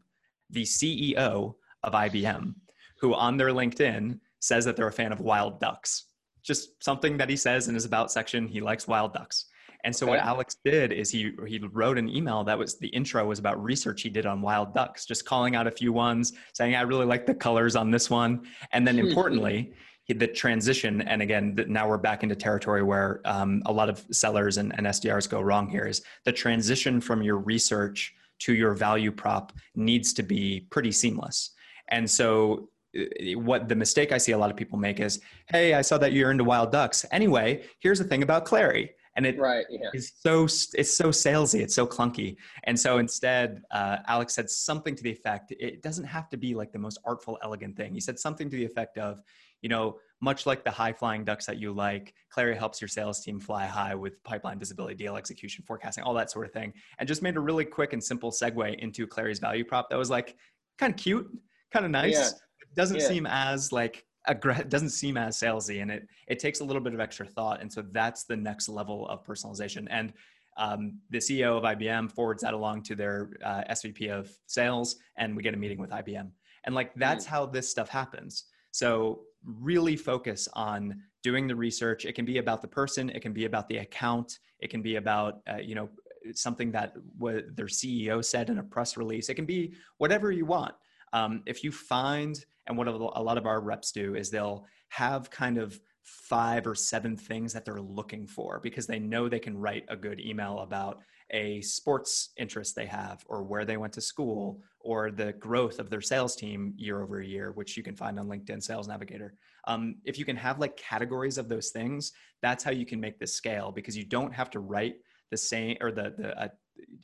the 0.50 0.64
ceo 0.64 1.54
of 1.84 1.94
ibm 1.94 2.56
who 3.00 3.14
on 3.14 3.38
their 3.38 3.50
linkedin 3.50 4.18
says 4.40 4.66
that 4.66 4.76
they're 4.76 4.88
a 4.88 4.92
fan 4.92 5.12
of 5.12 5.20
wild 5.20 5.60
ducks 5.60 6.06
just 6.42 6.82
something 6.84 7.18
that 7.18 7.30
he 7.30 7.36
says 7.36 7.68
in 7.68 7.76
his 7.76 7.86
about 7.86 8.12
section 8.12 8.48
he 8.48 8.62
likes 8.62 8.88
wild 8.88 9.14
ducks 9.14 9.46
And 9.86 9.96
so 9.96 10.06
Okay. 10.06 10.18
what 10.18 10.20
Alex 10.20 10.58
did 10.66 10.92
is 10.92 11.10
he 11.10 11.32
he 11.48 11.58
wrote 11.60 11.98
an 11.98 12.10
email 12.10 12.44
that 12.44 12.58
was 12.58 12.78
the 12.80 12.90
intro 12.90 13.26
was 13.26 13.40
about 13.40 13.64
research 13.64 14.02
he 14.02 14.10
did 14.10 14.26
on 14.26 14.42
wild 14.42 14.74
ducks, 14.74 15.06
just 15.06 15.24
calling 15.24 15.56
out 15.56 15.68
a 15.68 15.72
few 15.72 15.94
ones, 15.94 16.34
saying 16.52 16.76
I 16.76 16.82
really 16.82 17.06
like 17.06 17.26
the 17.26 17.34
colors 17.34 17.78
on 17.78 17.90
this 17.90 18.10
one, 18.10 18.46
and 18.74 18.86
then 18.86 18.98
hmm. 18.98 19.08
importantly. 19.08 19.74
He- 20.10 20.16
The 20.16 20.28
transition, 20.28 21.02
and 21.04 21.22
again, 21.22 21.56
now 21.68 21.88
we're 21.88 21.98
back 22.00 22.24
into 22.24 22.36
territory 22.36 22.82
where 22.82 23.22
um, 23.26 23.62
a 23.68 23.72
lot 23.72 23.90
of 23.90 24.04
sellers 24.12 24.58
and, 24.58 24.74
and 24.76 24.88
SDRs 24.88 25.30
go 25.30 25.40
wrong 25.40 25.70
here. 25.70 25.86
Is 25.86 26.02
the 26.26 26.32
transition 26.34 27.00
from 27.00 27.22
your 27.22 27.38
research 27.38 28.16
to 28.40 28.54
your 28.56 28.74
value 28.74 29.12
prop 29.12 29.54
needs 29.76 30.12
to 30.14 30.24
be 30.24 30.62
pretty 30.72 30.92
seamless. 30.92 31.52
And 31.90 32.10
so, 32.10 32.70
uh, 32.98 33.04
what 33.40 33.70
the 33.70 33.76
mistake 33.76 34.12
I 34.12 34.18
see 34.18 34.32
a 34.32 34.38
lot 34.38 34.50
of 34.50 34.58
people 34.58 34.80
make 34.80 35.00
is, 35.00 35.20
"Hey, 35.48 35.76
I 35.76 35.82
saw 35.84 35.98
that 36.00 36.12
you're 36.14 36.32
into 36.32 36.44
wild 36.44 36.72
ducks. 36.72 37.06
Anyway, 37.12 37.64
here's 37.80 38.00
the 38.00 38.06
thing 38.06 38.24
about 38.24 38.46
Clari," 38.46 38.90
and 39.16 39.26
it 39.28 39.38
Right. 39.38 39.66
Yeah. 39.70 39.90
is 39.94 40.12
so 40.26 40.46
it's 40.46 40.92
so 41.02 41.10
salesy 41.10 41.60
it's 41.62 41.76
so 41.76 41.86
clunky 41.86 42.38
and 42.64 42.80
so 42.80 43.00
instead 43.00 43.62
uh, 43.72 43.98
alex 44.08 44.34
said 44.36 44.50
something 44.50 44.96
to 44.96 45.04
the 45.04 45.12
effect 45.12 45.52
it 45.60 45.82
doesn't 45.82 46.06
have 46.06 46.30
to 46.30 46.38
be 46.38 46.54
like 46.56 46.72
the 46.72 46.80
most 46.80 47.00
artful 47.04 47.38
elegant 47.44 47.76
thing 47.76 47.94
he 47.94 48.00
said 48.00 48.18
something 48.20 48.50
to 48.52 48.56
the 48.56 48.64
effect 48.64 48.98
of 48.98 49.22
you 49.62 49.70
know 49.70 49.98
much 50.22 50.46
like 50.46 50.64
the 50.66 50.72
high 50.72 50.92
flying 50.92 51.24
ducks 51.24 51.46
that 51.46 51.58
you 51.58 51.72
like 51.72 52.14
Clari 52.36 52.56
helps 52.58 52.82
your 52.82 52.88
sales 52.90 53.22
team 53.22 53.40
fly 53.40 53.66
high 53.66 53.96
with 53.96 54.22
pipeline 54.24 54.60
visibility 54.60 54.96
deal 54.96 55.16
execution 55.16 55.64
forecasting 55.66 56.04
all 56.04 56.14
that 56.16 56.30
sort 56.30 56.46
of 56.46 56.52
thing 56.52 56.74
and 57.00 57.08
just 57.08 57.22
made 57.22 57.38
a 57.38 57.40
really 57.40 57.66
quick 57.66 57.94
and 57.94 58.04
simple 58.04 58.32
segue 58.32 58.78
into 58.80 59.08
Clari's 59.08 59.40
value 59.40 59.64
prop 59.64 59.90
that 59.90 59.98
was 59.98 60.10
like 60.10 60.36
kind 60.78 60.94
of 60.94 61.00
cute 61.00 61.30
kind 61.72 61.86
of 61.86 61.92
nice 61.92 62.14
Yeah. 62.18 62.30
doesn't 62.76 63.00
Yeah. 63.00 63.08
seem 63.08 63.26
as 63.28 63.72
like 63.72 64.06
aggra- 64.28 64.68
doesn't 64.68 64.90
seem 64.90 65.16
as 65.16 65.40
salesy 65.40 65.82
and 65.82 65.90
it 65.90 66.06
it 66.28 66.40
takes 66.40 66.60
a 66.60 66.64
little 66.66 66.82
bit 66.82 66.94
of 66.94 67.00
extra 67.00 67.26
thought 67.26 67.62
and 67.62 67.72
so 67.72 67.82
that's 67.92 68.26
the 68.26 68.36
next 68.36 68.68
level 68.68 69.08
of 69.08 69.26
personalization 69.26 69.88
and 69.90 70.12
um, 70.58 71.00
the 71.10 71.20
ceo 71.20 71.58
of 71.58 71.64
ibm 71.64 72.12
forwards 72.12 72.44
that 72.44 72.54
along 72.54 72.84
to 72.84 72.94
their 72.96 73.30
uh, 73.46 73.64
svp 73.72 74.10
of 74.12 74.30
sales 74.46 74.98
and 75.18 75.34
we 75.36 75.42
get 75.42 75.54
a 75.54 75.58
meeting 75.58 75.80
with 75.80 75.90
ibm 75.92 76.30
and 76.66 76.76
like 76.76 76.94
that's 76.96 77.26
how 77.26 77.46
this 77.46 77.70
stuff 77.70 77.88
happens 77.88 78.46
so 78.72 79.22
really 79.44 79.96
focus 79.96 80.48
on 80.54 81.02
doing 81.24 81.48
the 81.48 81.56
research. 81.56 82.06
It 82.06 82.14
can 82.14 82.26
be 82.26 82.38
about 82.38 82.62
the 82.62 82.68
person 82.68 83.10
it 83.10 83.22
can 83.22 83.34
be 83.34 83.46
about 83.46 83.68
the 83.68 83.78
account 83.78 84.40
it 84.60 84.70
can 84.70 84.82
be 84.82 84.98
about 84.98 85.42
uh, 85.52 85.58
you 85.58 85.76
know 85.76 85.90
something 86.34 86.72
that 86.72 86.94
their 87.20 87.66
ceo 87.66 88.24
said 88.24 88.50
in 88.50 88.60
a 88.60 88.64
press 88.64 88.98
release. 88.98 89.30
It 89.30 89.36
can 89.36 89.46
be 89.46 89.74
whatever 89.98 90.32
you 90.32 90.46
want. 90.46 90.76
Um, 91.14 91.42
if 91.46 91.64
you 91.64 91.72
find 91.72 92.44
and 92.68 92.78
what 92.78 92.88
a 92.88 92.92
lot 92.92 93.38
of 93.38 93.48
our 93.48 93.62
reps 93.62 93.92
do 93.92 94.16
is 94.16 94.30
they'll 94.30 94.66
have 94.90 95.32
kind 95.32 95.58
of 95.58 95.80
five 96.04 96.68
or 96.68 96.76
seven 96.76 97.16
things 97.16 97.54
that 97.54 97.66
they're 97.66 97.82
looking 97.82 98.28
for 98.28 98.60
because 98.62 98.86
they 98.86 99.00
know 99.00 99.28
they 99.28 99.40
can 99.40 99.58
write 99.58 99.86
a 99.88 99.96
good 99.96 100.20
email 100.20 100.60
about 100.60 101.00
a 101.32 101.62
sports 101.62 102.30
interest 102.38 102.76
they 102.76 102.86
have 102.86 103.24
or 103.28 103.44
where 103.44 103.66
they 103.66 103.78
went 103.78 103.94
to 103.94 104.02
school 104.02 104.62
or 104.82 105.12
the 105.12 105.34
growth 105.34 105.80
of 105.80 105.90
their 105.90 106.02
sales 106.02 106.36
team 106.36 106.74
year 106.78 107.02
over 107.02 107.22
year 107.22 107.52
which 107.52 107.76
you 107.76 107.84
can 107.84 107.96
find 107.96 108.20
on 108.20 108.28
linkedin 108.28 108.62
sales 108.62 108.88
navigator 108.88 109.34
um, 109.68 109.96
if 110.06 110.18
you 110.18 110.26
can 110.26 110.36
have 110.36 110.60
like 110.60 110.76
categories 110.78 111.38
of 111.38 111.50
those 111.50 111.70
things 111.70 112.12
that's 112.42 112.64
how 112.64 112.72
you 112.72 112.86
can 112.86 113.00
make 113.00 113.20
this 113.20 113.34
scale 113.34 113.72
because 113.72 113.98
you 113.98 114.06
don't 114.06 114.34
have 114.34 114.50
to 114.50 114.60
write 114.60 114.96
the 115.32 115.38
same 115.38 115.78
or 115.82 115.92
the 115.92 116.14
the 116.18 116.42
uh, 116.42 116.48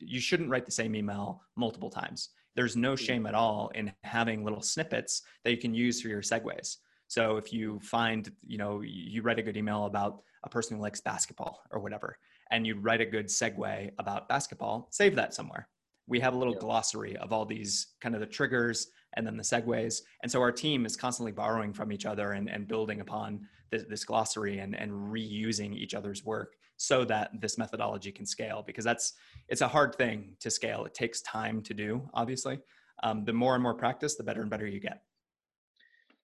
you 0.00 0.20
shouldn't 0.20 0.48
write 0.48 0.64
the 0.64 0.72
same 0.72 0.96
email 0.96 1.42
multiple 1.56 1.90
times 1.90 2.30
there's 2.56 2.74
no 2.74 2.96
shame 2.96 3.26
at 3.26 3.34
all 3.34 3.70
in 3.74 3.92
having 4.02 4.42
little 4.42 4.62
snippets 4.62 5.22
that 5.44 5.50
you 5.50 5.58
can 5.58 5.74
use 5.74 6.00
for 6.00 6.08
your 6.08 6.22
segues. 6.22 6.78
So 7.06 7.36
if 7.36 7.52
you 7.52 7.78
find, 7.80 8.32
you 8.46 8.58
know, 8.58 8.80
you 8.80 9.22
write 9.22 9.38
a 9.38 9.42
good 9.42 9.58
email 9.58 9.84
about 9.84 10.22
a 10.42 10.48
person 10.48 10.76
who 10.76 10.82
likes 10.82 11.00
basketball 11.00 11.60
or 11.70 11.80
whatever, 11.80 12.18
and 12.50 12.66
you 12.66 12.80
write 12.80 13.02
a 13.02 13.06
good 13.06 13.26
segue 13.26 13.90
about 13.98 14.28
basketball, 14.28 14.88
save 14.90 15.14
that 15.16 15.34
somewhere. 15.34 15.68
We 16.06 16.20
have 16.20 16.34
a 16.34 16.38
little 16.38 16.54
Yeah. 16.54 16.60
glossary 16.60 17.16
of 17.16 17.32
all 17.32 17.44
these 17.44 17.88
kind 18.00 18.14
of 18.14 18.20
the 18.20 18.26
triggers 18.26 18.88
and 19.16 19.26
then 19.26 19.36
the 19.36 19.42
segues. 19.42 20.02
And 20.22 20.30
so 20.30 20.40
our 20.40 20.52
team 20.52 20.86
is 20.86 20.96
constantly 20.96 21.32
borrowing 21.32 21.72
from 21.72 21.92
each 21.92 22.06
other 22.06 22.32
and, 22.32 22.48
and 22.48 22.68
building 22.68 23.00
upon 23.00 23.48
this, 23.70 23.84
this 23.88 24.04
glossary 24.04 24.58
and, 24.58 24.74
and 24.76 24.92
reusing 24.92 25.74
each 25.74 25.94
other's 25.94 26.24
work 26.24 26.54
so 26.76 27.04
that 27.06 27.30
this 27.40 27.56
methodology 27.58 28.12
can 28.12 28.26
scale 28.26 28.62
because 28.66 28.84
that's 28.84 29.14
it's 29.48 29.62
a 29.62 29.68
hard 29.68 29.94
thing 29.96 30.36
to 30.40 30.50
scale. 30.50 30.84
It 30.84 30.94
takes 30.94 31.22
time 31.22 31.62
to 31.62 31.74
do, 31.74 32.08
obviously. 32.14 32.60
Um, 33.02 33.24
the 33.24 33.32
more 33.32 33.54
and 33.54 33.62
more 33.62 33.74
practice, 33.74 34.14
the 34.16 34.22
better 34.22 34.42
and 34.42 34.50
better 34.50 34.66
you 34.66 34.80
get. 34.80 35.02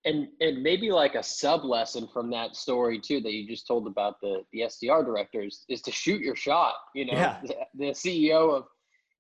and 0.04 0.28
and 0.40 0.62
maybe 0.62 0.90
like 0.90 1.14
a 1.14 1.22
sub 1.22 1.64
lesson 1.64 2.06
from 2.12 2.30
that 2.30 2.54
story 2.56 3.00
too 3.00 3.20
that 3.20 3.32
you 3.32 3.46
just 3.48 3.66
told 3.66 3.86
about 3.86 4.20
the 4.20 4.44
the 4.52 4.60
SDR 4.62 5.04
directors 5.04 5.64
is 5.68 5.80
to 5.82 5.92
shoot 5.92 6.20
your 6.20 6.36
shot. 6.36 6.74
You 6.94 7.06
know, 7.06 7.12
Yeah. 7.14 7.40
the, 7.42 7.54
the 7.74 7.90
CEO 7.92 8.54
of 8.56 8.64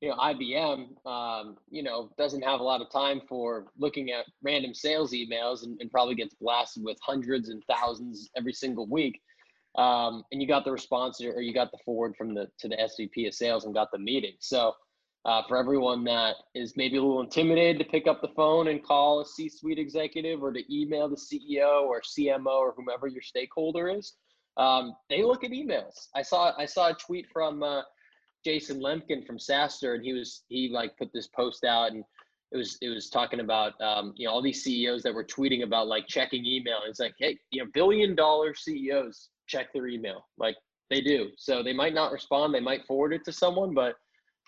you 0.02 0.08
know 0.08 0.16
IBM, 0.16 1.06
um, 1.06 1.56
you 1.70 1.82
know, 1.82 2.10
doesn't 2.18 2.42
have 2.42 2.58
a 2.58 2.62
lot 2.62 2.82
of 2.82 2.90
time 2.90 3.22
for 3.28 3.66
looking 3.78 4.10
at 4.10 4.26
random 4.42 4.74
sales 4.74 5.12
emails 5.12 5.62
and, 5.62 5.80
and 5.80 5.90
probably 5.92 6.16
gets 6.16 6.34
blasted 6.34 6.82
with 6.82 6.98
hundreds 7.00 7.48
and 7.48 7.62
thousands 7.70 8.28
every 8.36 8.52
single 8.52 8.88
week. 8.88 9.20
Um, 9.78 10.24
and 10.32 10.42
you 10.42 10.48
got 10.48 10.64
the 10.64 10.72
response 10.72 11.22
or 11.22 11.40
you 11.40 11.54
got 11.54 11.70
the 11.70 11.78
forward 11.84 12.14
from 12.18 12.34
the 12.34 12.48
to 12.58 12.68
the 12.68 12.76
SVP 12.76 13.28
of 13.28 13.32
sales 13.32 13.64
and 13.64 13.72
got 13.72 13.90
the 13.92 13.98
meeting. 13.98 14.32
So 14.40 14.72
uh, 15.24 15.42
for 15.46 15.56
everyone 15.56 16.02
that 16.04 16.34
is 16.52 16.74
maybe 16.76 16.96
a 16.96 17.02
little 17.02 17.22
intimidated 17.22 17.78
to 17.78 17.84
pick 17.84 18.08
up 18.08 18.20
the 18.20 18.32
phone 18.34 18.68
and 18.68 18.84
call 18.84 19.20
a 19.20 19.24
C-suite 19.24 19.78
executive 19.78 20.42
or 20.42 20.52
to 20.52 20.62
email 20.74 21.08
the 21.08 21.16
CEO 21.16 21.82
or 21.82 22.02
CMO 22.02 22.58
or 22.58 22.74
whomever 22.76 23.06
your 23.06 23.22
stakeholder 23.22 23.88
is, 23.88 24.14
um, 24.56 24.94
they 25.08 25.22
look 25.22 25.44
at 25.44 25.52
emails. 25.52 26.08
I 26.16 26.22
saw 26.22 26.52
I 26.58 26.66
saw 26.66 26.90
a 26.90 26.94
tweet 26.94 27.26
from 27.32 27.62
uh, 27.62 27.82
Jason 28.44 28.80
Lemkin 28.80 29.26
from 29.26 29.38
SaaStr, 29.38 29.94
and 29.94 30.04
he 30.04 30.12
was 30.12 30.44
he 30.48 30.68
like 30.68 30.96
put 30.96 31.12
this 31.12 31.28
post 31.28 31.64
out 31.64 31.92
and. 31.92 32.04
It 32.54 32.58
was 32.58 32.76
it 32.82 32.90
was 32.90 33.08
talking 33.08 33.40
about 33.40 33.80
um, 33.80 34.12
you 34.14 34.26
know 34.26 34.34
all 34.34 34.42
these 34.42 34.62
CEOs 34.62 35.02
that 35.04 35.14
were 35.14 35.24
tweeting 35.24 35.62
about 35.62 35.86
like 35.86 36.06
checking 36.06 36.44
email. 36.44 36.80
And 36.82 36.90
It's 36.90 37.00
like 37.00 37.14
hey 37.18 37.38
you 37.50 37.64
know 37.64 37.70
billion 37.72 38.14
dollar 38.14 38.54
CEOs 38.54 39.30
check 39.46 39.72
their 39.72 39.86
email 39.86 40.26
like 40.36 40.56
they 40.90 41.00
do. 41.00 41.30
So 41.38 41.62
they 41.62 41.72
might 41.72 41.94
not 41.94 42.12
respond. 42.12 42.54
They 42.54 42.60
might 42.60 42.84
forward 42.86 43.14
it 43.14 43.24
to 43.24 43.32
someone, 43.32 43.72
but 43.72 43.94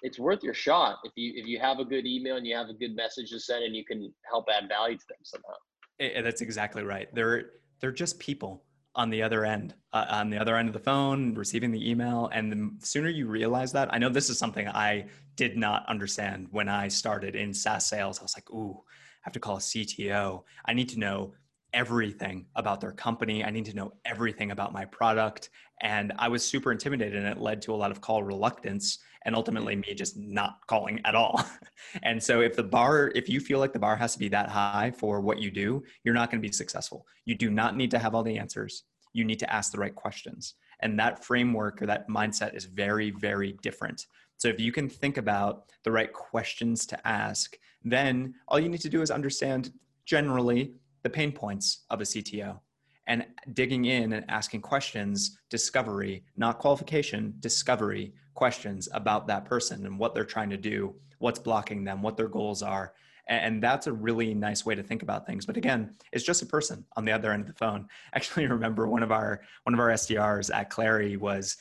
it's 0.03 0.19
worth 0.19 0.43
your 0.43 0.55
shot 0.55 0.99
if 1.05 1.13
you 1.17 1.33
if 1.35 1.47
you 1.47 1.59
have 1.59 1.79
a 1.79 1.85
good 1.85 2.07
email 2.07 2.37
and 2.37 2.47
you 2.47 2.55
have 2.55 2.69
a 2.69 2.75
good 2.75 2.95
message 2.95 3.31
to 3.31 3.41
send 3.41 3.65
and 3.65 3.75
you 3.75 3.85
can 3.85 4.13
help 4.31 4.45
add 4.55 4.69
value 4.69 4.97
to 4.97 5.05
them 5.09 5.19
somehow. 5.23 5.55
Eh, 6.01 6.21
that's 6.21 6.43
exactly 6.43 6.83
right. 6.83 7.09
They're 7.15 7.53
they're 7.81 7.93
just 7.93 8.19
people 8.19 8.65
on 8.95 9.11
the 9.11 9.23
other 9.23 9.45
end, 9.45 9.75
uh, 9.93 10.07
on 10.09 10.31
the 10.31 10.39
other 10.39 10.57
end 10.57 10.69
of 10.69 10.73
the 10.73 10.81
phone, 10.81 11.35
receiving 11.35 11.71
the 11.73 11.91
email. 11.91 12.31
And 12.33 12.53
the 12.53 12.87
sooner 12.87 13.09
you 13.09 13.27
realize 13.27 13.73
that, 13.73 13.93
I 13.93 13.99
know 13.99 14.09
this 14.09 14.31
is 14.31 14.39
something 14.39 14.69
I 14.69 15.07
did 15.37 15.57
not 15.57 15.85
understand 15.89 16.49
when 16.51 16.69
I 16.69 16.89
started 16.89 17.35
in 17.35 17.53
SaaS 17.53 17.87
sales. 17.87 18.21
I 18.21 18.23
was 18.23 18.37
like, 18.37 18.51
ooh, 18.51 18.83
I 18.87 19.23
have 19.23 19.33
to 19.33 19.41
call 19.41 19.57
a 19.57 19.61
CTO. 19.61 20.45
I 20.65 20.75
need 20.75 20.89
to 20.91 20.99
know 20.99 21.35
everything 21.75 22.47
about 22.55 22.81
their 22.81 22.93
company. 22.93 23.45
I 23.45 23.51
need 23.51 23.67
to 23.67 23.75
know 23.75 23.93
everything 24.07 24.53
about 24.53 24.73
my 24.73 24.87
product. 24.87 25.51
And 25.83 26.13
I 26.19 26.29
was 26.29 26.47
super 26.47 26.73
intimidated, 26.73 27.17
and 27.17 27.27
it 27.27 27.39
led 27.39 27.61
to 27.63 27.75
a 27.75 27.77
lot 27.77 27.91
of 27.91 28.01
call 28.01 28.23
reluctance 28.23 29.01
and 29.27 29.35
ultimately 29.35 29.75
mm-hmm. 29.75 29.91
me 29.91 29.95
just 29.95 30.17
not 30.17 30.59
calling 30.67 31.01
at 31.05 31.15
all. 31.15 31.45
and 32.03 32.23
so, 32.23 32.41
if 32.41 32.57
the 32.57 32.63
bar, 32.63 33.13
if 33.15 33.29
you 33.29 33.41
feel 33.41 33.59
like 33.59 33.73
the 33.73 33.79
bar 33.79 33.97
has 33.97 34.13
to 34.15 34.19
be 34.19 34.29
that 34.29 34.49
high 34.49 34.93
for 34.97 35.21
what 35.21 35.41
you 35.41 35.51
do, 35.51 35.83
you're 36.05 36.15
not 36.15 36.31
going 36.31 36.41
to 36.41 36.49
be 36.49 36.53
successful. 36.53 37.07
You 37.25 37.35
do 37.35 37.51
not 37.51 37.77
need 37.77 37.91
to 37.91 37.99
have 37.99 38.15
all 38.15 38.23
the 38.23 38.39
answers. 38.39 38.85
You 39.13 39.25
need 39.25 39.41
to 39.41 39.53
ask 39.53 39.73
the 39.73 39.79
right 39.79 39.95
questions. 39.95 40.55
And 40.81 40.99
that 40.99 41.25
framework 41.25 41.83
or 41.83 41.87
that 41.87 42.09
mindset 42.09 42.55
is 42.55 42.65
very, 42.65 43.11
very 43.11 43.57
different. 43.63 44.07
So, 44.37 44.49
if 44.49 44.61
you 44.61 44.73
can 44.73 44.89
think 44.89 45.17
about 45.17 45.65
the 45.83 45.93
right 45.93 46.13
questions 46.13 46.87
to 46.87 47.07
ask, 47.07 47.57
then 47.83 48.35
all 48.49 48.61
you 48.61 48.69
need 48.69 48.81
to 48.81 48.89
do 48.89 49.03
is 49.03 49.11
understand 49.11 49.73
generally 50.07 50.75
the 51.05 51.11
pain 51.11 51.31
points 51.31 51.85
of 51.91 52.01
a 52.01 52.05
CTO 52.05 52.59
and 53.07 53.27
digging 53.53 53.85
in 53.85 54.15
and 54.15 54.25
asking 54.29 54.63
questions, 54.63 55.39
discovery, 55.51 56.25
not 56.37 56.59
qualification, 56.59 57.35
discovery 57.41 58.15
questions 58.33 58.89
about 58.93 59.27
that 59.27 59.45
person 59.45 59.87
and 59.87 59.99
what 59.99 60.15
they're 60.15 60.25
trying 60.25 60.51
to 60.51 60.57
do, 60.57 60.95
what's 61.19 61.39
blocking 61.39 61.85
them, 61.85 62.03
what 62.03 62.17
their 62.17 62.29
goals 62.29 62.63
are. 62.63 62.95
And 63.29 63.63
that's 63.63 63.87
a 63.87 63.93
really 63.93 64.35
nice 64.35 64.67
way 64.67 64.75
to 64.75 64.83
think 64.83 65.03
about 65.03 65.27
things. 65.27 65.47
But 65.47 65.57
again, 65.57 65.95
it's 66.13 66.25
just 66.25 66.43
a 66.43 66.47
person 66.47 66.85
on 66.97 67.05
the 67.05 67.13
other 67.13 67.33
end 67.33 67.43
of 67.43 67.47
the 67.47 67.55
phone. 67.55 67.87
I 68.13 68.17
actually 68.17 68.47
remember 68.47 68.87
one 68.87 69.03
of 69.03 69.13
our 69.13 69.43
one 69.65 69.75
of 69.75 69.81
our 69.81 69.91
SDRs 69.91 70.55
at 70.55 70.71
Clari 70.71 71.17
was 71.17 71.57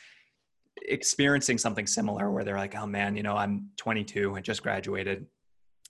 experiencing 0.82 1.58
something 1.58 1.88
similar 1.88 2.32
where 2.32 2.44
they're 2.44 2.58
like, 2.58 2.76
oh 2.76 2.86
man, 2.86 3.16
you 3.16 3.24
know, 3.24 3.36
I'm 3.36 3.70
22 3.78 4.36
and 4.36 4.44
just 4.44 4.64
graduated 4.64 5.28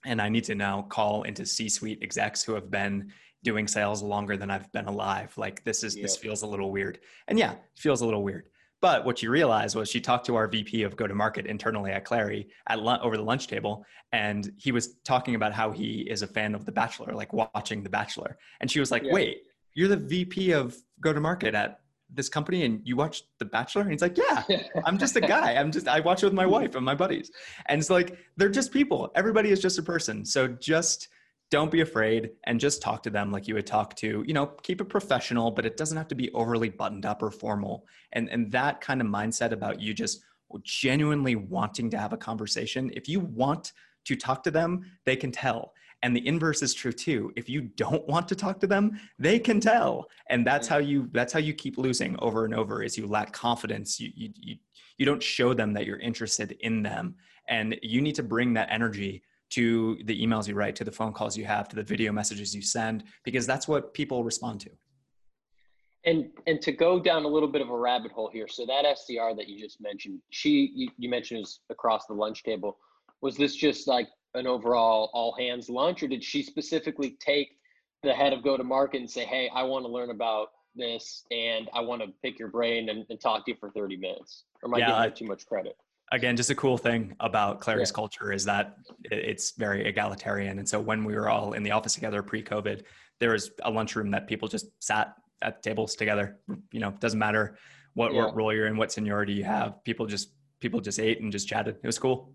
and 0.04 0.20
I 0.20 0.28
need 0.28 0.44
to 0.44 0.54
now 0.54 0.82
call 0.82 1.22
into 1.22 1.46
C-suite 1.46 2.00
execs 2.02 2.42
who 2.42 2.54
have 2.54 2.70
been 2.70 3.12
doing 3.44 3.68
sales 3.68 4.02
longer 4.02 4.36
than 4.36 4.50
I've 4.50 4.70
been 4.72 4.86
alive. 4.86 5.32
Like 5.36 5.62
this 5.62 5.84
is 5.84 5.94
this 5.94 6.16
feels 6.16 6.42
a 6.42 6.46
little 6.46 6.72
weird. 6.72 6.98
And 7.28 7.38
yeah, 7.38 7.52
it 7.52 7.60
feels 7.76 8.00
a 8.00 8.04
little 8.04 8.24
weird. 8.24 8.48
But 8.80 9.04
what 9.06 9.18
she 9.18 9.28
realized 9.28 9.76
was 9.76 9.88
she 9.88 10.00
talked 10.00 10.26
to 10.26 10.34
our 10.34 10.48
VP 10.48 10.82
of 10.82 10.96
go 10.96 11.06
to 11.06 11.14
market 11.14 11.46
internally 11.46 11.92
at 11.92 12.04
Clari 12.04 12.48
at 12.68 12.78
over 12.78 13.16
the 13.16 13.22
lunch 13.22 13.46
table, 13.46 13.86
and 14.12 14.52
he 14.56 14.72
was 14.72 14.96
talking 15.04 15.36
about 15.36 15.52
how 15.52 15.70
he 15.70 16.00
is 16.00 16.22
a 16.22 16.26
fan 16.26 16.54
of 16.54 16.66
The 16.66 16.72
Bachelor, 16.72 17.14
like 17.14 17.32
watching 17.32 17.82
The 17.82 17.88
Bachelor. 17.88 18.36
And 18.60 18.70
she 18.70 18.80
was 18.80 18.90
like, 18.90 19.02
Yeah. 19.04 19.12
"Wait, 19.12 19.42
you're 19.74 19.88
the 19.88 19.96
VP 19.96 20.52
of 20.52 20.76
go 21.00 21.12
to 21.12 21.20
market 21.20 21.54
at 21.54 21.80
this 22.12 22.28
company 22.28 22.64
and 22.64 22.80
you 22.84 22.96
watch 22.96 23.22
The 23.38 23.44
Bachelor? 23.44 23.82
And 23.82 23.90
he's 23.90 24.02
like, 24.02 24.16
yeah, 24.16 24.44
I'm 24.84 24.98
just 24.98 25.16
a 25.16 25.20
guy. 25.20 25.54
I'm 25.54 25.72
just, 25.72 25.88
I 25.88 26.00
watch 26.00 26.22
it 26.22 26.26
with 26.26 26.34
my 26.34 26.46
wife 26.46 26.74
and 26.74 26.84
my 26.84 26.94
buddies. 26.94 27.30
And 27.66 27.80
it's 27.80 27.90
like, 27.90 28.16
they're 28.36 28.48
just 28.48 28.72
people. 28.72 29.10
Everybody 29.14 29.50
is 29.50 29.60
just 29.60 29.78
a 29.78 29.82
person. 29.82 30.24
So 30.24 30.48
just 30.48 31.08
don't 31.50 31.70
be 31.70 31.82
afraid 31.82 32.30
and 32.44 32.58
just 32.58 32.82
talk 32.82 33.02
to 33.02 33.10
them 33.10 33.30
like 33.30 33.46
you 33.46 33.54
would 33.54 33.66
talk 33.66 33.94
to, 33.96 34.24
you 34.26 34.34
know, 34.34 34.46
keep 34.62 34.80
it 34.80 34.86
professional, 34.86 35.50
but 35.50 35.66
it 35.66 35.76
doesn't 35.76 35.96
have 35.96 36.08
to 36.08 36.14
be 36.14 36.32
overly 36.32 36.68
buttoned 36.68 37.06
up 37.06 37.22
or 37.22 37.30
formal. 37.30 37.86
And, 38.12 38.28
and 38.30 38.50
that 38.52 38.80
kind 38.80 39.00
of 39.00 39.06
mindset 39.06 39.52
about 39.52 39.80
you 39.80 39.94
just 39.94 40.20
genuinely 40.62 41.36
wanting 41.36 41.90
to 41.90 41.98
have 41.98 42.12
a 42.12 42.16
conversation, 42.16 42.90
if 42.94 43.08
you 43.08 43.20
want 43.20 43.72
to 44.04 44.16
talk 44.16 44.42
to 44.44 44.50
them, 44.50 44.84
they 45.04 45.16
can 45.16 45.32
tell. 45.32 45.72
And 46.02 46.14
the 46.14 46.26
inverse 46.26 46.62
is 46.62 46.74
true 46.74 46.92
too. 46.92 47.32
If 47.34 47.48
you 47.48 47.62
don't 47.62 48.06
want 48.06 48.28
to 48.28 48.34
talk 48.34 48.60
to 48.60 48.66
them, 48.66 49.00
they 49.18 49.38
can 49.38 49.58
tell. 49.58 50.08
And 50.28 50.46
that's 50.46 50.68
how 50.68 50.76
you 50.76 51.08
that's 51.12 51.32
how 51.32 51.38
you 51.38 51.54
keep 51.54 51.78
losing 51.78 52.16
over 52.18 52.44
and 52.44 52.54
over 52.54 52.82
is 52.82 52.98
you 52.98 53.06
lack 53.06 53.32
confidence. 53.32 53.98
You 53.98 54.10
you 54.14 54.30
you, 54.38 54.56
you 54.98 55.06
don't 55.06 55.22
show 55.22 55.54
them 55.54 55.72
that 55.72 55.86
you're 55.86 55.98
interested 55.98 56.56
in 56.60 56.82
them. 56.82 57.14
And 57.48 57.78
you 57.82 58.02
need 58.02 58.14
to 58.16 58.22
bring 58.22 58.52
that 58.54 58.68
energy 58.70 59.22
to 59.50 59.98
the 60.04 60.20
emails 60.24 60.48
you 60.48 60.54
write, 60.54 60.76
to 60.76 60.84
the 60.84 60.92
phone 60.92 61.12
calls 61.12 61.36
you 61.36 61.44
have, 61.44 61.68
to 61.68 61.76
the 61.76 61.82
video 61.82 62.12
messages 62.12 62.54
you 62.54 62.62
send, 62.62 63.04
because 63.24 63.46
that's 63.46 63.68
what 63.68 63.94
people 63.94 64.24
respond 64.24 64.60
to. 64.60 64.70
And 66.06 66.30
and 66.46 66.60
to 66.60 66.72
go 66.72 67.00
down 67.00 67.24
a 67.24 67.28
little 67.28 67.48
bit 67.48 67.62
of 67.62 67.70
a 67.70 67.76
rabbit 67.76 68.12
hole 68.12 68.28
here, 68.30 68.46
so 68.46 68.66
that 68.66 68.84
SDR 68.84 69.34
that 69.36 69.48
you 69.48 69.58
just 69.58 69.80
mentioned, 69.80 70.20
she 70.30 70.70
you, 70.74 70.88
you 70.98 71.08
mentioned 71.08 71.40
was 71.40 71.60
across 71.70 72.06
the 72.06 72.12
lunch 72.12 72.42
table. 72.42 72.76
Was 73.22 73.36
this 73.36 73.56
just 73.56 73.88
like 73.88 74.08
an 74.34 74.46
overall 74.46 75.10
all 75.14 75.34
hands 75.38 75.70
lunch, 75.70 76.02
or 76.02 76.08
did 76.08 76.22
she 76.22 76.42
specifically 76.42 77.16
take 77.20 77.56
the 78.02 78.12
head 78.12 78.34
of 78.34 78.44
go 78.44 78.58
to 78.58 78.64
market 78.64 79.00
and 79.00 79.10
say, 79.10 79.24
"Hey, 79.24 79.48
I 79.54 79.62
want 79.62 79.86
to 79.86 79.90
learn 79.90 80.10
about 80.10 80.48
this, 80.74 81.24
and 81.30 81.70
I 81.72 81.80
want 81.80 82.02
to 82.02 82.08
pick 82.22 82.38
your 82.38 82.48
brain 82.48 82.90
and, 82.90 83.06
and 83.08 83.18
talk 83.18 83.46
to 83.46 83.52
you 83.52 83.56
for 83.58 83.70
30 83.70 83.96
minutes"? 83.96 84.44
Or 84.62 84.68
am 84.68 84.74
I 84.74 84.78
yeah, 84.80 84.86
giving 84.88 85.02
her 85.04 85.10
too 85.10 85.24
much 85.26 85.46
credit? 85.46 85.76
Again, 86.12 86.36
just 86.36 86.50
a 86.50 86.54
cool 86.54 86.78
thing 86.78 87.14
about 87.20 87.60
Clari's 87.60 87.90
yeah. 87.90 87.94
culture 87.94 88.32
is 88.32 88.44
that 88.44 88.76
it's 89.04 89.52
very 89.52 89.86
egalitarian. 89.86 90.58
And 90.58 90.68
so 90.68 90.80
when 90.80 91.04
we 91.04 91.14
were 91.14 91.28
all 91.28 91.54
in 91.54 91.62
the 91.62 91.70
office 91.70 91.94
together 91.94 92.22
pre-COVID, 92.22 92.82
there 93.20 93.30
was 93.30 93.50
a 93.62 93.70
lunchroom 93.70 94.10
that 94.10 94.26
people 94.26 94.46
just 94.46 94.66
sat 94.80 95.14
at 95.42 95.62
tables 95.62 95.94
together. 95.94 96.38
You 96.72 96.80
know, 96.80 96.90
doesn't 97.00 97.18
matter 97.18 97.58
what, 97.94 98.12
yeah. 98.12 98.26
what 98.26 98.36
role 98.36 98.52
you're 98.52 98.66
in, 98.66 98.76
what 98.76 98.92
seniority 98.92 99.32
you 99.32 99.44
have. 99.44 99.82
People 99.84 100.06
just 100.06 100.30
people 100.60 100.80
just 100.80 100.98
ate 100.98 101.20
and 101.20 101.32
just 101.32 101.48
chatted. 101.48 101.76
It 101.82 101.86
was 101.86 101.98
cool. 101.98 102.32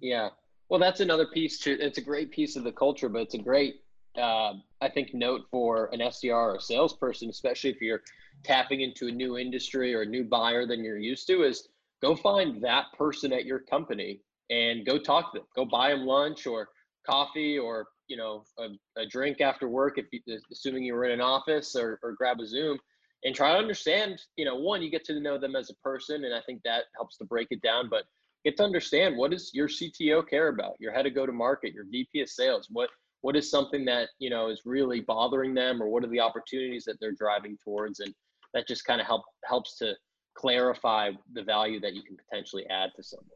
Yeah, 0.00 0.30
well, 0.70 0.78
that's 0.78 1.00
another 1.00 1.26
piece 1.26 1.58
to. 1.60 1.72
It's 1.72 1.98
a 1.98 2.00
great 2.00 2.30
piece 2.30 2.54
of 2.54 2.62
the 2.62 2.72
culture, 2.72 3.08
but 3.08 3.22
it's 3.22 3.34
a 3.34 3.38
great, 3.38 3.82
uh, 4.16 4.54
I 4.80 4.88
think, 4.88 5.12
note 5.12 5.42
for 5.50 5.90
an 5.92 5.98
SDR 5.98 6.32
or 6.32 6.54
a 6.54 6.60
salesperson, 6.60 7.28
especially 7.28 7.70
if 7.70 7.82
you're 7.82 8.02
tapping 8.44 8.80
into 8.80 9.08
a 9.08 9.10
new 9.10 9.36
industry 9.36 9.92
or 9.94 10.02
a 10.02 10.06
new 10.06 10.22
buyer 10.22 10.66
than 10.66 10.84
you're 10.84 10.96
used 10.96 11.26
to, 11.26 11.42
is 11.42 11.68
go 12.02 12.16
find 12.16 12.62
that 12.62 12.86
person 12.96 13.32
at 13.32 13.44
your 13.44 13.60
company 13.60 14.20
and 14.50 14.84
go 14.84 14.98
talk 14.98 15.32
to 15.32 15.38
them. 15.38 15.46
Go 15.54 15.64
buy 15.64 15.90
them 15.90 16.06
lunch 16.06 16.46
or 16.46 16.68
coffee 17.08 17.58
or 17.58 17.86
you 18.08 18.16
know 18.16 18.44
a, 18.58 19.00
a 19.00 19.06
drink 19.06 19.40
after 19.40 19.68
work, 19.68 19.98
if 19.98 20.06
you, 20.12 20.20
assuming 20.50 20.84
you 20.84 20.94
were 20.94 21.04
in 21.04 21.12
an 21.12 21.20
office, 21.20 21.76
or, 21.76 21.98
or 22.02 22.12
grab 22.12 22.40
a 22.40 22.46
Zoom 22.46 22.78
and 23.24 23.34
try 23.34 23.52
to 23.52 23.58
understand. 23.58 24.20
You 24.36 24.44
know, 24.44 24.56
one, 24.56 24.82
you 24.82 24.90
get 24.90 25.04
to 25.04 25.20
know 25.20 25.38
them 25.38 25.56
as 25.56 25.70
a 25.70 25.74
person, 25.82 26.24
and 26.24 26.34
I 26.34 26.40
think 26.42 26.62
that 26.64 26.84
helps 26.96 27.16
to 27.18 27.24
break 27.24 27.48
it 27.50 27.62
down, 27.62 27.88
but 27.88 28.04
get 28.44 28.56
to 28.56 28.64
understand 28.64 29.16
what 29.16 29.30
does 29.30 29.50
your 29.54 29.68
CTO 29.68 30.26
care 30.28 30.48
about, 30.48 30.74
your 30.80 30.92
head 30.92 31.06
of 31.06 31.14
go 31.14 31.26
to 31.26 31.32
market, 31.32 31.74
your 31.74 31.84
VP 31.90 32.20
of 32.20 32.28
sales, 32.28 32.68
what 32.70 32.90
what 33.22 33.36
is 33.36 33.50
something 33.50 33.84
that 33.84 34.08
you 34.18 34.30
know 34.30 34.48
is 34.48 34.62
really 34.64 35.00
bothering 35.00 35.54
them, 35.54 35.82
or 35.82 35.88
what 35.88 36.04
are 36.04 36.08
the 36.08 36.20
opportunities 36.20 36.84
that 36.84 36.98
they're 37.00 37.12
driving 37.12 37.56
towards, 37.62 38.00
and 38.00 38.14
that 38.54 38.66
just 38.66 38.84
kind 38.84 39.00
of 39.00 39.06
help 39.06 39.22
helps 39.44 39.76
to 39.78 39.94
clarify 40.40 41.10
the 41.34 41.42
value 41.42 41.80
that 41.80 41.94
you 41.94 42.02
can 42.02 42.16
potentially 42.16 42.66
add 42.70 42.90
to 42.96 43.02
someone. 43.02 43.28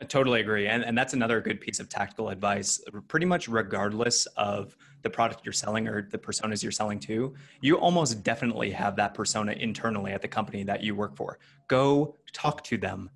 I 0.00 0.04
totally 0.04 0.40
agree. 0.40 0.68
And, 0.68 0.84
and 0.84 0.96
that's 0.96 1.12
another 1.12 1.40
good 1.40 1.60
piece 1.60 1.80
of 1.80 1.88
tactical 1.88 2.28
advice. 2.30 2.80
Pretty 3.08 3.26
much 3.26 3.48
regardless 3.48 4.26
of 4.36 4.76
the 5.02 5.10
product 5.10 5.44
you're 5.44 5.52
selling 5.52 5.88
or 5.88 6.08
the 6.10 6.18
personas 6.18 6.62
you're 6.62 6.72
selling 6.72 7.00
to, 7.00 7.34
you 7.60 7.76
almost 7.76 8.22
definitely 8.22 8.70
have 8.70 8.96
that 8.96 9.12
persona 9.12 9.52
internally 9.52 10.12
at 10.12 10.22
the 10.22 10.28
company 10.28 10.62
that 10.62 10.82
you 10.82 10.94
work 10.94 11.16
for. 11.16 11.38
Go 11.66 12.14
talk 12.32 12.62
to 12.64 12.78
them, 12.78 13.10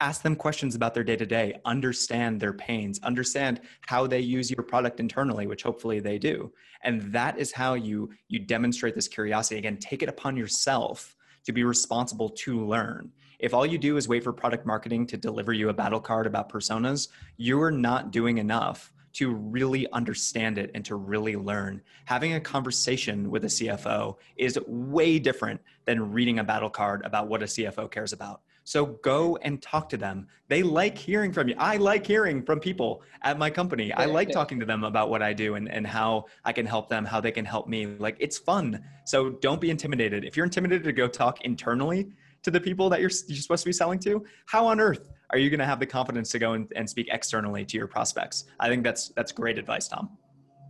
ask 0.00 0.22
them 0.22 0.36
questions 0.36 0.74
about 0.74 0.92
their 0.94 1.02
day 1.02 1.16
to 1.16 1.26
day, 1.26 1.58
understand 1.64 2.38
their 2.38 2.52
pains, 2.52 3.00
understand 3.02 3.62
how 3.86 4.06
they 4.06 4.20
use 4.20 4.50
your 4.50 4.62
product 4.62 5.00
internally, 5.00 5.46
which 5.46 5.62
hopefully 5.62 5.98
they 5.98 6.18
do. 6.18 6.52
And 6.84 7.12
that 7.12 7.38
is 7.38 7.52
how 7.52 7.74
you 7.74 8.10
you 8.28 8.38
demonstrate 8.38 8.94
this 8.94 9.08
curiosity. 9.08 9.58
Again, 9.58 9.78
take 9.78 10.02
it 10.02 10.08
upon 10.10 10.36
yourself 10.36 11.16
to 11.48 11.52
be 11.52 11.64
responsible 11.64 12.28
to 12.28 12.62
learn. 12.62 13.10
If 13.38 13.54
all 13.54 13.64
you 13.64 13.78
do 13.78 13.96
is 13.96 14.06
wait 14.06 14.22
for 14.22 14.34
product 14.34 14.66
marketing 14.66 15.06
to 15.06 15.16
deliver 15.16 15.54
you 15.54 15.70
a 15.70 15.72
battle 15.72 15.98
card 15.98 16.26
about 16.26 16.52
personas, 16.52 17.08
you're 17.38 17.70
not 17.70 18.10
doing 18.10 18.36
enough 18.36 18.92
to 19.14 19.32
really 19.32 19.90
understand 19.92 20.58
it 20.58 20.70
and 20.74 20.84
to 20.84 20.94
really 20.94 21.36
learn. 21.36 21.80
Having 22.04 22.34
a 22.34 22.40
conversation 22.40 23.30
with 23.30 23.44
a 23.44 23.48
CFO 23.48 24.16
is 24.36 24.58
way 24.66 25.18
different 25.18 25.62
than 25.86 26.12
reading 26.12 26.38
a 26.38 26.44
battle 26.44 26.68
card 26.68 27.00
about 27.06 27.28
what 27.28 27.42
a 27.42 27.46
CFO 27.46 27.90
cares 27.90 28.12
about. 28.12 28.42
So 28.68 28.84
go 28.84 29.38
and 29.38 29.62
talk 29.62 29.88
to 29.88 29.96
them. 29.96 30.26
They 30.48 30.62
like 30.62 30.98
hearing 30.98 31.32
from 31.32 31.48
you. 31.48 31.54
I 31.56 31.78
like 31.78 32.06
hearing 32.06 32.42
from 32.42 32.60
people 32.60 33.00
at 33.22 33.38
my 33.38 33.48
company. 33.48 33.94
I 33.94 34.04
like 34.04 34.30
talking 34.30 34.60
to 34.60 34.66
them 34.66 34.84
about 34.84 35.08
what 35.08 35.22
I 35.22 35.32
do 35.32 35.54
and, 35.54 35.70
and 35.70 35.86
how 35.86 36.26
I 36.44 36.52
can 36.52 36.66
help 36.66 36.90
them, 36.90 37.06
how 37.06 37.18
they 37.18 37.32
can 37.32 37.46
help 37.46 37.66
me. 37.66 37.86
Like 37.86 38.18
it's 38.20 38.36
fun. 38.36 38.84
So 39.06 39.30
don't 39.30 39.58
be 39.58 39.70
intimidated. 39.70 40.22
If 40.22 40.36
you're 40.36 40.44
intimidated 40.44 40.84
to 40.84 40.92
go 40.92 41.08
talk 41.08 41.40
internally 41.46 42.10
to 42.42 42.50
the 42.50 42.60
people 42.60 42.90
that 42.90 43.00
you're, 43.00 43.08
you're 43.26 43.40
supposed 43.40 43.62
to 43.62 43.68
be 43.70 43.72
selling 43.72 44.00
to, 44.00 44.22
how 44.44 44.66
on 44.66 44.80
earth 44.80 45.08
are 45.30 45.38
you 45.38 45.48
going 45.48 45.60
to 45.60 45.66
have 45.66 45.80
the 45.80 45.86
confidence 45.86 46.28
to 46.32 46.38
go 46.38 46.52
and, 46.52 46.70
and 46.76 46.90
speak 46.90 47.08
externally 47.10 47.64
to 47.64 47.78
your 47.78 47.86
prospects? 47.86 48.44
I 48.60 48.68
think 48.68 48.84
that's 48.84 49.08
that's 49.16 49.32
great 49.32 49.56
advice, 49.56 49.88
Tom. 49.88 50.10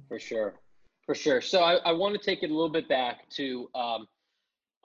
For 0.06 0.20
sure, 0.20 0.54
for 1.04 1.16
sure. 1.16 1.40
So 1.40 1.64
I, 1.64 1.78
I 1.84 1.90
want 1.90 2.14
to 2.14 2.24
take 2.24 2.44
it 2.44 2.50
a 2.50 2.54
little 2.54 2.68
bit 2.68 2.88
back 2.88 3.28
to 3.30 3.68
um, 3.74 4.06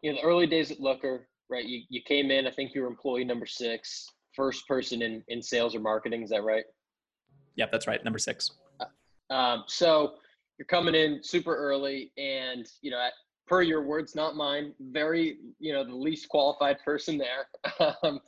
you 0.01 0.11
know 0.11 0.17
the 0.19 0.23
early 0.23 0.47
days 0.47 0.71
at 0.71 0.79
Looker 0.79 1.27
right? 1.53 1.65
You, 1.65 1.81
you 1.89 2.01
came 2.01 2.31
in, 2.31 2.47
I 2.47 2.51
think 2.51 2.73
you 2.73 2.81
were 2.81 2.87
employee 2.87 3.23
number 3.23 3.45
six, 3.45 4.09
first 4.35 4.67
person 4.67 5.03
in, 5.03 5.23
in 5.27 5.41
sales 5.41 5.75
or 5.75 5.79
marketing. 5.79 6.23
Is 6.23 6.31
that 6.31 6.43
right? 6.43 6.65
Yep, 7.55 7.71
that's 7.71 7.87
right. 7.87 8.03
Number 8.03 8.19
six. 8.19 8.51
Uh, 8.79 9.33
um, 9.33 9.63
so 9.67 10.15
you're 10.57 10.65
coming 10.65 10.95
in 10.95 11.23
super 11.23 11.55
early 11.55 12.11
and, 12.17 12.67
you 12.81 12.89
know, 12.89 12.99
at, 12.99 13.13
per 13.45 13.61
your 13.61 13.83
words, 13.83 14.15
not 14.15 14.35
mine, 14.35 14.73
very, 14.79 15.37
you 15.59 15.73
know, 15.73 15.83
the 15.83 15.95
least 15.95 16.27
qualified 16.29 16.77
person 16.83 17.19
there. 17.19 17.93
um, 18.03 18.19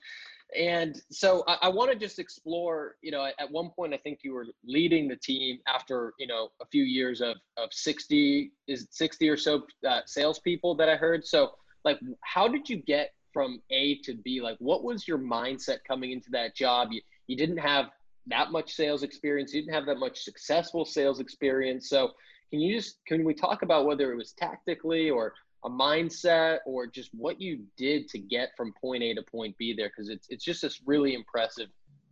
and 0.55 1.01
so 1.11 1.43
I, 1.47 1.57
I 1.63 1.69
want 1.69 1.91
to 1.91 1.97
just 1.97 2.19
explore, 2.19 2.95
you 3.01 3.11
know, 3.11 3.25
at, 3.25 3.33
at, 3.39 3.51
one 3.51 3.71
point, 3.75 3.93
I 3.93 3.97
think 3.97 4.19
you 4.23 4.33
were 4.33 4.45
leading 4.63 5.07
the 5.07 5.15
team 5.15 5.57
after, 5.67 6.13
you 6.19 6.27
know, 6.27 6.49
a 6.61 6.65
few 6.67 6.83
years 6.83 7.21
of, 7.21 7.37
of 7.57 7.69
60, 7.71 8.51
is 8.67 8.87
60 8.91 9.29
or 9.29 9.37
so 9.37 9.63
uh, 9.87 10.01
salespeople 10.05 10.75
that 10.75 10.89
I 10.89 10.95
heard. 10.95 11.25
So 11.25 11.53
like 11.85 11.99
how 12.21 12.47
did 12.47 12.67
you 12.67 12.77
get 12.77 13.13
from 13.31 13.61
A 13.69 13.99
to 13.99 14.15
B? 14.15 14.41
Like 14.41 14.57
what 14.59 14.83
was 14.83 15.07
your 15.07 15.19
mindset 15.19 15.77
coming 15.87 16.11
into 16.11 16.29
that 16.31 16.55
job? 16.55 16.89
You 16.91 17.01
you 17.27 17.37
didn't 17.37 17.57
have 17.57 17.85
that 18.27 18.51
much 18.51 18.73
sales 18.73 19.03
experience, 19.03 19.53
you 19.53 19.61
didn't 19.61 19.75
have 19.75 19.85
that 19.85 19.99
much 19.99 20.23
successful 20.23 20.83
sales 20.83 21.19
experience. 21.19 21.89
So 21.89 22.11
can 22.49 22.59
you 22.59 22.75
just 22.75 22.97
can 23.07 23.23
we 23.23 23.33
talk 23.33 23.61
about 23.61 23.85
whether 23.85 24.11
it 24.11 24.15
was 24.15 24.33
tactically 24.33 25.09
or 25.09 25.33
a 25.63 25.69
mindset 25.69 26.59
or 26.65 26.85
just 26.87 27.09
what 27.13 27.39
you 27.41 27.63
did 27.77 28.07
to 28.09 28.19
get 28.19 28.49
from 28.57 28.73
point 28.73 29.03
A 29.03 29.13
to 29.13 29.21
point 29.21 29.57
B 29.57 29.73
there? 29.77 29.89
Because 29.89 30.09
it's 30.09 30.27
it's 30.29 30.43
just 30.43 30.61
this 30.63 30.81
really 30.85 31.13
impressive 31.13 31.69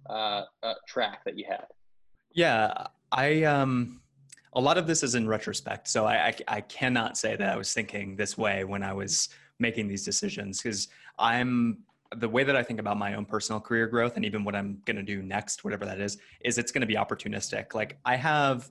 uh, 0.09 0.43
uh, 0.61 0.74
track 0.88 1.24
that 1.26 1.38
you 1.38 1.45
had. 1.49 1.65
Yeah, 2.34 2.88
I 3.11 3.43
um 3.43 4.01
a 4.55 4.61
lot 4.61 4.78
of 4.78 4.86
this 4.86 5.01
is 5.01 5.15
in 5.15 5.28
retrospect, 5.28 5.88
so 5.88 6.05
I, 6.05 6.28
I, 6.28 6.36
I 6.47 6.61
cannot 6.61 7.17
say 7.17 7.36
that 7.36 7.49
I 7.49 7.55
was 7.55 7.74
thinking 7.74 8.15
this 8.15 8.38
way 8.38 8.63
when 8.63 8.84
I 8.84 8.93
was 8.93 9.30
making 9.64 9.88
these 9.88 10.05
decisions 10.05 10.61
because 10.61 10.89
I'm 11.18 11.80
the 12.16 12.30
way 12.30 12.43
that 12.43 12.55
I 12.55 12.61
think 12.61 12.80
about 12.80 12.97
my 12.97 13.16
own 13.16 13.26
personal 13.26 13.59
career 13.59 13.88
growth 13.88 14.16
and 14.18 14.26
even 14.26 14.43
what 14.43 14.55
I'm 14.55 14.82
going 14.86 14.97
to 14.97 15.03
do 15.03 15.24
next, 15.24 15.64
whatever 15.64 15.86
that 15.86 15.99
is, 15.99 16.20
is 16.41 16.59
it's 16.59 16.72
going 16.72 16.82
to 16.82 16.88
be 16.88 16.93
opportunistic. 16.93 17.74
Like 17.74 17.97
I 18.05 18.16
have 18.18 18.70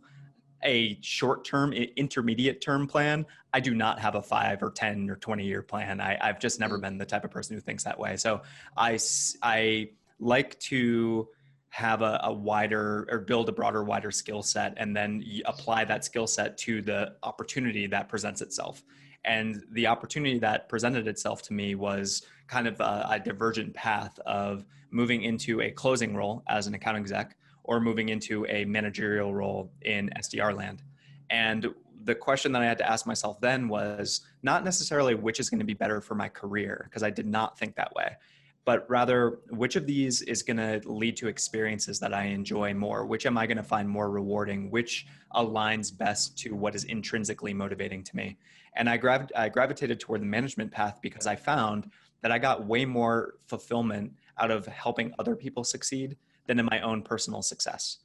a 0.62 0.98
short 1.00 1.44
term, 1.44 1.72
intermediate 1.72 2.60
term 2.60 2.86
plan. 2.86 3.26
I 3.52 3.58
do 3.58 3.74
not 3.74 3.98
have 3.98 4.14
a 4.14 4.22
five 4.22 4.62
or 4.62 4.70
10 4.70 5.10
or 5.10 5.16
20 5.16 5.44
year 5.44 5.62
plan. 5.62 6.00
I, 6.00 6.16
have 6.20 6.38
just 6.38 6.60
never 6.60 6.78
mm. 6.78 6.82
been 6.82 6.98
the 6.98 7.06
type 7.06 7.24
of 7.24 7.32
person 7.32 7.56
who 7.56 7.60
thinks 7.60 7.82
that 7.82 7.98
way. 7.98 8.16
So 8.16 8.42
I, 8.76 8.98
I 9.42 9.90
like 10.20 10.58
to 10.60 11.28
have 11.70 12.02
a, 12.02 12.20
a 12.24 12.32
wider 12.32 13.08
or 13.10 13.20
build 13.20 13.48
a 13.48 13.52
broader, 13.52 13.82
wider 13.82 14.10
skill 14.10 14.42
set 14.42 14.74
and 14.76 14.94
then 14.94 15.24
apply 15.46 15.86
that 15.86 16.04
skill 16.04 16.26
set 16.26 16.58
to 16.58 16.82
the 16.82 17.16
opportunity 17.22 17.86
that 17.86 18.08
presents 18.08 18.42
itself. 18.42 18.82
And 19.24 19.62
the 19.70 19.86
opportunity 19.86 20.38
that 20.40 20.68
presented 20.68 21.06
itself 21.06 21.42
to 21.42 21.52
me 21.52 21.74
was 21.74 22.22
kind 22.48 22.66
of 22.66 22.80
a, 22.80 23.06
a 23.10 23.20
divergent 23.20 23.74
path 23.74 24.18
of 24.20 24.64
moving 24.90 25.22
into 25.22 25.60
a 25.60 25.70
closing 25.70 26.14
role 26.14 26.42
as 26.48 26.66
an 26.66 26.74
account 26.74 26.98
exec 26.98 27.36
or 27.64 27.80
moving 27.80 28.08
into 28.08 28.44
a 28.46 28.64
managerial 28.64 29.34
role 29.34 29.72
in 29.82 30.10
SDR 30.18 30.56
land. 30.56 30.82
And 31.30 31.68
the 32.04 32.14
question 32.14 32.52
that 32.52 32.62
I 32.62 32.66
had 32.66 32.78
to 32.78 32.88
ask 32.88 33.06
myself 33.06 33.40
then 33.40 33.68
was 33.68 34.22
not 34.42 34.64
necessarily 34.64 35.14
which 35.14 35.40
is 35.40 35.48
going 35.48 35.60
to 35.60 35.64
be 35.64 35.74
better 35.74 36.00
for 36.00 36.14
my 36.14 36.28
career, 36.28 36.86
because 36.88 37.02
I 37.02 37.10
did 37.10 37.26
not 37.26 37.58
think 37.58 37.76
that 37.76 37.94
way, 37.94 38.16
but 38.64 38.88
rather 38.90 39.38
which 39.50 39.76
of 39.76 39.86
these 39.86 40.22
is 40.22 40.42
going 40.42 40.56
to 40.56 40.80
lead 40.84 41.16
to 41.18 41.28
experiences 41.28 41.98
that 42.00 42.12
I 42.12 42.24
enjoy 42.24 42.74
more? 42.74 43.06
Which 43.06 43.26
am 43.26 43.38
I 43.38 43.46
going 43.46 43.56
to 43.56 43.62
find 43.62 43.88
more 43.88 44.10
rewarding? 44.10 44.70
Which 44.70 45.06
aligns 45.34 45.96
best 45.96 46.36
to 46.38 46.54
what 46.54 46.74
is 46.74 46.84
intrinsically 46.84 47.54
motivating 47.54 48.02
to 48.04 48.16
me? 48.16 48.36
And 48.76 48.88
I, 48.88 48.96
grav- 48.96 49.30
I 49.36 49.48
gravitated 49.48 50.00
toward 50.00 50.22
the 50.22 50.26
management 50.26 50.70
path 50.70 50.98
because 51.02 51.26
I 51.26 51.36
found 51.36 51.90
that 52.22 52.32
I 52.32 52.38
got 52.38 52.66
way 52.66 52.84
more 52.84 53.34
fulfillment 53.46 54.12
out 54.38 54.50
of 54.50 54.66
helping 54.66 55.12
other 55.18 55.36
people 55.36 55.64
succeed 55.64 56.16
than 56.46 56.58
in 56.58 56.66
my 56.66 56.80
own 56.80 57.02
personal 57.02 57.42
success. 57.42 57.98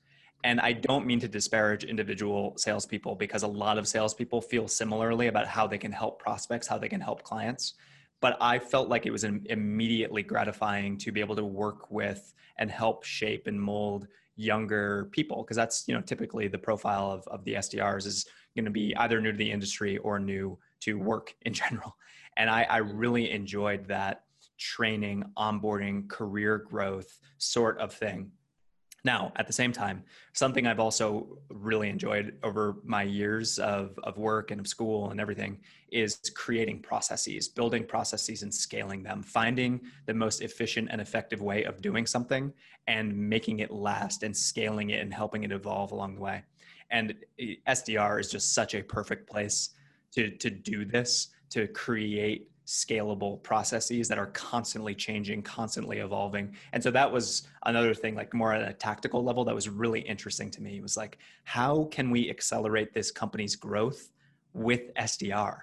And 0.43 0.59
I 0.59 0.73
don't 0.73 1.05
mean 1.05 1.19
to 1.21 1.27
disparage 1.27 1.83
individual 1.83 2.53
salespeople 2.57 3.15
because 3.15 3.43
a 3.43 3.47
lot 3.47 3.77
of 3.77 3.87
salespeople 3.87 4.41
feel 4.41 4.67
similarly 4.67 5.27
about 5.27 5.47
how 5.47 5.65
they 5.65 5.77
can 5.77 5.91
help 5.91 6.19
prospects, 6.19 6.67
how 6.67 6.77
they 6.77 6.89
can 6.89 7.01
help 7.01 7.23
clients. 7.23 7.73
But 8.21 8.37
I 8.41 8.59
felt 8.59 8.89
like 8.89 9.05
it 9.05 9.11
was 9.11 9.23
immediately 9.23 10.23
gratifying 10.23 10.97
to 10.99 11.11
be 11.11 11.19
able 11.19 11.35
to 11.35 11.43
work 11.43 11.89
with 11.91 12.33
and 12.57 12.69
help 12.69 13.03
shape 13.03 13.47
and 13.47 13.59
mold 13.59 14.07
younger 14.37 15.09
people 15.11 15.43
because 15.43 15.57
that's 15.57 15.87
you 15.87 15.95
know 15.95 16.01
typically 16.01 16.47
the 16.47 16.57
profile 16.57 17.11
of, 17.11 17.27
of 17.27 17.43
the 17.43 17.55
SDRs 17.55 18.05
is 18.05 18.27
going 18.57 18.65
to 18.65 18.71
be 18.71 18.95
either 18.97 19.21
new 19.21 19.31
to 19.31 19.37
the 19.37 19.51
industry 19.51 19.97
or 19.99 20.19
new 20.19 20.57
to 20.81 20.95
work 20.95 21.33
in 21.43 21.53
general. 21.53 21.95
And 22.39 22.51
I, 22.51 22.67
I 22.69 22.77
really 22.77 23.31
enjoyed 23.31 23.87
that 23.87 24.25
training, 24.59 25.23
onboarding, 25.35 26.07
career 26.07 26.59
growth 26.59 27.17
sort 27.39 27.79
of 27.79 27.91
thing. 27.91 28.31
Now, 29.03 29.31
at 29.37 29.47
the 29.47 29.53
same 29.53 29.71
time, 29.71 30.03
something 30.33 30.67
I've 30.67 30.79
also 30.79 31.39
really 31.49 31.89
enjoyed 31.89 32.37
over 32.43 32.77
my 32.83 33.03
years 33.03 33.57
of, 33.57 33.97
of 34.03 34.17
work 34.17 34.51
and 34.51 34.59
of 34.59 34.67
school 34.67 35.11
and 35.11 35.19
everything 35.21 35.59
is 35.91 36.19
creating 36.35 36.81
processes, 36.81 37.47
building 37.47 37.85
processes 37.85 38.43
and 38.43 38.53
scaling 38.53 39.03
them, 39.03 39.23
finding 39.23 39.81
the 40.07 40.13
most 40.13 40.41
efficient 40.41 40.89
and 40.91 40.99
effective 40.99 41.41
way 41.41 41.63
of 41.63 41.81
doing 41.81 42.05
something 42.05 42.51
and 42.87 43.15
making 43.15 43.59
it 43.59 43.71
last 43.71 44.23
and 44.23 44.35
scaling 44.35 44.89
it 44.89 45.01
and 45.01 45.13
helping 45.13 45.43
it 45.43 45.51
evolve 45.51 45.91
along 45.91 46.15
the 46.15 46.21
way. 46.21 46.43
And 46.91 47.15
SDR 47.67 48.19
is 48.19 48.31
just 48.31 48.53
such 48.53 48.75
a 48.75 48.81
perfect 48.81 49.29
place 49.29 49.71
to, 50.11 50.31
to 50.37 50.49
do 50.49 50.85
this, 50.85 51.29
to 51.49 51.67
create 51.67 52.49
scalable 52.67 53.41
processes 53.43 54.09
that 54.09 54.17
are 54.17 54.27
constantly 54.27 54.93
changing, 54.93 55.41
constantly 55.41 55.99
evolving. 55.99 56.53
And 56.73 56.83
so 56.83 56.91
that 56.91 57.09
was 57.09 57.47
another 57.65 57.93
thing, 57.93 58.13
like 58.13 58.33
more 58.33 58.51
at 58.51 58.69
a 58.69 58.73
tactical 58.73 59.23
level, 59.23 59.45
that 59.45 59.55
was 59.55 59.69
really 59.69 60.01
interesting 60.01 60.51
to 60.51 60.61
me. 60.61 60.77
It 60.77 60.81
was 60.81 60.97
like, 60.97 61.17
how 61.45 61.85
can 61.85 62.11
we 62.11 62.29
accelerate 62.29 62.93
this 62.93 63.09
company's 63.09 63.55
growth 63.55 64.11
with 64.53 64.93
SDR? 64.95 65.59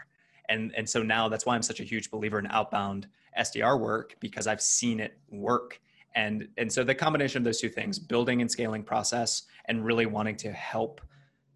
And, 0.48 0.72
and 0.76 0.88
so 0.88 1.02
now 1.02 1.28
that's 1.28 1.44
why 1.44 1.54
I'm 1.54 1.62
such 1.62 1.80
a 1.80 1.84
huge 1.84 2.10
believer 2.10 2.38
in 2.38 2.46
outbound 2.46 3.06
SDR 3.38 3.78
work 3.78 4.16
because 4.20 4.46
I've 4.46 4.62
seen 4.62 4.98
it 4.98 5.18
work. 5.30 5.80
And, 6.14 6.48
and 6.56 6.72
so 6.72 6.84
the 6.84 6.94
combination 6.94 7.38
of 7.38 7.44
those 7.44 7.60
two 7.60 7.68
things, 7.68 7.98
building 7.98 8.40
and 8.40 8.50
scaling 8.50 8.82
process 8.82 9.42
and 9.66 9.84
really 9.84 10.06
wanting 10.06 10.36
to 10.36 10.52
help 10.52 11.02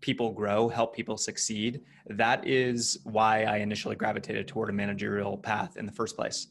people 0.01 0.33
grow, 0.33 0.69
help 0.69 0.95
people 0.95 1.17
succeed. 1.17 1.83
That 2.07 2.47
is 2.47 2.99
why 3.05 3.45
I 3.45 3.59
initially 3.59 3.97
gravitated 3.97 4.47
toward 4.47 4.71
a 4.71 4.73
managerial 4.73 5.37
path 5.37 5.77
in 5.77 5.87
the 5.87 5.93
first 5.93 6.17
place. 6.17 6.49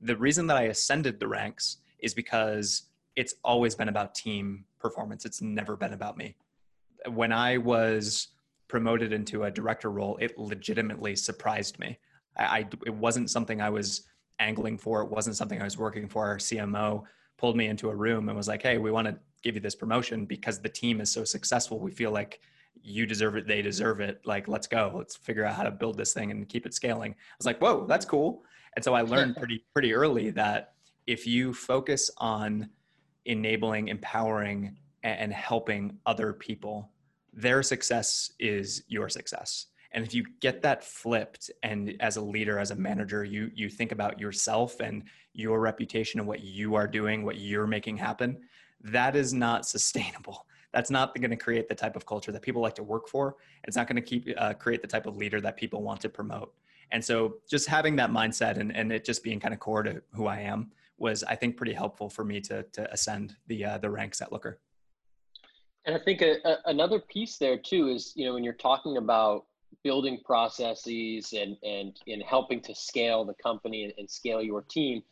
The 0.00 0.16
reason 0.16 0.46
that 0.48 0.56
I 0.56 0.64
ascended 0.64 1.18
the 1.18 1.28
ranks 1.28 1.78
is 2.00 2.12
because 2.12 2.82
it's 3.16 3.34
always 3.44 3.74
been 3.74 3.88
about 3.88 4.14
team 4.14 4.64
performance. 4.78 5.24
It's 5.24 5.40
never 5.40 5.76
been 5.76 5.92
about 5.92 6.16
me. 6.16 6.36
When 7.08 7.32
I 7.32 7.58
was 7.58 8.28
promoted 8.68 9.12
into 9.12 9.44
a 9.44 9.50
director 9.50 9.90
role, 9.90 10.16
it 10.20 10.38
legitimately 10.38 11.16
surprised 11.16 11.78
me. 11.78 11.98
I, 12.36 12.44
I 12.44 12.68
it 12.86 12.94
wasn't 12.94 13.30
something 13.30 13.60
I 13.60 13.70
was 13.70 14.02
angling 14.38 14.78
for. 14.78 15.02
It 15.02 15.10
wasn't 15.10 15.36
something 15.36 15.60
I 15.60 15.64
was 15.64 15.78
working 15.78 16.08
for. 16.08 16.26
Our 16.26 16.38
CMO 16.38 17.04
pulled 17.38 17.56
me 17.56 17.66
into 17.66 17.90
a 17.90 17.94
room 17.94 18.28
and 18.28 18.36
was 18.36 18.48
like, 18.48 18.62
"Hey, 18.62 18.78
we 18.78 18.90
want 18.90 19.08
to 19.08 19.18
give 19.42 19.54
you 19.54 19.60
this 19.60 19.74
promotion 19.74 20.24
because 20.24 20.60
the 20.60 20.68
team 20.68 21.00
is 21.00 21.10
so 21.10 21.24
successful. 21.24 21.78
We 21.80 21.90
feel 21.90 22.12
like 22.12 22.40
you 22.82 23.06
deserve 23.06 23.36
it, 23.36 23.46
they 23.46 23.62
deserve 23.62 24.00
it. 24.00 24.20
Like, 24.24 24.48
let's 24.48 24.66
go. 24.66 24.92
Let's 24.94 25.16
figure 25.16 25.44
out 25.44 25.54
how 25.54 25.62
to 25.62 25.70
build 25.70 25.96
this 25.96 26.12
thing 26.12 26.30
and 26.30 26.48
keep 26.48 26.66
it 26.66 26.74
scaling. 26.74 27.12
I 27.12 27.34
was 27.38 27.46
like, 27.46 27.60
whoa, 27.60 27.86
that's 27.86 28.04
cool. 28.04 28.42
And 28.74 28.84
so 28.84 28.94
I 28.94 29.02
learned 29.02 29.36
pretty 29.38 29.64
pretty 29.72 29.94
early 29.94 30.30
that 30.30 30.74
if 31.06 31.26
you 31.26 31.52
focus 31.52 32.10
on 32.18 32.70
enabling, 33.24 33.88
empowering, 33.88 34.76
and 35.02 35.32
helping 35.32 35.98
other 36.06 36.32
people, 36.32 36.90
their 37.32 37.62
success 37.62 38.32
is 38.38 38.82
your 38.88 39.08
success. 39.08 39.66
And 39.92 40.04
if 40.04 40.14
you 40.14 40.24
get 40.40 40.62
that 40.62 40.82
flipped, 40.84 41.50
and 41.62 41.94
as 42.00 42.16
a 42.16 42.20
leader, 42.20 42.58
as 42.58 42.70
a 42.70 42.76
manager, 42.76 43.24
you 43.24 43.50
you 43.54 43.68
think 43.68 43.92
about 43.92 44.18
yourself 44.18 44.80
and 44.80 45.04
your 45.34 45.60
reputation 45.60 46.20
and 46.20 46.28
what 46.28 46.40
you 46.40 46.74
are 46.74 46.86
doing, 46.86 47.24
what 47.24 47.38
you're 47.38 47.66
making 47.66 47.96
happen, 47.96 48.40
that 48.80 49.16
is 49.16 49.32
not 49.34 49.66
sustainable 49.76 50.46
that's 50.72 50.90
not 50.90 51.14
going 51.14 51.30
to 51.30 51.36
create 51.36 51.68
the 51.68 51.74
type 51.74 51.96
of 51.96 52.06
culture 52.06 52.32
that 52.32 52.42
people 52.42 52.62
like 52.62 52.74
to 52.74 52.82
work 52.82 53.08
for. 53.08 53.36
It's 53.64 53.76
not 53.76 53.86
going 53.86 53.96
to 53.96 54.02
keep 54.02 54.28
uh, 54.36 54.54
create 54.54 54.82
the 54.82 54.88
type 54.88 55.06
of 55.06 55.16
leader 55.16 55.40
that 55.40 55.56
people 55.56 55.82
want 55.82 56.00
to 56.00 56.08
promote. 56.08 56.54
And 56.90 57.04
so 57.04 57.36
just 57.48 57.68
having 57.68 57.96
that 57.96 58.10
mindset 58.10 58.58
and, 58.58 58.74
and 58.74 58.92
it 58.92 59.04
just 59.04 59.22
being 59.22 59.40
kind 59.40 59.54
of 59.54 59.60
core 59.60 59.82
to 59.82 60.02
who 60.12 60.26
I 60.26 60.40
am 60.40 60.70
was, 60.98 61.24
I 61.24 61.34
think, 61.34 61.56
pretty 61.56 61.72
helpful 61.72 62.08
for 62.10 62.24
me 62.24 62.40
to, 62.42 62.62
to 62.64 62.92
ascend 62.92 63.34
the, 63.46 63.64
uh, 63.64 63.78
the 63.78 63.90
ranks 63.90 64.20
at 64.20 64.30
Looker. 64.30 64.60
And 65.86 65.96
I 65.96 65.98
think 65.98 66.20
a, 66.22 66.36
a, 66.46 66.58
another 66.66 67.00
piece 67.00 67.38
there 67.38 67.56
too 67.56 67.88
is, 67.88 68.12
you 68.14 68.26
know, 68.26 68.34
when 68.34 68.44
you're 68.44 68.52
talking 68.52 68.98
about 68.98 69.46
building 69.82 70.20
processes 70.24 71.32
and, 71.32 71.56
and, 71.62 71.96
and 72.06 72.22
helping 72.22 72.60
to 72.62 72.74
scale 72.74 73.24
the 73.24 73.34
company 73.42 73.84
and, 73.84 73.94
and 73.98 74.10
scale 74.10 74.42
your 74.42 74.62
team, 74.62 75.02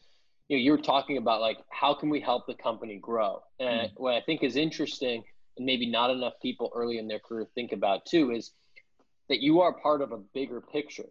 you 0.49 0.59
know, 0.59 0.63
you 0.63 0.73
were 0.73 0.79
talking 0.79 1.17
about 1.17 1.41
like, 1.41 1.59
how 1.71 1.95
can 1.95 2.11
we 2.11 2.21
help 2.21 2.47
the 2.47 2.55
company 2.55 2.99
grow? 2.99 3.43
And 3.59 3.89
mm 3.89 3.91
what 3.97 4.15
I 4.15 4.21
think 4.23 4.43
is 4.43 4.57
interesting– 4.57 5.23
and 5.61 5.67
maybe 5.67 5.85
not 5.85 6.11
enough 6.11 6.33
people 6.41 6.73
early 6.75 6.97
in 6.97 7.07
their 7.07 7.19
career 7.19 7.47
think 7.55 7.73
about 7.73 8.07
too 8.07 8.33
is 8.33 8.53
that 9.29 9.43
you 9.43 9.61
are 9.61 9.75
part 9.75 10.01
of 10.01 10.11
a 10.11 10.17
bigger 10.33 10.63
picture. 10.63 11.11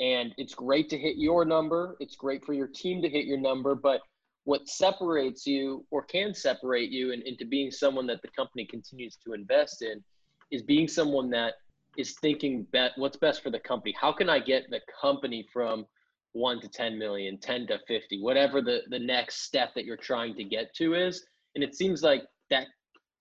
And 0.00 0.32
it's 0.38 0.54
great 0.54 0.88
to 0.88 0.98
hit 0.98 1.16
your 1.18 1.44
number, 1.44 1.98
it's 2.00 2.16
great 2.16 2.42
for 2.42 2.54
your 2.54 2.66
team 2.66 3.02
to 3.02 3.10
hit 3.10 3.26
your 3.26 3.38
number, 3.38 3.74
but 3.74 4.00
what 4.44 4.66
separates 4.66 5.46
you 5.46 5.84
or 5.90 6.02
can 6.02 6.34
separate 6.34 6.90
you 6.90 7.12
and, 7.12 7.22
into 7.24 7.44
being 7.44 7.70
someone 7.70 8.06
that 8.06 8.22
the 8.22 8.28
company 8.28 8.64
continues 8.64 9.18
to 9.22 9.34
invest 9.34 9.82
in 9.82 10.02
is 10.50 10.62
being 10.62 10.88
someone 10.88 11.28
that 11.28 11.56
is 11.98 12.14
thinking 12.22 12.66
that 12.72 12.92
what's 12.96 13.18
best 13.18 13.42
for 13.42 13.50
the 13.50 13.60
company. 13.60 13.94
How 14.00 14.12
can 14.12 14.30
I 14.30 14.38
get 14.38 14.70
the 14.70 14.80
company 14.98 15.46
from 15.52 15.84
one 16.32 16.58
to 16.62 16.68
10 16.68 16.98
million, 16.98 17.36
10 17.36 17.66
to 17.66 17.78
50, 17.86 18.22
whatever 18.22 18.62
the, 18.62 18.80
the 18.88 18.98
next 18.98 19.42
step 19.42 19.74
that 19.74 19.84
you're 19.84 19.98
trying 19.98 20.34
to 20.36 20.44
get 20.44 20.74
to 20.76 20.94
is. 20.94 21.26
And 21.54 21.62
it 21.62 21.74
seems 21.74 22.02
like 22.02 22.22
that 22.48 22.68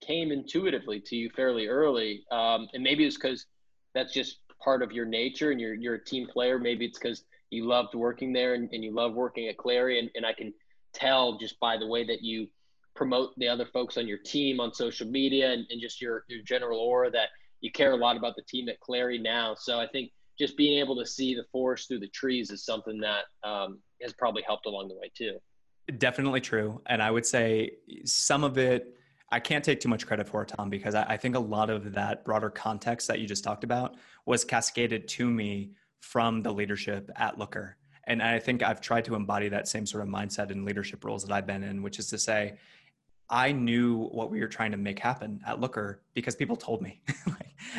came 0.02 0.32
intuitively 0.32 1.00
to 1.02 1.16
you 1.16 1.30
fairly 1.36 1.68
early. 1.68 2.24
Um, 2.32 2.68
and 2.74 2.84
maybe 2.84 3.06
it's 3.06 3.18
because 3.18 3.46
that's 3.94 4.14
just 4.14 4.40
part 4.64 4.84
of 4.84 4.92
your 4.92 5.06
nature 5.06 5.52
and 5.52 5.60
you're, 5.60 5.74
you're 5.74 5.96
a 5.96 6.04
team 6.04 6.28
player. 6.28 6.60
Maybe 6.60 6.86
it's 6.86 7.00
because 7.00 7.24
you 7.50 7.66
loved 7.66 7.96
working 7.96 8.34
there 8.34 8.54
and, 8.54 8.70
and 8.72 8.84
you 8.84 8.94
love 8.94 9.14
working 9.14 9.48
at 9.48 9.58
Clari, 9.58 10.00
And, 10.00 10.10
and 10.16 10.26
I 10.26 10.34
can 10.34 10.54
tell 10.94 11.38
just 11.38 11.60
by 11.60 11.78
the 11.78 11.88
way 11.88 12.06
that 12.06 12.22
you 12.22 12.48
promote 12.96 13.38
the 13.38 13.48
other 13.48 13.66
folks 13.66 13.98
on 13.98 14.08
your 14.08 14.18
team 14.18 14.60
on 14.60 14.74
social 14.74 15.08
media 15.08 15.52
and, 15.52 15.66
and 15.70 15.82
just 15.82 16.02
your, 16.02 16.26
your 16.28 16.44
general 16.44 16.80
aura 16.80 17.10
that 17.12 17.30
you 17.62 17.72
care 17.72 17.92
a 17.92 17.96
lot 17.96 18.18
about 18.18 18.36
the 18.36 18.42
team 18.44 18.70
at 18.70 18.80
Clari 18.80 19.22
now. 19.22 19.56
So 19.56 19.80
I 19.80 19.88
think 19.88 20.12
just 20.38 20.56
being 20.58 20.80
able 20.80 20.98
to 20.98 21.06
see 21.06 21.36
the 21.36 21.44
forest 21.52 21.88
through 21.88 22.00
the 22.00 22.08
trees 22.08 22.50
is 22.52 22.64
something 22.64 23.00
that 23.00 23.24
um, 23.44 23.80
has 24.02 24.14
probably 24.14 24.44
helped 24.46 24.66
along 24.66 24.88
the 24.88 24.96
way 24.96 25.12
too. 25.16 25.38
Definitely 25.98 26.42
true. 26.42 26.82
And 26.86 27.02
I 27.02 27.12
would 27.12 27.26
say 27.26 27.72
some 28.06 28.44
of 28.44 28.58
it 28.58 28.96
I 29.32 29.40
can't 29.40 29.64
take 29.64 29.80
too 29.80 29.90
much 29.90 30.08
credit 30.08 30.28
for 30.28 30.42
it, 30.42 30.50
Tom, 30.50 30.70
because 30.70 30.96
I, 30.96 31.04
I 31.04 31.18
think 31.18 31.36
a 31.36 31.40
lot 31.40 31.70
of 31.70 31.94
that 31.94 32.26
broader 32.26 32.50
context 32.50 33.08
that 33.08 33.20
you 33.20 33.28
just 33.28 33.44
talked 33.44 33.64
about 33.64 33.96
was 34.26 34.44
cascaded 34.44 35.08
to 35.10 35.30
me 35.30 35.72
from 36.00 36.42
the 36.42 36.52
leadership 36.52 37.12
at 37.16 37.38
Looker. 37.38 37.78
And 38.06 38.24
I 38.24 38.40
think 38.40 38.64
I've 38.64 38.82
tried 38.82 39.06
to 39.06 39.16
embody 39.16 39.50
that 39.50 39.68
same 39.68 39.86
sort 39.86 40.02
of 40.02 40.10
mindset 40.10 40.50
in 40.50 40.66
leadership 40.66 41.06
roles 41.06 41.24
that 41.26 41.34
I've 41.34 41.46
been 41.46 41.64
in, 41.64 41.84
which 41.84 42.00
is 42.00 42.08
to 42.08 42.18
say, 42.18 42.58
I 43.30 43.52
knew 43.52 44.08
what 44.08 44.32
we 44.32 44.40
were 44.40 44.48
trying 44.48 44.72
to 44.72 44.78
make 44.78 44.98
happen 44.98 45.40
at 45.46 45.60
Looker 45.60 46.02
because 46.16 46.36
people 46.36 46.56
told 46.56 46.82
me. 46.82 47.02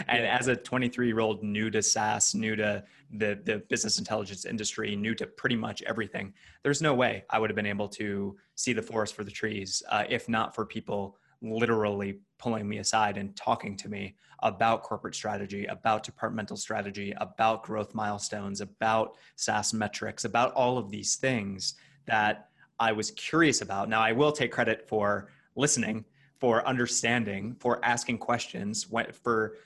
and 0.07 0.23
yeah. 0.23 0.39
as 0.39 0.47
a 0.47 0.55
23 0.55 1.09
year 1.09 1.19
old 1.19 1.43
new 1.43 1.71
to 1.71 1.83
SaaS, 1.83 2.35
new 2.35 2.55
to 2.55 2.85
the, 3.11 3.41
the 3.45 3.59
business 3.69 3.99
intelligence 3.99 4.45
industry, 4.45 4.95
new 4.95 5.17
to 5.17 5.27
pretty 5.27 5.57
much 5.57 5.83
everything, 5.83 6.33
there's 6.63 6.81
no 6.81 6.95
way 6.95 7.25
I 7.31 7.41
would 7.41 7.51
have 7.51 7.57
been 7.57 7.67
able 7.67 7.89
to 7.89 8.37
see 8.55 8.73
the 8.73 8.83
forest 8.83 9.17
for 9.17 9.25
the 9.25 9.31
trees 9.33 9.83
uh, 9.89 10.05
if 10.09 10.29
not 10.29 10.55
for 10.55 10.65
people 10.65 11.17
literally 11.43 12.21
pulling 12.39 12.69
me 12.69 12.79
aside 12.79 13.17
and 13.17 13.37
talking 13.37 13.77
to 13.77 13.89
me 13.89 14.17
about 14.43 14.83
corporate 14.83 15.15
strategy, 15.15 15.67
about 15.67 16.03
departmental 16.03 16.57
strategy, 16.57 17.13
about 17.19 17.63
growth 17.63 17.95
milestones, 17.95 18.61
about 18.61 19.17
SaaS 19.37 19.75
metrics, 19.75 20.25
about 20.25 20.53
all 20.55 20.79
of 20.79 20.91
these 20.91 21.17
things 21.17 21.75
that 22.07 22.49
I 22.79 22.93
was 22.93 23.11
curious 23.13 23.61
about. 23.61 23.89
Now, 23.89 24.01
I 24.01 24.13
will 24.13 24.33
take 24.33 24.53
credit 24.53 24.89
for 24.89 25.29
listening, 25.57 26.05
for 26.39 26.67
understanding, 26.67 27.57
for 27.61 27.85
asking 27.85 28.19
questions, 28.19 28.87
for 29.23 29.57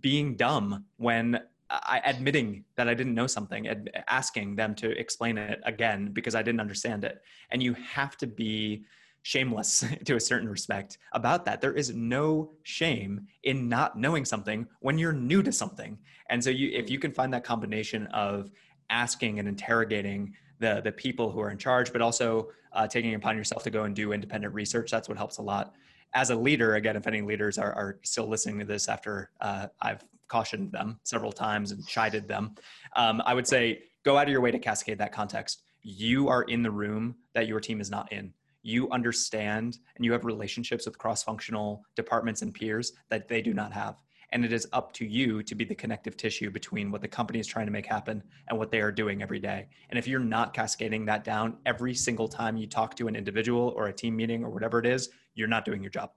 being 0.00 0.36
dumb 0.36 0.84
when 0.98 1.40
I, 1.70 2.00
admitting 2.04 2.64
that 2.76 2.88
I 2.88 2.94
didn't 2.94 3.14
know 3.14 3.26
something, 3.26 3.68
ad, 3.68 3.90
asking 4.08 4.56
them 4.56 4.74
to 4.76 4.90
explain 4.98 5.38
it 5.38 5.60
again 5.64 6.10
because 6.12 6.34
I 6.34 6.42
didn't 6.42 6.60
understand 6.60 7.04
it. 7.04 7.22
And 7.50 7.62
you 7.62 7.74
have 7.74 8.16
to 8.18 8.26
be 8.26 8.84
shameless 9.22 9.84
to 10.04 10.16
a 10.16 10.20
certain 10.20 10.48
respect 10.48 10.98
about 11.12 11.44
that. 11.44 11.60
There 11.60 11.74
is 11.74 11.94
no 11.94 12.50
shame 12.62 13.26
in 13.42 13.68
not 13.68 13.98
knowing 13.98 14.24
something 14.24 14.66
when 14.80 14.98
you're 14.98 15.12
new 15.12 15.42
to 15.42 15.52
something. 15.52 15.98
And 16.30 16.42
so 16.42 16.50
you 16.50 16.70
if 16.72 16.90
you 16.90 16.98
can 16.98 17.12
find 17.12 17.32
that 17.34 17.44
combination 17.44 18.06
of 18.08 18.50
asking 18.90 19.38
and 19.38 19.48
interrogating 19.48 20.34
the 20.58 20.80
the 20.82 20.92
people 20.92 21.30
who 21.30 21.40
are 21.40 21.50
in 21.50 21.58
charge, 21.58 21.92
but 21.92 22.02
also 22.02 22.48
uh, 22.72 22.86
taking 22.86 23.14
upon 23.14 23.36
yourself 23.36 23.62
to 23.64 23.70
go 23.70 23.84
and 23.84 23.94
do 23.94 24.12
independent 24.12 24.52
research, 24.54 24.90
that's 24.90 25.08
what 25.08 25.16
helps 25.16 25.38
a 25.38 25.42
lot. 25.42 25.74
As 26.14 26.30
a 26.30 26.36
leader, 26.36 26.76
again, 26.76 26.96
if 26.96 27.06
any 27.06 27.20
leaders 27.20 27.58
are, 27.58 27.72
are 27.72 27.98
still 28.02 28.26
listening 28.26 28.58
to 28.60 28.64
this 28.64 28.88
after 28.88 29.30
uh, 29.40 29.68
I've 29.80 30.04
cautioned 30.28 30.72
them 30.72 31.00
several 31.04 31.32
times 31.32 31.72
and 31.72 31.86
chided 31.86 32.28
them, 32.28 32.54
um, 32.96 33.22
I 33.24 33.34
would 33.34 33.46
say 33.46 33.82
go 34.04 34.16
out 34.16 34.26
of 34.26 34.32
your 34.32 34.40
way 34.40 34.50
to 34.50 34.58
cascade 34.58 34.98
that 34.98 35.12
context. 35.12 35.62
You 35.82 36.28
are 36.28 36.42
in 36.42 36.62
the 36.62 36.70
room 36.70 37.14
that 37.34 37.46
your 37.46 37.60
team 37.60 37.80
is 37.80 37.90
not 37.90 38.10
in 38.12 38.32
you 38.62 38.90
understand 38.90 39.78
and 39.96 40.04
you 40.04 40.12
have 40.12 40.24
relationships 40.24 40.86
with 40.86 40.98
cross 40.98 41.22
functional 41.22 41.84
departments 41.96 42.42
and 42.42 42.52
peers 42.52 42.92
that 43.08 43.28
they 43.28 43.42
do 43.42 43.54
not 43.54 43.72
have. 43.72 44.02
And 44.30 44.44
it 44.44 44.52
is 44.52 44.68
up 44.72 44.92
to 44.94 45.06
you 45.06 45.42
to 45.42 45.54
be 45.54 45.64
the 45.64 45.74
connective 45.74 46.16
tissue 46.16 46.50
between 46.50 46.90
what 46.90 47.00
the 47.00 47.08
company 47.08 47.38
is 47.38 47.46
trying 47.46 47.64
to 47.64 47.72
make 47.72 47.86
happen 47.86 48.22
and 48.48 48.58
what 48.58 48.70
they 48.70 48.80
are 48.80 48.92
doing 48.92 49.22
every 49.22 49.38
day. 49.38 49.68
And 49.88 49.98
if 49.98 50.06
you're 50.06 50.20
not 50.20 50.52
cascading 50.52 51.06
that 51.06 51.24
down 51.24 51.56
every 51.64 51.94
single 51.94 52.28
time 52.28 52.56
you 52.56 52.66
talk 52.66 52.94
to 52.96 53.08
an 53.08 53.16
individual 53.16 53.72
or 53.74 53.86
a 53.86 53.92
team 53.92 54.16
meeting 54.16 54.44
or 54.44 54.50
whatever 54.50 54.78
it 54.78 54.86
is, 54.86 55.08
you're 55.34 55.48
not 55.48 55.64
doing 55.64 55.82
your 55.82 55.90
job. 55.90 56.10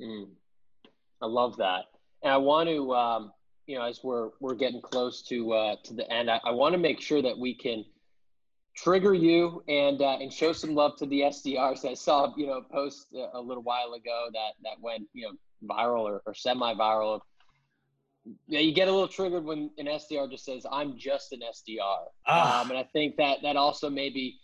Mm. 0.00 0.26
I 1.22 1.26
love 1.26 1.56
that. 1.56 1.84
And 2.22 2.32
I 2.32 2.36
want 2.36 2.68
to, 2.68 2.92
um, 2.94 3.32
you 3.66 3.78
know, 3.78 3.84
as 3.84 4.00
we're 4.02 4.30
we're 4.40 4.54
getting 4.54 4.82
close 4.82 5.22
to 5.22 5.52
uh, 5.52 5.76
to 5.84 5.94
the 5.94 6.10
end, 6.12 6.30
I, 6.30 6.40
I 6.44 6.50
want 6.50 6.72
to 6.72 6.78
make 6.78 7.00
sure 7.00 7.22
that 7.22 7.38
we 7.38 7.54
can 7.54 7.84
trigger 8.76 9.14
you 9.14 9.62
and 9.68 10.00
uh, 10.00 10.18
and 10.20 10.32
show 10.32 10.52
some 10.52 10.74
love 10.74 10.96
to 10.98 11.06
the 11.06 11.20
SDRs. 11.20 11.84
I 11.88 11.94
saw 11.94 12.32
you 12.36 12.46
know 12.46 12.62
post 12.70 13.08
a, 13.34 13.40
little 13.40 13.62
while 13.62 13.92
ago 13.94 14.28
that 14.32 14.52
that 14.62 14.80
went 14.80 15.04
you 15.12 15.26
know 15.26 15.32
viral 15.68 16.02
or, 16.02 16.22
or 16.26 16.34
semi-viral. 16.34 17.20
Yeah, 18.46 18.60
you 18.60 18.72
get 18.72 18.86
a 18.86 18.90
little 18.90 19.08
triggered 19.08 19.44
when 19.44 19.70
an 19.78 19.86
SDR 19.86 20.30
just 20.30 20.44
says, 20.44 20.64
"I'm 20.70 20.96
just 20.96 21.32
an 21.32 21.40
SDR," 21.40 22.04
ah. 22.26 22.62
um, 22.62 22.70
and 22.70 22.78
I 22.78 22.84
think 22.92 23.16
that 23.16 23.38
that 23.42 23.56
also 23.56 23.90
maybe 23.90 24.38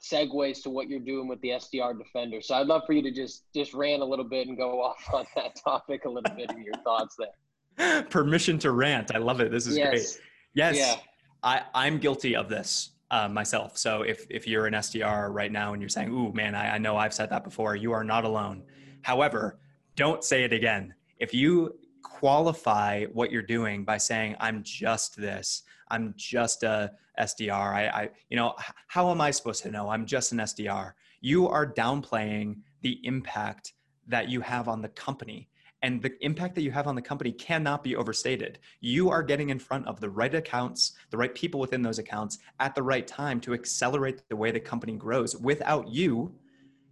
segues 0.00 0.62
to 0.62 0.70
what 0.70 0.88
you're 0.88 1.00
doing 1.00 1.28
with 1.28 1.40
the 1.40 1.50
SDR 1.50 1.96
defender. 1.96 2.40
So 2.40 2.54
I'd 2.54 2.66
love 2.66 2.82
for 2.86 2.92
you 2.92 3.02
to 3.02 3.10
just 3.10 3.44
just 3.54 3.74
rant 3.74 4.02
a 4.02 4.04
little 4.04 4.24
bit 4.24 4.48
and 4.48 4.56
go 4.56 4.82
off 4.82 5.12
on 5.12 5.26
that 5.34 5.56
topic 5.56 6.04
a 6.04 6.08
little 6.08 6.34
bit 6.34 6.50
of 6.50 6.58
your 6.58 6.74
thoughts 6.84 7.16
there. 7.18 8.02
Permission 8.04 8.58
to 8.60 8.70
rant. 8.70 9.14
I 9.14 9.18
love 9.18 9.40
it. 9.40 9.50
This 9.50 9.66
is 9.66 9.76
yes. 9.76 9.90
great. 9.90 10.22
Yes. 10.54 10.76
Yeah. 10.76 10.94
I, 11.42 11.62
I'm 11.74 11.98
guilty 11.98 12.36
of 12.36 12.48
this 12.48 12.93
uh, 13.14 13.28
myself. 13.28 13.78
So 13.78 14.02
if 14.02 14.26
if 14.28 14.46
you're 14.46 14.66
an 14.66 14.74
SDR 14.74 15.32
right 15.32 15.52
now 15.52 15.72
and 15.72 15.80
you're 15.80 15.88
saying, 15.88 16.10
"Ooh, 16.10 16.32
man, 16.32 16.56
I, 16.56 16.74
I 16.74 16.78
know 16.78 16.96
I've 16.96 17.14
said 17.14 17.30
that 17.30 17.44
before," 17.44 17.76
you 17.76 17.92
are 17.92 18.02
not 18.02 18.24
alone. 18.24 18.64
However, 19.02 19.60
don't 19.94 20.24
say 20.24 20.42
it 20.42 20.52
again. 20.52 20.94
If 21.20 21.32
you 21.32 21.78
qualify 22.02 23.04
what 23.04 23.30
you're 23.30 23.42
doing 23.56 23.84
by 23.84 23.98
saying, 23.98 24.34
"I'm 24.40 24.64
just 24.64 25.16
this," 25.16 25.62
"I'm 25.88 26.12
just 26.16 26.64
a 26.64 26.90
SDR," 27.20 27.72
I, 27.72 27.86
I 27.86 28.10
you 28.30 28.36
know, 28.36 28.54
how 28.88 29.10
am 29.12 29.20
I 29.20 29.30
supposed 29.30 29.62
to 29.62 29.70
know? 29.70 29.88
I'm 29.88 30.06
just 30.06 30.32
an 30.32 30.38
SDR. 30.38 30.94
You 31.20 31.48
are 31.48 31.72
downplaying 31.72 32.56
the 32.80 32.98
impact 33.04 33.74
that 34.08 34.28
you 34.28 34.40
have 34.40 34.66
on 34.66 34.82
the 34.82 34.88
company 34.88 35.48
and 35.84 36.00
the 36.00 36.12
impact 36.24 36.54
that 36.54 36.62
you 36.62 36.70
have 36.70 36.86
on 36.86 36.94
the 36.94 37.02
company 37.02 37.30
cannot 37.30 37.84
be 37.84 37.94
overstated. 37.94 38.58
You 38.80 39.10
are 39.10 39.22
getting 39.22 39.50
in 39.50 39.58
front 39.58 39.86
of 39.86 40.00
the 40.00 40.08
right 40.08 40.34
accounts, 40.34 40.92
the 41.10 41.18
right 41.18 41.34
people 41.34 41.60
within 41.60 41.82
those 41.82 41.98
accounts 41.98 42.38
at 42.58 42.74
the 42.74 42.82
right 42.82 43.06
time 43.06 43.38
to 43.42 43.52
accelerate 43.52 44.22
the 44.30 44.34
way 44.34 44.50
the 44.50 44.60
company 44.60 44.94
grows. 44.94 45.36
Without 45.36 45.86
you, 45.88 46.34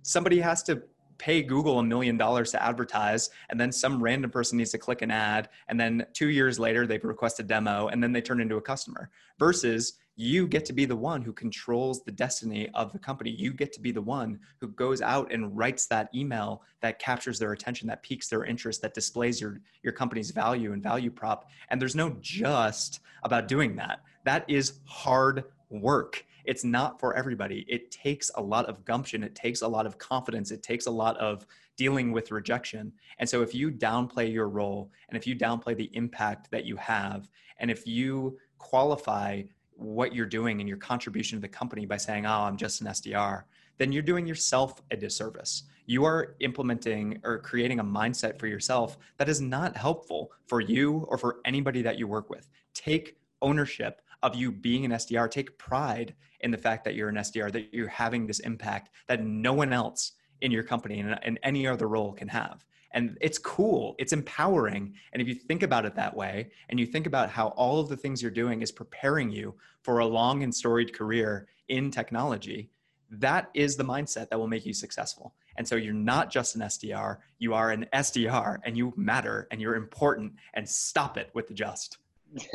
somebody 0.03 0.41
has 0.41 0.63
to 0.65 0.83
pay 1.17 1.43
Google 1.43 1.79
a 1.79 1.83
million 1.83 2.19
dollars 2.19 2.51
to 2.51 2.63
advertise, 2.63 3.31
and 3.49 3.59
then 3.59 3.73
some 3.73 4.03
random 4.03 4.31
person 4.31 4.59
needs 4.59 4.73
to 4.73 4.79
click 4.79 5.01
an 5.01 5.11
ad, 5.11 5.49
and 5.69 5.81
then 5.81 6.05
two 6.13 6.29
years 6.29 6.59
later 6.59 6.87
they've 6.87 7.03
requested 7.03 7.47
a 7.47 7.49
demo, 7.49 7.89
and 7.89 8.03
then 8.03 8.13
they 8.13 8.21
turn 8.21 8.43
into 8.43 8.57
a 8.57 8.61
customer. 8.61 9.09
Versus 9.39 9.95
you 10.17 10.47
get 10.47 10.65
to 10.67 10.73
be 10.73 10.85
the 10.85 10.97
one 10.97 11.23
who 11.23 11.33
controls 11.33 12.03
the 12.03 12.13
destiny 12.13 12.69
of 12.75 12.93
the 12.93 12.99
company. 12.99 13.31
You 13.31 13.53
get 13.53 13.73
to 13.73 13.81
be 13.81 13.93
the 13.93 14.03
one 14.03 14.39
who 14.61 14.69
goes 14.69 15.01
out 15.01 15.33
and 15.33 15.57
writes 15.57 15.87
that 15.87 16.11
email 16.15 16.63
that 16.81 16.99
captures 16.99 17.39
their 17.39 17.53
attention, 17.53 17.89
that 17.89 18.03
piques 18.03 18.29
their 18.29 18.45
interest, 18.45 18.83
that 18.83 18.95
displays 18.95 19.41
your, 19.41 19.61
your 19.83 19.93
company's 19.93 20.31
value 20.31 20.73
and 20.73 20.83
value 20.83 21.11
prop. 21.11 21.51
And 21.71 21.81
there's 21.81 21.97
no 21.97 22.17
just 22.21 23.01
about 23.23 23.49
doing 23.49 23.75
that. 23.77 24.01
That 24.25 24.45
is 24.49 24.81
hard 24.85 25.45
work. 25.71 26.25
It's 26.45 26.65
not 26.65 27.01
for 27.01 27.15
everybody. 27.15 27.65
It 27.69 27.91
takes 27.91 28.31
a 28.35 28.43
lot 28.43 28.67
of 28.67 28.85
gumption. 28.85 29.23
It 29.23 29.35
takes 29.35 29.63
a 29.63 29.69
lot 29.69 29.87
of 29.87 29.97
confidence. 29.99 30.51
It 30.51 30.63
takes 30.63 30.87
a 30.87 30.91
lot 30.91 31.17
of 31.19 31.47
dealing 31.77 32.13
with 32.13 32.31
rejection. 32.31 32.93
And 33.19 33.29
so 33.29 33.43
if 33.43 33.55
you 33.55 33.71
downplay 33.71 34.31
your 34.31 34.49
role 34.49 34.91
and 35.09 35.17
if 35.17 35.27
you 35.27 35.37
downplay 35.37 35.77
the 35.77 35.91
impact 35.95 36.51
that 36.51 36.67
you 36.67 36.77
have, 36.77 37.31
and 37.59 37.71
if 37.71 37.87
you 37.87 38.39
qualify 38.59 39.43
what 39.83 40.15
you're 40.15 40.27
doing 40.27 40.61
and 40.61 40.69
your 40.69 40.79
contribution 40.79 41.39
to 41.39 41.43
the 41.43 41.49
company 41.49 41.87
by 41.87 41.97
saying, 41.97 42.27
oh, 42.27 42.43
I'm 42.43 42.57
just 42.57 42.81
an 42.81 42.87
SDR, 42.89 43.45
then 43.79 43.93
you're 43.93 44.03
doing 44.03 44.27
yourself 44.27 44.81
a 44.91 44.97
disservice. 44.97 45.65
You 45.87 46.05
are 46.05 46.37
implementing 46.41 47.21
or 47.25 47.39
creating 47.39 47.81
a 47.81 47.85
mindset 47.85 48.39
for 48.39 48.47
yourself 48.47 48.97
that 49.19 49.29
is 49.29 49.41
not 49.41 49.77
helpful 49.77 50.33
for 50.47 50.61
you 50.61 51.07
or 51.09 51.19
for 51.19 51.41
anybody 51.45 51.83
that 51.83 51.99
you 51.99 52.07
work 52.07 52.31
with. 52.31 52.49
Take 52.75 53.17
ownership 53.41 54.01
of 54.23 54.37
you 54.37 54.53
being 54.53 54.85
an 54.85 54.93
SDR. 54.93 55.31
Take 55.31 55.59
pride 55.59 56.15
in 56.41 56.51
the 56.51 56.59
fact 56.59 56.85
that 56.85 56.95
you're 56.95 57.09
an 57.09 57.17
SDR, 57.17 57.51
that 57.53 57.75
you're 57.75 57.89
having 57.89 58.27
this 58.27 58.41
impact 58.41 58.91
that 59.09 59.25
no 59.25 59.53
one 59.53 59.73
else 59.73 60.13
in 60.41 60.53
your 60.53 60.63
company 60.63 61.01
and 61.01 61.19
in 61.25 61.39
any 61.43 61.67
other 61.67 61.89
role 61.89 62.13
can 62.13 62.29
have 62.29 62.65
and 62.93 63.17
it's 63.21 63.39
cool 63.39 63.95
it's 63.99 64.13
empowering 64.13 64.95
and 65.13 65.23
if 65.23 65.29
you 65.29 65.35
think 65.35 65.63
about 65.63 65.85
it 65.85 65.95
that 65.95 66.15
way 66.15 66.51
and 66.69 66.79
you 66.79 66.87
think 66.87 67.07
about 67.07 67.31
how 67.31 67.49
all 67.49 67.81
of 67.81 67.89
the 67.89 67.97
things 67.97 68.23
you're 68.23 68.31
doing 68.31 68.63
is 68.63 68.71
preparing 68.71 69.31
you 69.31 69.55
for 69.83 69.99
a 70.01 70.07
long 70.07 70.43
and 70.43 70.55
storied 70.55 70.93
career 70.93 71.47
in 71.69 71.91
technology 71.91 72.71
that 73.11 73.51
is 73.55 73.77
the 73.77 73.85
mindset 73.85 74.29
that 74.31 74.39
will 74.39 74.49
make 74.49 74.65
you 74.65 74.73
successful 74.73 75.35
and 75.57 75.69
so 75.69 75.77
you're 75.77 75.93
not 75.93 76.31
just 76.31 76.55
an 76.55 76.63
SDR 76.63 77.19
you 77.39 77.55
are 77.55 77.71
an 77.71 77.87
SDR 77.95 78.59
and 78.65 78.77
you 78.77 78.93
matter 78.97 79.49
and 79.51 79.61
you're 79.61 79.77
important 79.77 80.33
and 80.55 80.69
stop 80.69 81.17
it 81.17 81.31
with 81.35 81.49
the 81.49 81.55
just 81.55 81.99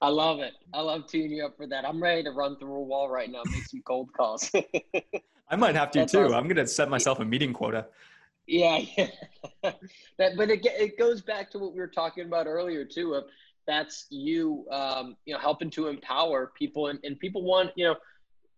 I 0.00 0.08
love 0.08 0.38
it. 0.38 0.52
I 0.72 0.80
love 0.80 1.08
teeing 1.08 1.32
you 1.32 1.44
up 1.44 1.56
for 1.56 1.66
that. 1.66 1.84
I'm 1.84 2.00
ready 2.00 2.22
to 2.22 2.30
run 2.30 2.56
through 2.56 2.74
a 2.74 2.82
wall 2.82 3.08
right 3.08 3.30
now, 3.30 3.42
make 3.46 3.64
some 3.64 3.82
cold 3.82 4.12
calls. 4.12 4.50
I 5.50 5.56
might 5.56 5.74
have 5.74 5.90
to 5.92 6.00
That's 6.00 6.12
too. 6.12 6.20
Awesome. 6.20 6.34
I'm 6.34 6.44
going 6.44 6.56
to 6.56 6.66
set 6.66 6.88
myself 6.88 7.20
a 7.20 7.24
meeting 7.24 7.52
quota. 7.52 7.86
Yeah, 8.48 8.78
yeah. 8.96 9.08
that, 10.16 10.36
but 10.36 10.50
it 10.50 10.64
it 10.64 10.98
goes 10.98 11.20
back 11.20 11.50
to 11.50 11.58
what 11.58 11.74
we 11.74 11.80
were 11.80 11.86
talking 11.86 12.24
about 12.24 12.46
earlier 12.46 12.84
too. 12.84 13.14
Of 13.14 13.24
that's 13.66 14.06
you, 14.08 14.66
um, 14.72 15.16
you 15.26 15.34
know, 15.34 15.40
helping 15.40 15.70
to 15.70 15.88
empower 15.88 16.52
people, 16.58 16.88
and, 16.88 16.98
and 17.04 17.18
people 17.20 17.42
want 17.42 17.70
you 17.76 17.84
know 17.84 17.96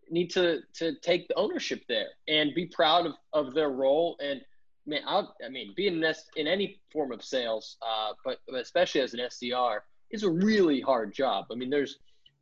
need 0.08 0.30
to 0.30 0.60
to 0.74 0.94
take 1.00 1.26
the 1.28 1.34
ownership 1.34 1.82
there 1.88 2.08
and 2.28 2.54
be 2.54 2.66
proud 2.66 3.06
of, 3.06 3.14
of 3.32 3.52
their 3.52 3.70
role. 3.70 4.16
And 4.22 4.40
man, 4.86 5.02
I'll, 5.06 5.34
I 5.44 5.48
mean, 5.48 5.74
being 5.76 6.02
in, 6.02 6.14
in 6.36 6.46
any 6.46 6.80
form 6.92 7.10
of 7.10 7.22
sales, 7.24 7.76
uh, 7.82 8.12
but 8.24 8.38
especially 8.54 9.00
as 9.00 9.12
an 9.12 9.20
SDR, 9.20 9.80
is 10.10 10.22
a 10.22 10.30
really 10.30 10.80
hard 10.80 11.12
job. 11.12 11.46
I 11.50 11.56
mean, 11.56 11.70
there's 11.70 11.98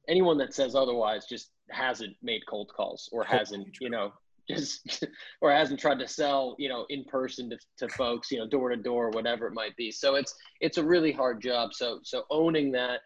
anyone 0.06 0.36
that 0.38 0.54
says 0.54 0.74
otherwise 0.74 1.26
just 1.26 1.50
hasn't 1.70 2.16
made 2.22 2.42
cold 2.46 2.70
calls 2.74 3.08
or 3.12 3.24
hasn't, 3.24 3.76
you 3.80 3.90
know, 3.90 4.12
just 4.48 5.06
or 5.40 5.52
hasn't 5.52 5.80
tried 5.80 5.98
to 5.98 6.08
sell 6.08 6.56
you 6.58 6.68
know 6.68 6.86
in 6.88 7.04
person 7.04 7.50
to, 7.50 7.58
to 7.78 7.88
folks 7.94 8.30
you 8.30 8.38
know 8.38 8.46
door 8.46 8.70
to 8.70 8.76
door 8.76 9.10
whatever 9.10 9.46
it 9.46 9.54
might 9.54 9.76
be. 9.76 9.90
So 9.90 10.14
it's 10.14 10.34
it's 10.60 10.78
a 10.78 10.84
really 10.84 11.12
hard 11.12 11.40
job. 11.40 11.74
So 11.74 12.00
so 12.02 12.24
owning 12.30 12.72
that 12.72 13.00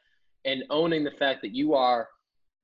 and 0.44 0.64
owning 0.70 1.04
the 1.04 1.10
fact 1.10 1.42
that 1.42 1.54
you 1.54 1.74
are 1.74 2.08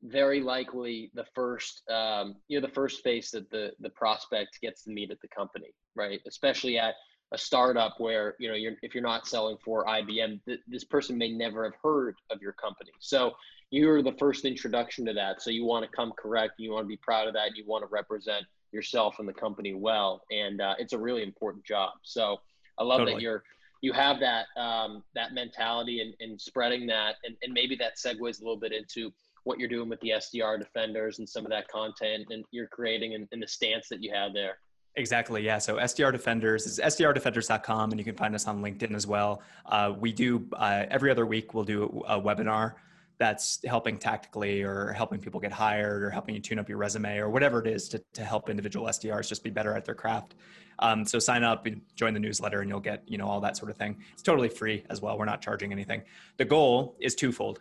very 0.05 0.41
likely 0.41 1.11
the 1.15 1.25
first 1.35 1.83
um, 1.91 2.37
you 2.49 2.61
know 2.61 2.67
the 2.67 2.73
first 2.73 3.03
face 3.03 3.31
that 3.33 3.51
the 3.51 3.73
the 3.81 3.91
prospect 3.91 4.59
gets 4.63 4.85
to 4.85 4.91
meet 4.91 5.11
at 5.11 5.21
the 5.21 5.29
company 5.29 5.75
right? 5.99 6.21
Especially 6.27 6.79
at 6.79 6.95
a 7.33 7.37
startup 7.37 7.97
where 7.99 8.35
you 8.39 8.49
know 8.49 8.55
you're 8.55 8.77
if 8.83 8.95
you're 8.95 9.03
not 9.03 9.27
selling 9.27 9.59
for 9.63 9.85
IBM 9.85 10.41
th- 10.47 10.61
this 10.67 10.85
person 10.85 11.19
may 11.19 11.31
never 11.31 11.65
have 11.65 11.75
heard 11.83 12.15
of 12.31 12.41
your 12.41 12.55
company. 12.55 12.91
So 13.01 13.33
you're 13.71 14.03
the 14.03 14.17
first 14.19 14.47
introduction 14.47 15.05
to 15.07 15.13
that. 15.13 15.43
So 15.43 15.51
you 15.51 15.67
want 15.67 15.85
to 15.85 15.95
come 15.95 16.13
correct 16.17 16.55
you 16.59 16.73
want 16.73 16.85
to 16.85 16.89
be 16.89 16.97
proud 16.97 17.29
of 17.29 17.35
that 17.35 17.49
and 17.49 17.57
you 17.57 17.65
want 17.67 17.83
to 17.83 17.89
represent 17.89 18.47
yourself 18.73 19.17
and 19.19 19.29
the 19.29 19.33
company 19.33 19.75
well. 19.75 20.23
And 20.31 20.61
uh, 20.61 20.75
it's 20.79 20.93
a 20.93 20.99
really 20.99 21.23
important 21.23 21.65
job. 21.65 21.93
So 22.03 22.41
I 22.79 22.85
love 22.85 22.99
totally. 22.99 23.15
that 23.15 23.23
you're 23.23 23.43
you 23.81 23.93
have 23.93 24.19
that 24.21 24.47
um, 24.57 25.05
that 25.15 25.35
mentality 25.35 26.01
and, 26.01 26.15
and 26.21 26.41
spreading 26.41 26.87
that, 26.89 27.15
and, 27.25 27.37
and 27.43 27.53
maybe 27.53 27.77
that 27.77 27.97
segues 27.97 28.41
a 28.41 28.45
little 28.45 28.57
bit 28.57 28.73
into 28.73 29.13
what 29.45 29.59
you're 29.59 29.69
doing 29.69 29.89
with 29.89 30.01
the 30.01 30.11
SDR 30.11 30.59
defenders 30.59 31.21
and 31.21 31.29
some 31.29 31.45
of 31.45 31.51
that 31.51 31.69
content 31.69 32.27
and 32.31 32.45
you're 32.51 32.67
creating 32.67 33.15
and, 33.15 33.29
and 33.33 33.43
the 33.43 33.47
stance 33.47 33.89
that 33.89 34.03
you 34.03 34.13
have 34.13 34.35
there. 34.35 34.59
Exactly. 34.97 35.45
Yeah. 35.45 35.59
So 35.59 35.77
SDR 35.77 36.11
Defenders 36.11 36.67
is 36.67 36.81
SDRDefenders.com, 36.81 37.93
and 37.93 38.01
you 38.01 38.05
can 38.05 38.17
find 38.17 38.35
us 38.35 38.49
on 38.49 38.61
LinkedIn 38.61 38.95
as 38.95 39.07
well. 39.07 39.43
Uh, 39.65 39.95
we 39.97 40.13
do 40.13 40.47
uh, 40.55 40.87
every 40.91 41.11
other 41.11 41.25
week. 41.25 41.55
We'll 41.55 41.65
do 41.65 42.03
a, 42.09 42.19
a 42.19 42.21
webinar 42.21 42.75
that's 43.19 43.59
helping 43.67 43.99
tactically 43.99 44.63
or 44.63 44.93
helping 44.93 45.19
people 45.19 45.41
get 45.41 45.53
hired 45.53 46.03
or 46.03 46.11
helping 46.11 46.35
you 46.35 46.41
tune 46.41 46.59
up 46.59 46.69
your 46.69 46.79
resume 46.79 47.19
or 47.19 47.29
whatever 47.29 47.61
it 47.61 47.67
is 47.67 47.89
to, 47.89 48.03
to 48.13 48.25
help 48.25 48.49
individual 48.49 48.87
SDRs 48.87 49.29
just 49.29 49.43
be 49.43 49.51
better 49.51 49.75
at 49.75 49.85
their 49.85 49.95
craft. 49.95 50.37
Um, 50.79 51.05
so 51.05 51.19
sign 51.19 51.43
up 51.43 51.67
and 51.67 51.81
join 51.97 52.15
the 52.15 52.21
newsletter 52.21 52.61
and 52.61 52.71
you'll 52.71 52.79
get, 52.79 53.03
you 53.07 53.19
know, 53.19 53.27
all 53.27 53.41
that 53.41 53.57
sort 53.57 53.73
of 53.73 53.77
thing. 53.77 53.97
It's 54.13 54.23
totally 54.23 54.49
free 54.49 54.85
as 54.89 55.03
well. 55.03 55.19
We're 55.19 55.25
not 55.25 55.43
charging 55.43 55.73
anything. 55.73 56.03
The 56.37 56.45
goal 56.45 56.97
is 57.01 57.17
twofold. 57.17 57.61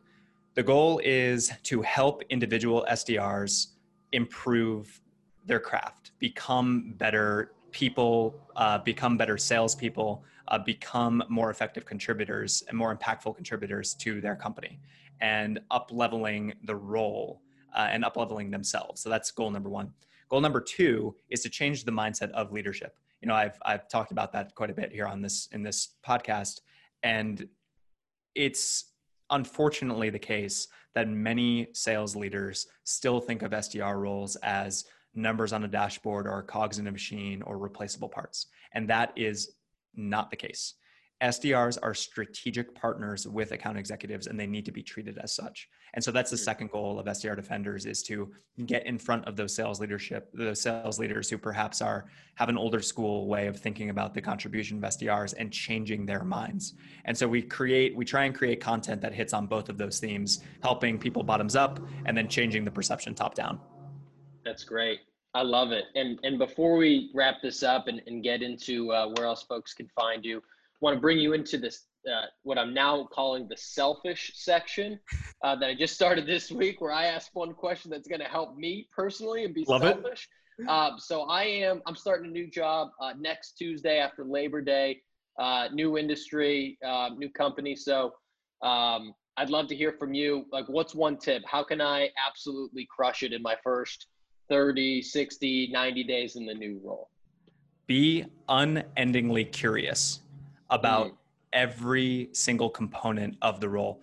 The 0.54 0.62
goal 0.62 1.02
is 1.04 1.52
to 1.64 1.82
help 1.82 2.22
individual 2.30 2.86
SDRs 2.90 3.68
improve 4.12 5.02
their 5.46 5.60
craft, 5.60 6.12
become 6.20 6.94
better 6.98 7.54
people, 7.72 8.36
uh, 8.56 8.78
become 8.80 9.18
better 9.18 9.38
salespeople, 9.38 10.24
uh, 10.50 10.60
become 10.60 11.24
more 11.30 11.50
effective 11.50 11.86
contributors 11.86 12.64
and 12.70 12.78
more 12.78 12.96
impactful 12.96 13.36
contributors 13.36 13.96
to 13.96 14.22
their 14.22 14.36
company 14.36 14.80
and 15.22 15.60
up 15.72 15.90
leveling 15.92 16.54
the 16.64 16.76
role 16.76 17.42
uh, 17.76 17.88
and 17.92 18.04
up 18.04 18.18
leveling 18.18 18.52
themselves. 18.52 19.02
So 19.02 19.10
that's 19.10 19.32
goal 19.32 19.52
number 19.52 19.70
one. 19.70 19.92
Goal 20.30 20.42
number 20.42 20.60
two 20.60 21.16
is 21.30 21.42
to 21.42 21.50
change 21.50 21.84
the 21.84 21.92
mindset 21.92 22.32
of 22.32 22.52
leadership. 22.52 22.98
You 23.22 23.28
know, 23.28 23.36
I've 23.36 23.58
I've 23.66 23.88
talked 23.88 24.12
about 24.12 24.32
that 24.34 24.54
quite 24.56 24.70
a 24.70 24.74
bit 24.74 24.92
here 24.92 25.08
on 25.08 25.22
this 25.22 25.48
in 25.52 25.64
this 25.64 25.96
podcast, 26.06 26.62
and 27.04 27.48
it's 28.36 28.92
unfortunately 29.30 30.10
the 30.10 30.20
case 30.20 30.68
that 30.94 31.08
many 31.08 31.68
sales 31.74 32.16
leaders 32.16 32.68
still 32.84 33.20
think 33.20 33.42
of 33.42 33.52
SDR 33.52 34.00
roles 34.00 34.36
as 34.38 34.86
numbers 35.16 35.52
on 35.52 35.64
a 35.64 35.68
dashboard 35.68 36.28
or 36.28 36.42
cogs 36.44 36.80
in 36.80 36.88
a 36.88 36.92
machine 36.92 37.42
or 37.42 37.58
replaceable 37.58 38.10
parts, 38.10 38.48
and 38.74 38.88
that 38.90 39.14
is 39.16 39.54
not 39.96 40.30
the 40.30 40.38
case. 40.38 40.76
SDRs 41.22 41.80
are 41.82 41.96
strategic 41.96 42.76
partners 42.76 43.28
with 43.28 43.52
account 43.52 43.78
executives 43.78 44.28
and 44.28 44.40
they 44.40 44.46
need 44.46 44.66
to 44.66 44.72
be 44.72 44.84
treated 44.84 45.18
as 45.18 45.34
such. 45.34 45.68
And 45.96 46.04
so 46.04 46.12
that's 46.12 46.30
the 46.30 46.38
mm. 46.38 46.44
second 46.44 46.70
goal 46.70 47.00
of 47.00 47.08
SDR 47.08 47.36
defenders 47.36 47.86
is 47.86 48.04
to 48.04 48.32
get 48.66 48.86
in 48.86 49.00
front 49.00 49.26
of 49.26 49.36
those 49.36 49.56
sales 49.56 49.80
leadership, 49.80 50.30
those 50.34 50.62
sales 50.62 51.00
leaders 51.00 51.28
who 51.30 51.40
perhaps 51.40 51.82
are 51.82 52.06
have 52.36 52.50
an 52.50 52.58
older 52.58 52.82
school 52.82 53.28
way 53.28 53.48
of 53.48 53.58
thinking 53.60 53.90
about 53.90 54.14
the 54.14 54.22
contribution 54.22 54.78
of 54.78 54.84
SDRs 54.84 55.34
and 55.40 55.52
changing 55.52 56.06
their 56.06 56.24
minds. 56.24 56.76
And 57.06 57.18
so 57.18 57.28
we 57.28 57.42
create 57.42 57.96
we 57.96 58.06
try 58.06 58.26
and 58.26 58.36
create 58.36 58.62
content 58.62 59.02
that 59.02 59.14
hits 59.14 59.34
on 59.34 59.48
both 59.48 59.70
of 59.70 59.78
those 59.78 60.00
themes, 60.00 60.44
helping 60.62 61.00
people 61.00 61.24
bottoms 61.24 61.56
up 61.56 61.80
and 62.06 62.16
then 62.16 62.28
changing 62.28 62.64
the 62.64 62.72
perception 62.72 63.16
top 63.16 63.34
down. 63.34 63.60
That's 64.46 64.64
great. 64.64 65.00
I 65.34 65.42
love 65.42 65.72
it. 65.72 65.86
And 65.96 66.20
and 66.24 66.38
before 66.38 66.78
we 66.78 67.10
wrap 67.16 67.42
this 67.42 67.64
up 67.64 67.88
and, 67.88 68.04
and 68.06 68.24
get 68.24 68.44
into 68.44 68.92
uh, 68.92 69.08
where 69.16 69.26
else 69.26 69.44
folks 69.44 69.74
can 69.74 69.88
find 69.96 70.24
you, 70.24 70.44
want 70.82 70.96
to 70.96 71.02
bring 71.02 71.18
you 71.18 71.34
into 71.34 71.58
this 71.58 71.86
uh, 72.08 72.26
what 72.44 72.58
I'm 72.58 72.74
now 72.74 73.08
calling 73.12 73.48
the 73.50 73.58
selfish 73.58 74.32
section 74.36 75.00
uh, 75.44 75.56
that 75.58 75.70
I 75.70 75.76
just 75.76 75.94
started 75.94 76.26
this 76.26 76.52
week, 76.52 76.80
where 76.80 76.92
I 76.92 77.06
ask 77.08 77.30
one 77.34 77.54
question 77.54 77.92
that's 77.92 78.08
going 78.08 78.22
to 78.22 78.28
help 78.28 78.56
me 78.56 78.88
personally 78.96 79.44
and 79.44 79.54
be 79.54 79.66
Love 79.68 79.82
selfish. 79.82 80.30
Um, 80.68 80.96
so 80.98 81.24
I 81.24 81.44
am 81.44 81.82
I'm 81.86 81.96
starting 81.96 82.30
a 82.30 82.32
new 82.32 82.50
job 82.50 82.90
uh, 83.02 83.14
next 83.20 83.54
Tuesday 83.58 84.00
after 84.00 84.24
Labor 84.24 84.62
Day. 84.62 85.02
Uh, 85.38 85.68
new 85.72 86.00
industry, 86.00 86.80
um, 86.84 87.20
new 87.20 87.30
company. 87.30 87.76
So 87.76 88.14
um, 88.64 89.14
I'd 89.38 89.52
love 89.52 89.68
to 89.68 89.76
hear 89.76 89.94
from 90.00 90.16
you. 90.16 90.46
Like, 90.52 90.68
what's 90.68 90.96
one 90.96 91.18
tip? 91.18 91.44
How 91.46 91.64
can 91.64 91.80
I 91.80 92.10
absolutely 92.28 92.88
crush 92.90 93.22
it 93.22 93.34
in 93.34 93.44
my 93.44 93.56
first 93.64 94.08
30, 94.50 95.04
60, 95.04 95.70
90 95.72 96.04
days 96.06 96.38
in 96.38 96.48
the 96.48 96.56
new 96.56 96.82
role? 96.84 97.12
Be 97.86 98.26
unendingly 98.50 99.46
curious 99.46 100.22
about 100.70 101.08
mm. 101.08 101.16
every 101.54 102.30
single 102.34 102.70
component 102.70 103.38
of 103.42 103.60
the 103.60 103.70
role. 103.70 104.02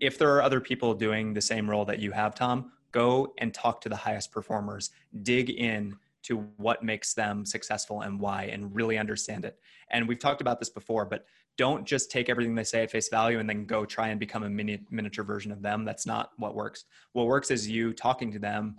If 0.00 0.18
there 0.18 0.34
are 0.34 0.42
other 0.42 0.60
people 0.60 0.94
doing 0.94 1.34
the 1.34 1.42
same 1.42 1.68
role 1.68 1.84
that 1.84 1.98
you 1.98 2.10
have, 2.12 2.34
Tom, 2.34 2.72
go 2.92 3.34
and 3.38 3.52
talk 3.52 3.80
to 3.82 3.88
the 3.88 3.96
highest 3.96 4.32
performers, 4.32 4.90
dig 5.22 5.50
in 5.50 5.96
to 6.22 6.38
what 6.56 6.82
makes 6.82 7.14
them 7.14 7.44
successful 7.44 8.02
and 8.02 8.18
why, 8.18 8.44
and 8.44 8.74
really 8.74 8.98
understand 8.98 9.44
it. 9.44 9.58
And 9.90 10.08
we've 10.08 10.18
talked 10.18 10.40
about 10.40 10.58
this 10.58 10.70
before, 10.70 11.04
but 11.04 11.26
don't 11.56 11.84
just 11.84 12.10
take 12.10 12.28
everything 12.28 12.54
they 12.54 12.64
say 12.64 12.82
at 12.82 12.90
face 12.90 13.08
value 13.08 13.40
and 13.40 13.48
then 13.48 13.66
go 13.66 13.84
try 13.84 14.08
and 14.08 14.20
become 14.20 14.44
a 14.44 14.48
mini, 14.48 14.80
miniature 14.90 15.24
version 15.24 15.50
of 15.50 15.60
them. 15.60 15.84
That's 15.84 16.06
not 16.06 16.30
what 16.38 16.54
works. 16.54 16.84
What 17.12 17.26
works 17.26 17.50
is 17.50 17.68
you 17.68 17.92
talking 17.92 18.32
to 18.32 18.38
them 18.38 18.76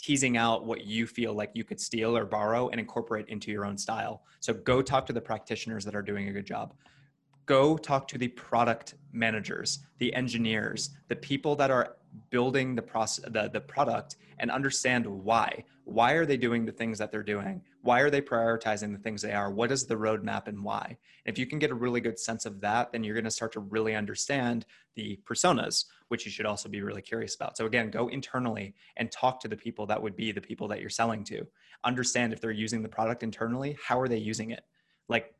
teasing 0.00 0.36
out 0.36 0.64
what 0.64 0.84
you 0.84 1.06
feel 1.06 1.34
like 1.34 1.50
you 1.54 1.64
could 1.64 1.80
steal 1.80 2.16
or 2.16 2.24
borrow 2.24 2.68
and 2.68 2.80
incorporate 2.80 3.28
into 3.28 3.50
your 3.50 3.64
own 3.64 3.76
style. 3.76 4.22
So 4.40 4.54
go 4.54 4.82
talk 4.82 5.06
to 5.06 5.12
the 5.12 5.20
practitioners 5.20 5.84
that 5.84 5.94
are 5.94 6.02
doing 6.02 6.28
a 6.28 6.32
good 6.32 6.46
job. 6.46 6.74
Go 7.46 7.76
talk 7.76 8.08
to 8.08 8.18
the 8.18 8.28
product 8.28 8.94
managers, 9.12 9.80
the 9.98 10.14
engineers, 10.14 10.90
the 11.08 11.16
people 11.16 11.56
that 11.56 11.70
are 11.70 11.96
building 12.30 12.74
the 12.74 12.82
process 12.82 13.24
the, 13.30 13.50
the 13.52 13.60
product 13.60 14.16
and 14.38 14.50
understand 14.50 15.06
why 15.06 15.64
why 15.90 16.12
are 16.12 16.24
they 16.24 16.36
doing 16.36 16.64
the 16.64 16.72
things 16.72 16.98
that 16.98 17.10
they're 17.10 17.22
doing? 17.22 17.60
Why 17.82 18.00
are 18.00 18.10
they 18.10 18.20
prioritizing 18.20 18.92
the 18.92 19.02
things 19.02 19.22
they 19.22 19.32
are? 19.32 19.50
What 19.50 19.72
is 19.72 19.86
the 19.86 19.96
roadmap 19.96 20.46
and 20.46 20.62
why? 20.62 20.96
And 21.26 21.32
if 21.34 21.38
you 21.38 21.46
can 21.46 21.58
get 21.58 21.70
a 21.70 21.74
really 21.74 22.00
good 22.00 22.18
sense 22.18 22.46
of 22.46 22.60
that 22.60 22.92
then 22.92 23.02
you're 23.02 23.14
going 23.14 23.24
to 23.24 23.30
start 23.30 23.52
to 23.52 23.60
really 23.60 23.94
understand 23.96 24.66
the 24.94 25.18
personas 25.28 25.86
which 26.08 26.24
you 26.24 26.30
should 26.30 26.46
also 26.46 26.68
be 26.68 26.82
really 26.82 27.02
curious 27.02 27.34
about. 27.34 27.56
So 27.56 27.66
again 27.66 27.90
go 27.90 28.08
internally 28.08 28.74
and 28.96 29.10
talk 29.10 29.40
to 29.40 29.48
the 29.48 29.56
people 29.56 29.84
that 29.86 30.00
would 30.00 30.14
be 30.14 30.30
the 30.30 30.40
people 30.40 30.68
that 30.68 30.80
you're 30.80 30.90
selling 30.90 31.24
to. 31.24 31.46
Understand 31.82 32.32
if 32.32 32.40
they're 32.40 32.52
using 32.52 32.82
the 32.82 32.88
product 32.88 33.22
internally 33.22 33.76
how 33.84 33.98
are 33.98 34.08
they 34.08 34.18
using 34.18 34.52
it? 34.52 34.64
Like 35.08 35.34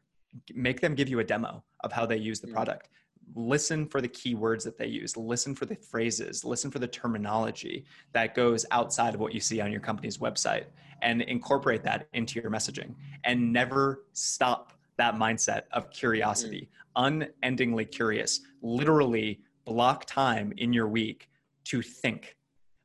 make 0.52 0.80
them 0.80 0.94
give 0.94 1.08
you 1.08 1.20
a 1.20 1.24
demo 1.24 1.62
of 1.80 1.92
how 1.92 2.06
they 2.06 2.16
use 2.16 2.40
the 2.40 2.48
mm. 2.48 2.54
product 2.54 2.88
listen 3.34 3.86
for 3.86 4.00
the 4.00 4.08
keywords 4.08 4.64
that 4.64 4.78
they 4.78 4.86
use 4.86 5.16
listen 5.16 5.54
for 5.54 5.66
the 5.66 5.74
phrases 5.74 6.44
listen 6.44 6.70
for 6.70 6.78
the 6.78 6.86
terminology 6.86 7.84
that 8.12 8.34
goes 8.34 8.66
outside 8.70 9.14
of 9.14 9.20
what 9.20 9.34
you 9.34 9.40
see 9.40 9.60
on 9.60 9.70
your 9.70 9.80
company's 9.80 10.18
website 10.18 10.64
and 11.02 11.22
incorporate 11.22 11.82
that 11.82 12.08
into 12.12 12.40
your 12.40 12.50
messaging 12.50 12.94
and 13.24 13.52
never 13.52 14.04
stop 14.12 14.72
that 14.96 15.14
mindset 15.14 15.62
of 15.72 15.90
curiosity 15.90 16.68
mm-hmm. 16.96 17.24
unendingly 17.42 17.84
curious 17.84 18.40
literally 18.62 19.40
block 19.64 20.04
time 20.06 20.52
in 20.56 20.72
your 20.72 20.88
week 20.88 21.28
to 21.64 21.82
think 21.82 22.36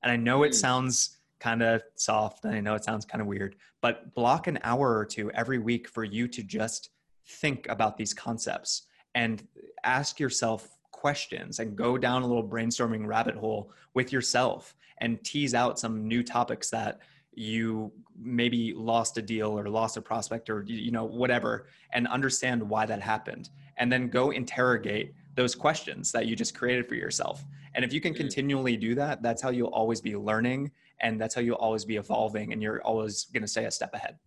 and 0.03 0.11
i 0.11 0.15
know 0.15 0.43
it 0.43 0.51
mm. 0.51 0.55
sounds 0.55 1.17
kind 1.39 1.61
of 1.61 1.81
soft 1.95 2.45
and 2.45 2.55
i 2.55 2.59
know 2.59 2.75
it 2.75 2.83
sounds 2.83 3.05
kind 3.05 3.21
of 3.21 3.27
weird 3.27 3.55
but 3.81 4.13
block 4.13 4.47
an 4.47 4.59
hour 4.63 4.97
or 4.97 5.05
two 5.05 5.31
every 5.31 5.59
week 5.59 5.87
for 5.87 6.03
you 6.03 6.27
to 6.27 6.43
just 6.43 6.89
think 7.25 7.67
about 7.69 7.97
these 7.97 8.13
concepts 8.13 8.83
and 9.15 9.47
ask 9.85 10.19
yourself 10.19 10.69
questions 10.91 11.59
and 11.59 11.75
go 11.75 11.97
down 11.97 12.23
a 12.23 12.27
little 12.27 12.47
brainstorming 12.47 13.05
rabbit 13.05 13.35
hole 13.35 13.71
with 13.93 14.11
yourself 14.11 14.75
and 14.99 15.23
tease 15.23 15.53
out 15.53 15.79
some 15.79 16.07
new 16.07 16.23
topics 16.23 16.69
that 16.69 16.99
you 17.33 17.91
maybe 18.17 18.73
lost 18.73 19.17
a 19.17 19.21
deal 19.21 19.59
or 19.59 19.69
lost 19.69 19.97
a 19.97 20.01
prospect 20.01 20.49
or 20.49 20.63
you 20.67 20.91
know 20.91 21.03
whatever 21.03 21.67
and 21.91 22.07
understand 22.07 22.61
why 22.63 22.85
that 22.85 23.01
happened. 23.01 23.49
And 23.77 23.91
then 23.91 24.07
go 24.07 24.31
interrogate 24.31 25.13
those 25.35 25.53
questions 25.53 26.11
that 26.13 26.27
you 26.27 26.35
just 26.35 26.57
created 26.57 26.87
for 26.87 26.95
yourself. 26.95 27.43
And 27.75 27.83
if 27.83 27.91
you 27.91 27.99
can 27.99 28.13
mm. 28.13 28.17
continually 28.17 28.77
do 28.77 28.95
that 28.95 29.21
that's 29.21 29.41
how 29.41 29.49
you'll 29.49 29.67
always 29.67 29.99
be 29.99 30.15
learning 30.15 30.71
and 31.01 31.19
that's 31.19 31.35
how 31.35 31.41
you'll 31.41 31.55
always 31.55 31.83
be 31.83 31.97
evolving 31.97 32.53
and 32.53 32.63
you're 32.63 32.81
always 32.81 33.25
going 33.25 33.43
to 33.43 33.47
stay 33.47 33.65
a 33.65 33.71
step 33.71 33.93
ahead. 33.93 34.17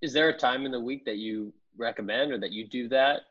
Is 0.00 0.12
there 0.12 0.28
a 0.28 0.38
time 0.38 0.64
in 0.66 0.72
the 0.72 0.80
week 0.80 1.04
that 1.04 1.16
you 1.16 1.52
recommend 1.76 2.30
or 2.30 2.38
that 2.38 2.52
you 2.52 2.66
do 2.66 2.88
that 2.88 3.22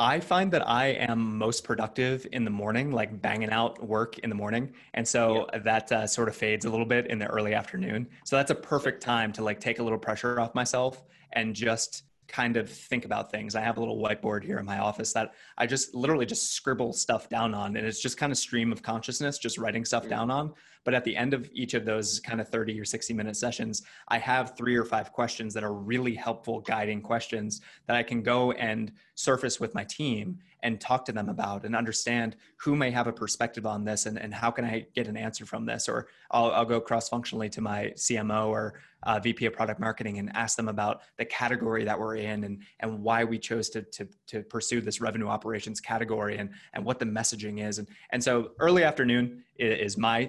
I 0.00 0.18
find 0.18 0.50
that 0.52 0.66
I 0.66 0.86
am 0.86 1.36
most 1.36 1.62
productive 1.62 2.26
in 2.32 2.44
the 2.44 2.50
morning, 2.50 2.90
like 2.90 3.20
banging 3.20 3.50
out 3.50 3.86
work 3.86 4.18
in 4.20 4.30
the 4.30 4.34
morning. 4.34 4.72
And 4.94 5.06
so 5.06 5.46
yeah. 5.52 5.58
that 5.58 5.92
uh, 5.92 6.06
sort 6.06 6.28
of 6.28 6.34
fades 6.34 6.64
a 6.64 6.70
little 6.70 6.86
bit 6.86 7.06
in 7.08 7.18
the 7.18 7.26
early 7.26 7.52
afternoon. 7.52 8.08
So 8.24 8.36
that's 8.36 8.50
a 8.50 8.54
perfect 8.54 9.02
time 9.02 9.30
to 9.34 9.44
like 9.44 9.60
take 9.60 9.78
a 9.78 9.82
little 9.82 9.98
pressure 9.98 10.40
off 10.40 10.54
myself 10.54 11.04
and 11.34 11.54
just 11.54 12.04
kind 12.28 12.56
of 12.56 12.70
think 12.70 13.04
about 13.04 13.30
things. 13.30 13.54
I 13.54 13.60
have 13.60 13.76
a 13.76 13.80
little 13.80 14.00
whiteboard 14.00 14.42
here 14.42 14.58
in 14.58 14.64
my 14.64 14.78
office 14.78 15.12
that 15.12 15.34
I 15.58 15.66
just 15.66 15.94
literally 15.94 16.24
just 16.24 16.54
scribble 16.54 16.94
stuff 16.94 17.28
down 17.28 17.54
on. 17.54 17.76
And 17.76 17.86
it's 17.86 18.00
just 18.00 18.16
kind 18.16 18.32
of 18.32 18.38
stream 18.38 18.72
of 18.72 18.82
consciousness, 18.82 19.36
just 19.36 19.58
writing 19.58 19.84
stuff 19.84 20.04
mm-hmm. 20.04 20.10
down 20.10 20.30
on. 20.30 20.54
But 20.84 20.94
at 20.94 21.04
the 21.04 21.16
end 21.16 21.34
of 21.34 21.48
each 21.52 21.74
of 21.74 21.84
those 21.84 22.20
kind 22.20 22.40
of 22.40 22.48
30 22.48 22.80
or 22.80 22.84
60 22.84 23.12
minute 23.12 23.36
sessions, 23.36 23.82
I 24.08 24.18
have 24.18 24.56
three 24.56 24.76
or 24.76 24.84
five 24.84 25.12
questions 25.12 25.54
that 25.54 25.64
are 25.64 25.74
really 25.74 26.14
helpful 26.14 26.60
guiding 26.60 27.02
questions 27.02 27.60
that 27.86 27.96
I 27.96 28.02
can 28.02 28.22
go 28.22 28.52
and 28.52 28.92
surface 29.14 29.60
with 29.60 29.74
my 29.74 29.84
team 29.84 30.38
and 30.62 30.80
talk 30.80 31.04
to 31.06 31.12
them 31.12 31.28
about 31.28 31.64
and 31.64 31.74
understand 31.74 32.36
who 32.56 32.76
may 32.76 32.90
have 32.90 33.06
a 33.06 33.12
perspective 33.12 33.66
on 33.66 33.84
this 33.84 34.06
and, 34.06 34.18
and 34.18 34.34
how 34.34 34.50
can 34.50 34.64
I 34.64 34.86
get 34.94 35.06
an 35.06 35.16
answer 35.16 35.46
from 35.46 35.64
this. 35.64 35.88
Or 35.88 36.08
I'll, 36.30 36.50
I'll 36.50 36.64
go 36.64 36.80
cross 36.80 37.08
functionally 37.08 37.48
to 37.50 37.60
my 37.60 37.92
CMO 37.96 38.48
or 38.48 38.80
uh, 39.02 39.18
VP 39.18 39.46
of 39.46 39.52
product 39.52 39.80
marketing 39.80 40.18
and 40.18 40.34
ask 40.34 40.56
them 40.56 40.68
about 40.68 41.02
the 41.16 41.24
category 41.24 41.84
that 41.84 41.98
we're 41.98 42.16
in 42.16 42.44
and, 42.44 42.62
and 42.80 43.02
why 43.02 43.24
we 43.24 43.38
chose 43.38 43.70
to, 43.70 43.82
to, 43.82 44.08
to 44.26 44.42
pursue 44.42 44.80
this 44.80 45.00
revenue 45.00 45.28
operations 45.28 45.80
category 45.80 46.36
and, 46.38 46.50
and 46.74 46.84
what 46.84 46.98
the 46.98 47.06
messaging 47.06 47.66
is. 47.66 47.78
And, 47.78 47.88
and 48.10 48.22
so 48.22 48.52
early 48.58 48.84
afternoon 48.84 49.44
is 49.58 49.96
my 49.96 50.28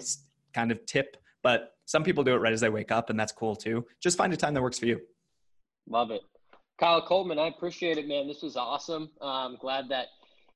kind 0.53 0.71
of 0.71 0.85
tip, 0.85 1.17
but 1.43 1.73
some 1.85 2.03
people 2.03 2.23
do 2.23 2.33
it 2.33 2.37
right 2.37 2.53
as 2.53 2.61
they 2.61 2.69
wake 2.69 2.91
up 2.91 3.09
and 3.09 3.19
that's 3.19 3.31
cool 3.31 3.55
too. 3.55 3.85
Just 4.01 4.17
find 4.17 4.31
a 4.33 4.37
time 4.37 4.53
that 4.53 4.61
works 4.61 4.79
for 4.79 4.85
you. 4.85 5.01
Love 5.89 6.11
it. 6.11 6.21
Kyle 6.79 7.01
Coleman, 7.01 7.37
I 7.37 7.47
appreciate 7.47 7.97
it, 7.97 8.07
man. 8.07 8.27
This 8.27 8.41
was 8.41 8.55
awesome. 8.55 9.09
I'm 9.21 9.57
glad 9.57 9.89
that 9.89 10.07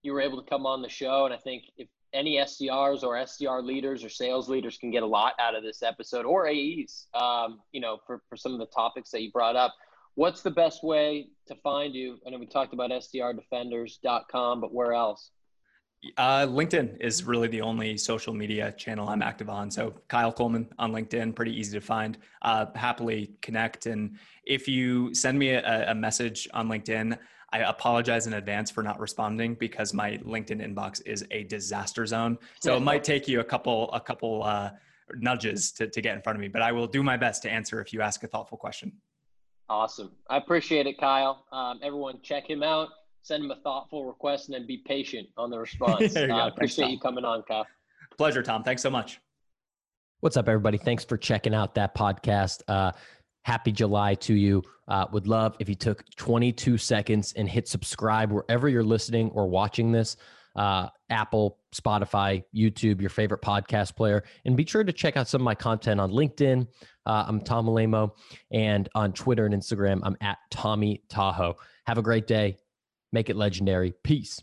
you 0.01 0.13
were 0.13 0.21
able 0.21 0.41
to 0.41 0.49
come 0.49 0.65
on 0.65 0.81
the 0.81 0.89
show. 0.89 1.25
And 1.25 1.33
I 1.33 1.37
think 1.37 1.63
if 1.77 1.87
any 2.13 2.37
SDRs 2.37 3.03
or 3.03 3.15
SDR 3.15 3.63
leaders 3.63 4.03
or 4.03 4.09
sales 4.09 4.49
leaders 4.49 4.77
can 4.77 4.89
get 4.89 5.03
a 5.03 5.07
lot 5.07 5.33
out 5.39 5.55
of 5.55 5.63
this 5.63 5.83
episode 5.83 6.25
or 6.25 6.47
AEs, 6.47 7.07
um, 7.13 7.59
you 7.73 7.81
know, 7.81 7.99
for, 8.07 8.21
for 8.29 8.37
some 8.37 8.53
of 8.53 8.59
the 8.59 8.67
topics 8.67 9.11
that 9.11 9.21
you 9.21 9.31
brought 9.31 9.55
up. 9.55 9.75
What's 10.15 10.41
the 10.41 10.51
best 10.51 10.81
way 10.81 11.27
to 11.47 11.55
find 11.55 11.93
you? 11.93 12.17
I 12.25 12.29
know 12.29 12.37
we 12.37 12.45
talked 12.47 12.73
about 12.73 12.89
SDRdefenders.com, 12.89 14.61
but 14.61 14.73
where 14.73 14.93
else? 14.93 15.31
Uh, 16.18 16.45
LinkedIn 16.45 16.99
is 17.01 17.24
really 17.24 17.47
the 17.47 17.62
only 17.62 17.97
social 17.97 18.34
media 18.34 18.72
channel 18.74 19.08
I'm 19.08 19.22
active 19.22 19.49
on. 19.49 19.72
So 19.72 19.93
Kyle 20.08 20.32
Coleman 20.32 20.68
on 20.78 20.91
LinkedIn, 20.91 21.36
pretty 21.36 21.58
easy 21.58 21.78
to 21.78 21.86
find. 21.86 22.18
Uh, 22.41 22.68
happily 22.76 23.32
connect. 23.41 23.86
And 23.86 24.18
if 24.45 24.68
you 24.68 25.14
send 25.14 25.38
me 25.39 25.51
a, 25.51 25.91
a, 25.91 25.95
message 25.95 26.47
on 26.53 26.68
LinkedIn, 26.68 27.18
I 27.51 27.60
apologize 27.60 28.28
in 28.28 28.34
advance 28.34 28.70
for 28.70 28.84
not 28.84 28.99
responding 28.99 29.56
because 29.56 29.93
my 29.93 30.18
LinkedIn 30.18 30.62
inbox 30.62 31.01
is 31.06 31.26
a 31.32 31.43
disaster 31.43 32.06
zone. 32.06 32.38
So 32.60 32.76
it 32.76 32.82
might 32.82 33.03
take 33.03 33.28
you 33.28 33.39
a 33.39 33.43
couple 33.43 33.91
a 33.93 34.01
couple 34.01 34.43
uh, 34.43 34.72
nudges 35.16 35.72
to, 35.74 35.88
to 35.88 36.01
get 36.01 36.16
in 36.16 36.22
front 36.22 36.36
of 36.36 36.41
me, 36.41 36.47
but 36.47 36.62
I 36.62 36.72
will 36.72 36.88
do 36.88 37.03
my 37.03 37.18
best 37.18 37.43
to 37.43 37.49
answer 37.49 37.80
if 37.80 37.93
you 37.93 38.01
ask 38.01 38.24
a 38.24 38.28
thoughtful 38.28 38.58
question. 38.58 38.91
Awesome. 39.70 40.12
I 40.30 40.38
appreciate 40.38 40.86
it, 40.86 40.99
Kyle. 40.99 41.45
Um, 41.51 41.80
everyone, 41.82 42.20
check 42.22 42.49
him 42.49 42.62
out 42.62 42.89
send 43.26 43.43
him 43.43 43.49
a 43.49 43.55
thoughtful 43.55 44.05
request 44.05 44.47
and 44.47 44.55
then 44.55 44.67
be 44.67 44.78
patient 44.78 45.28
on 45.36 45.49
the 45.49 45.59
response. 45.67 46.15
I 46.15 46.26
uh, 46.30 46.47
appreciate 46.47 46.86
Thanks, 46.86 46.93
you 46.93 46.99
coming 46.99 47.26
on, 47.26 47.41
Kyle. 47.43 47.65
Pleasure, 48.17 48.43
Tom. 48.43 48.63
Thanks 48.63 48.84
so 48.84 48.89
much. 48.91 49.19
What's 50.19 50.38
up, 50.38 50.47
everybody? 50.47 50.78
Thanks 50.78 51.03
for 51.03 51.17
checking 51.17 51.53
out 51.53 51.73
that 51.76 51.95
podcast. 51.95 52.61
Uh, 52.67 52.91
happy 53.43 53.71
July 53.71 54.13
to 54.15 54.34
you. 54.36 54.61
Uh, 54.88 55.05
would 55.11 55.28
love 55.28 55.55
if 55.59 55.67
you 55.67 55.73
took 55.73 56.03
22 56.15 56.78
seconds 56.78 57.34
and 57.34 57.49
hit 57.49 57.67
subscribe 57.67 58.32
wherever 58.32 58.69
you're 58.69 58.84
listening 58.84 59.32
or 59.32 59.47
watching 59.47 59.91
this. 59.91 60.17
Uh, 60.55 60.88
Apple, 61.09 61.57
Spotify, 61.76 62.43
YouTube, 62.55 63.01
your 63.01 63.09
favorite 63.09 63.41
podcast 63.41 63.95
player. 63.95 64.23
And 64.45 64.55
be 64.55 64.65
sure 64.65 64.84
to 64.84 64.93
check 64.93 65.17
out 65.17 65.28
some 65.28 65.41
of 65.41 65.45
my 65.45 65.55
content 65.55 65.99
on 65.99 66.11
LinkedIn. 66.11 66.67
Uh, 67.05 67.26
I'm 67.28 67.41
Tom 67.41 67.65
Alaimo. 67.65 68.11
And 68.51 68.88
on 68.95 69.13
Twitter 69.13 69.45
and 69.45 69.53
Instagram, 69.53 69.99
I'm 70.03 70.15
at 70.21 70.38
Tommy 70.51 71.01
Tahoe. 71.09 71.55
Have 71.88 71.97
a 71.97 72.03
great 72.03 72.28
day. 72.28 72.57
Make 73.12 73.30
it 73.30 73.36
legendary. 73.36 73.93
Peace. 74.03 74.41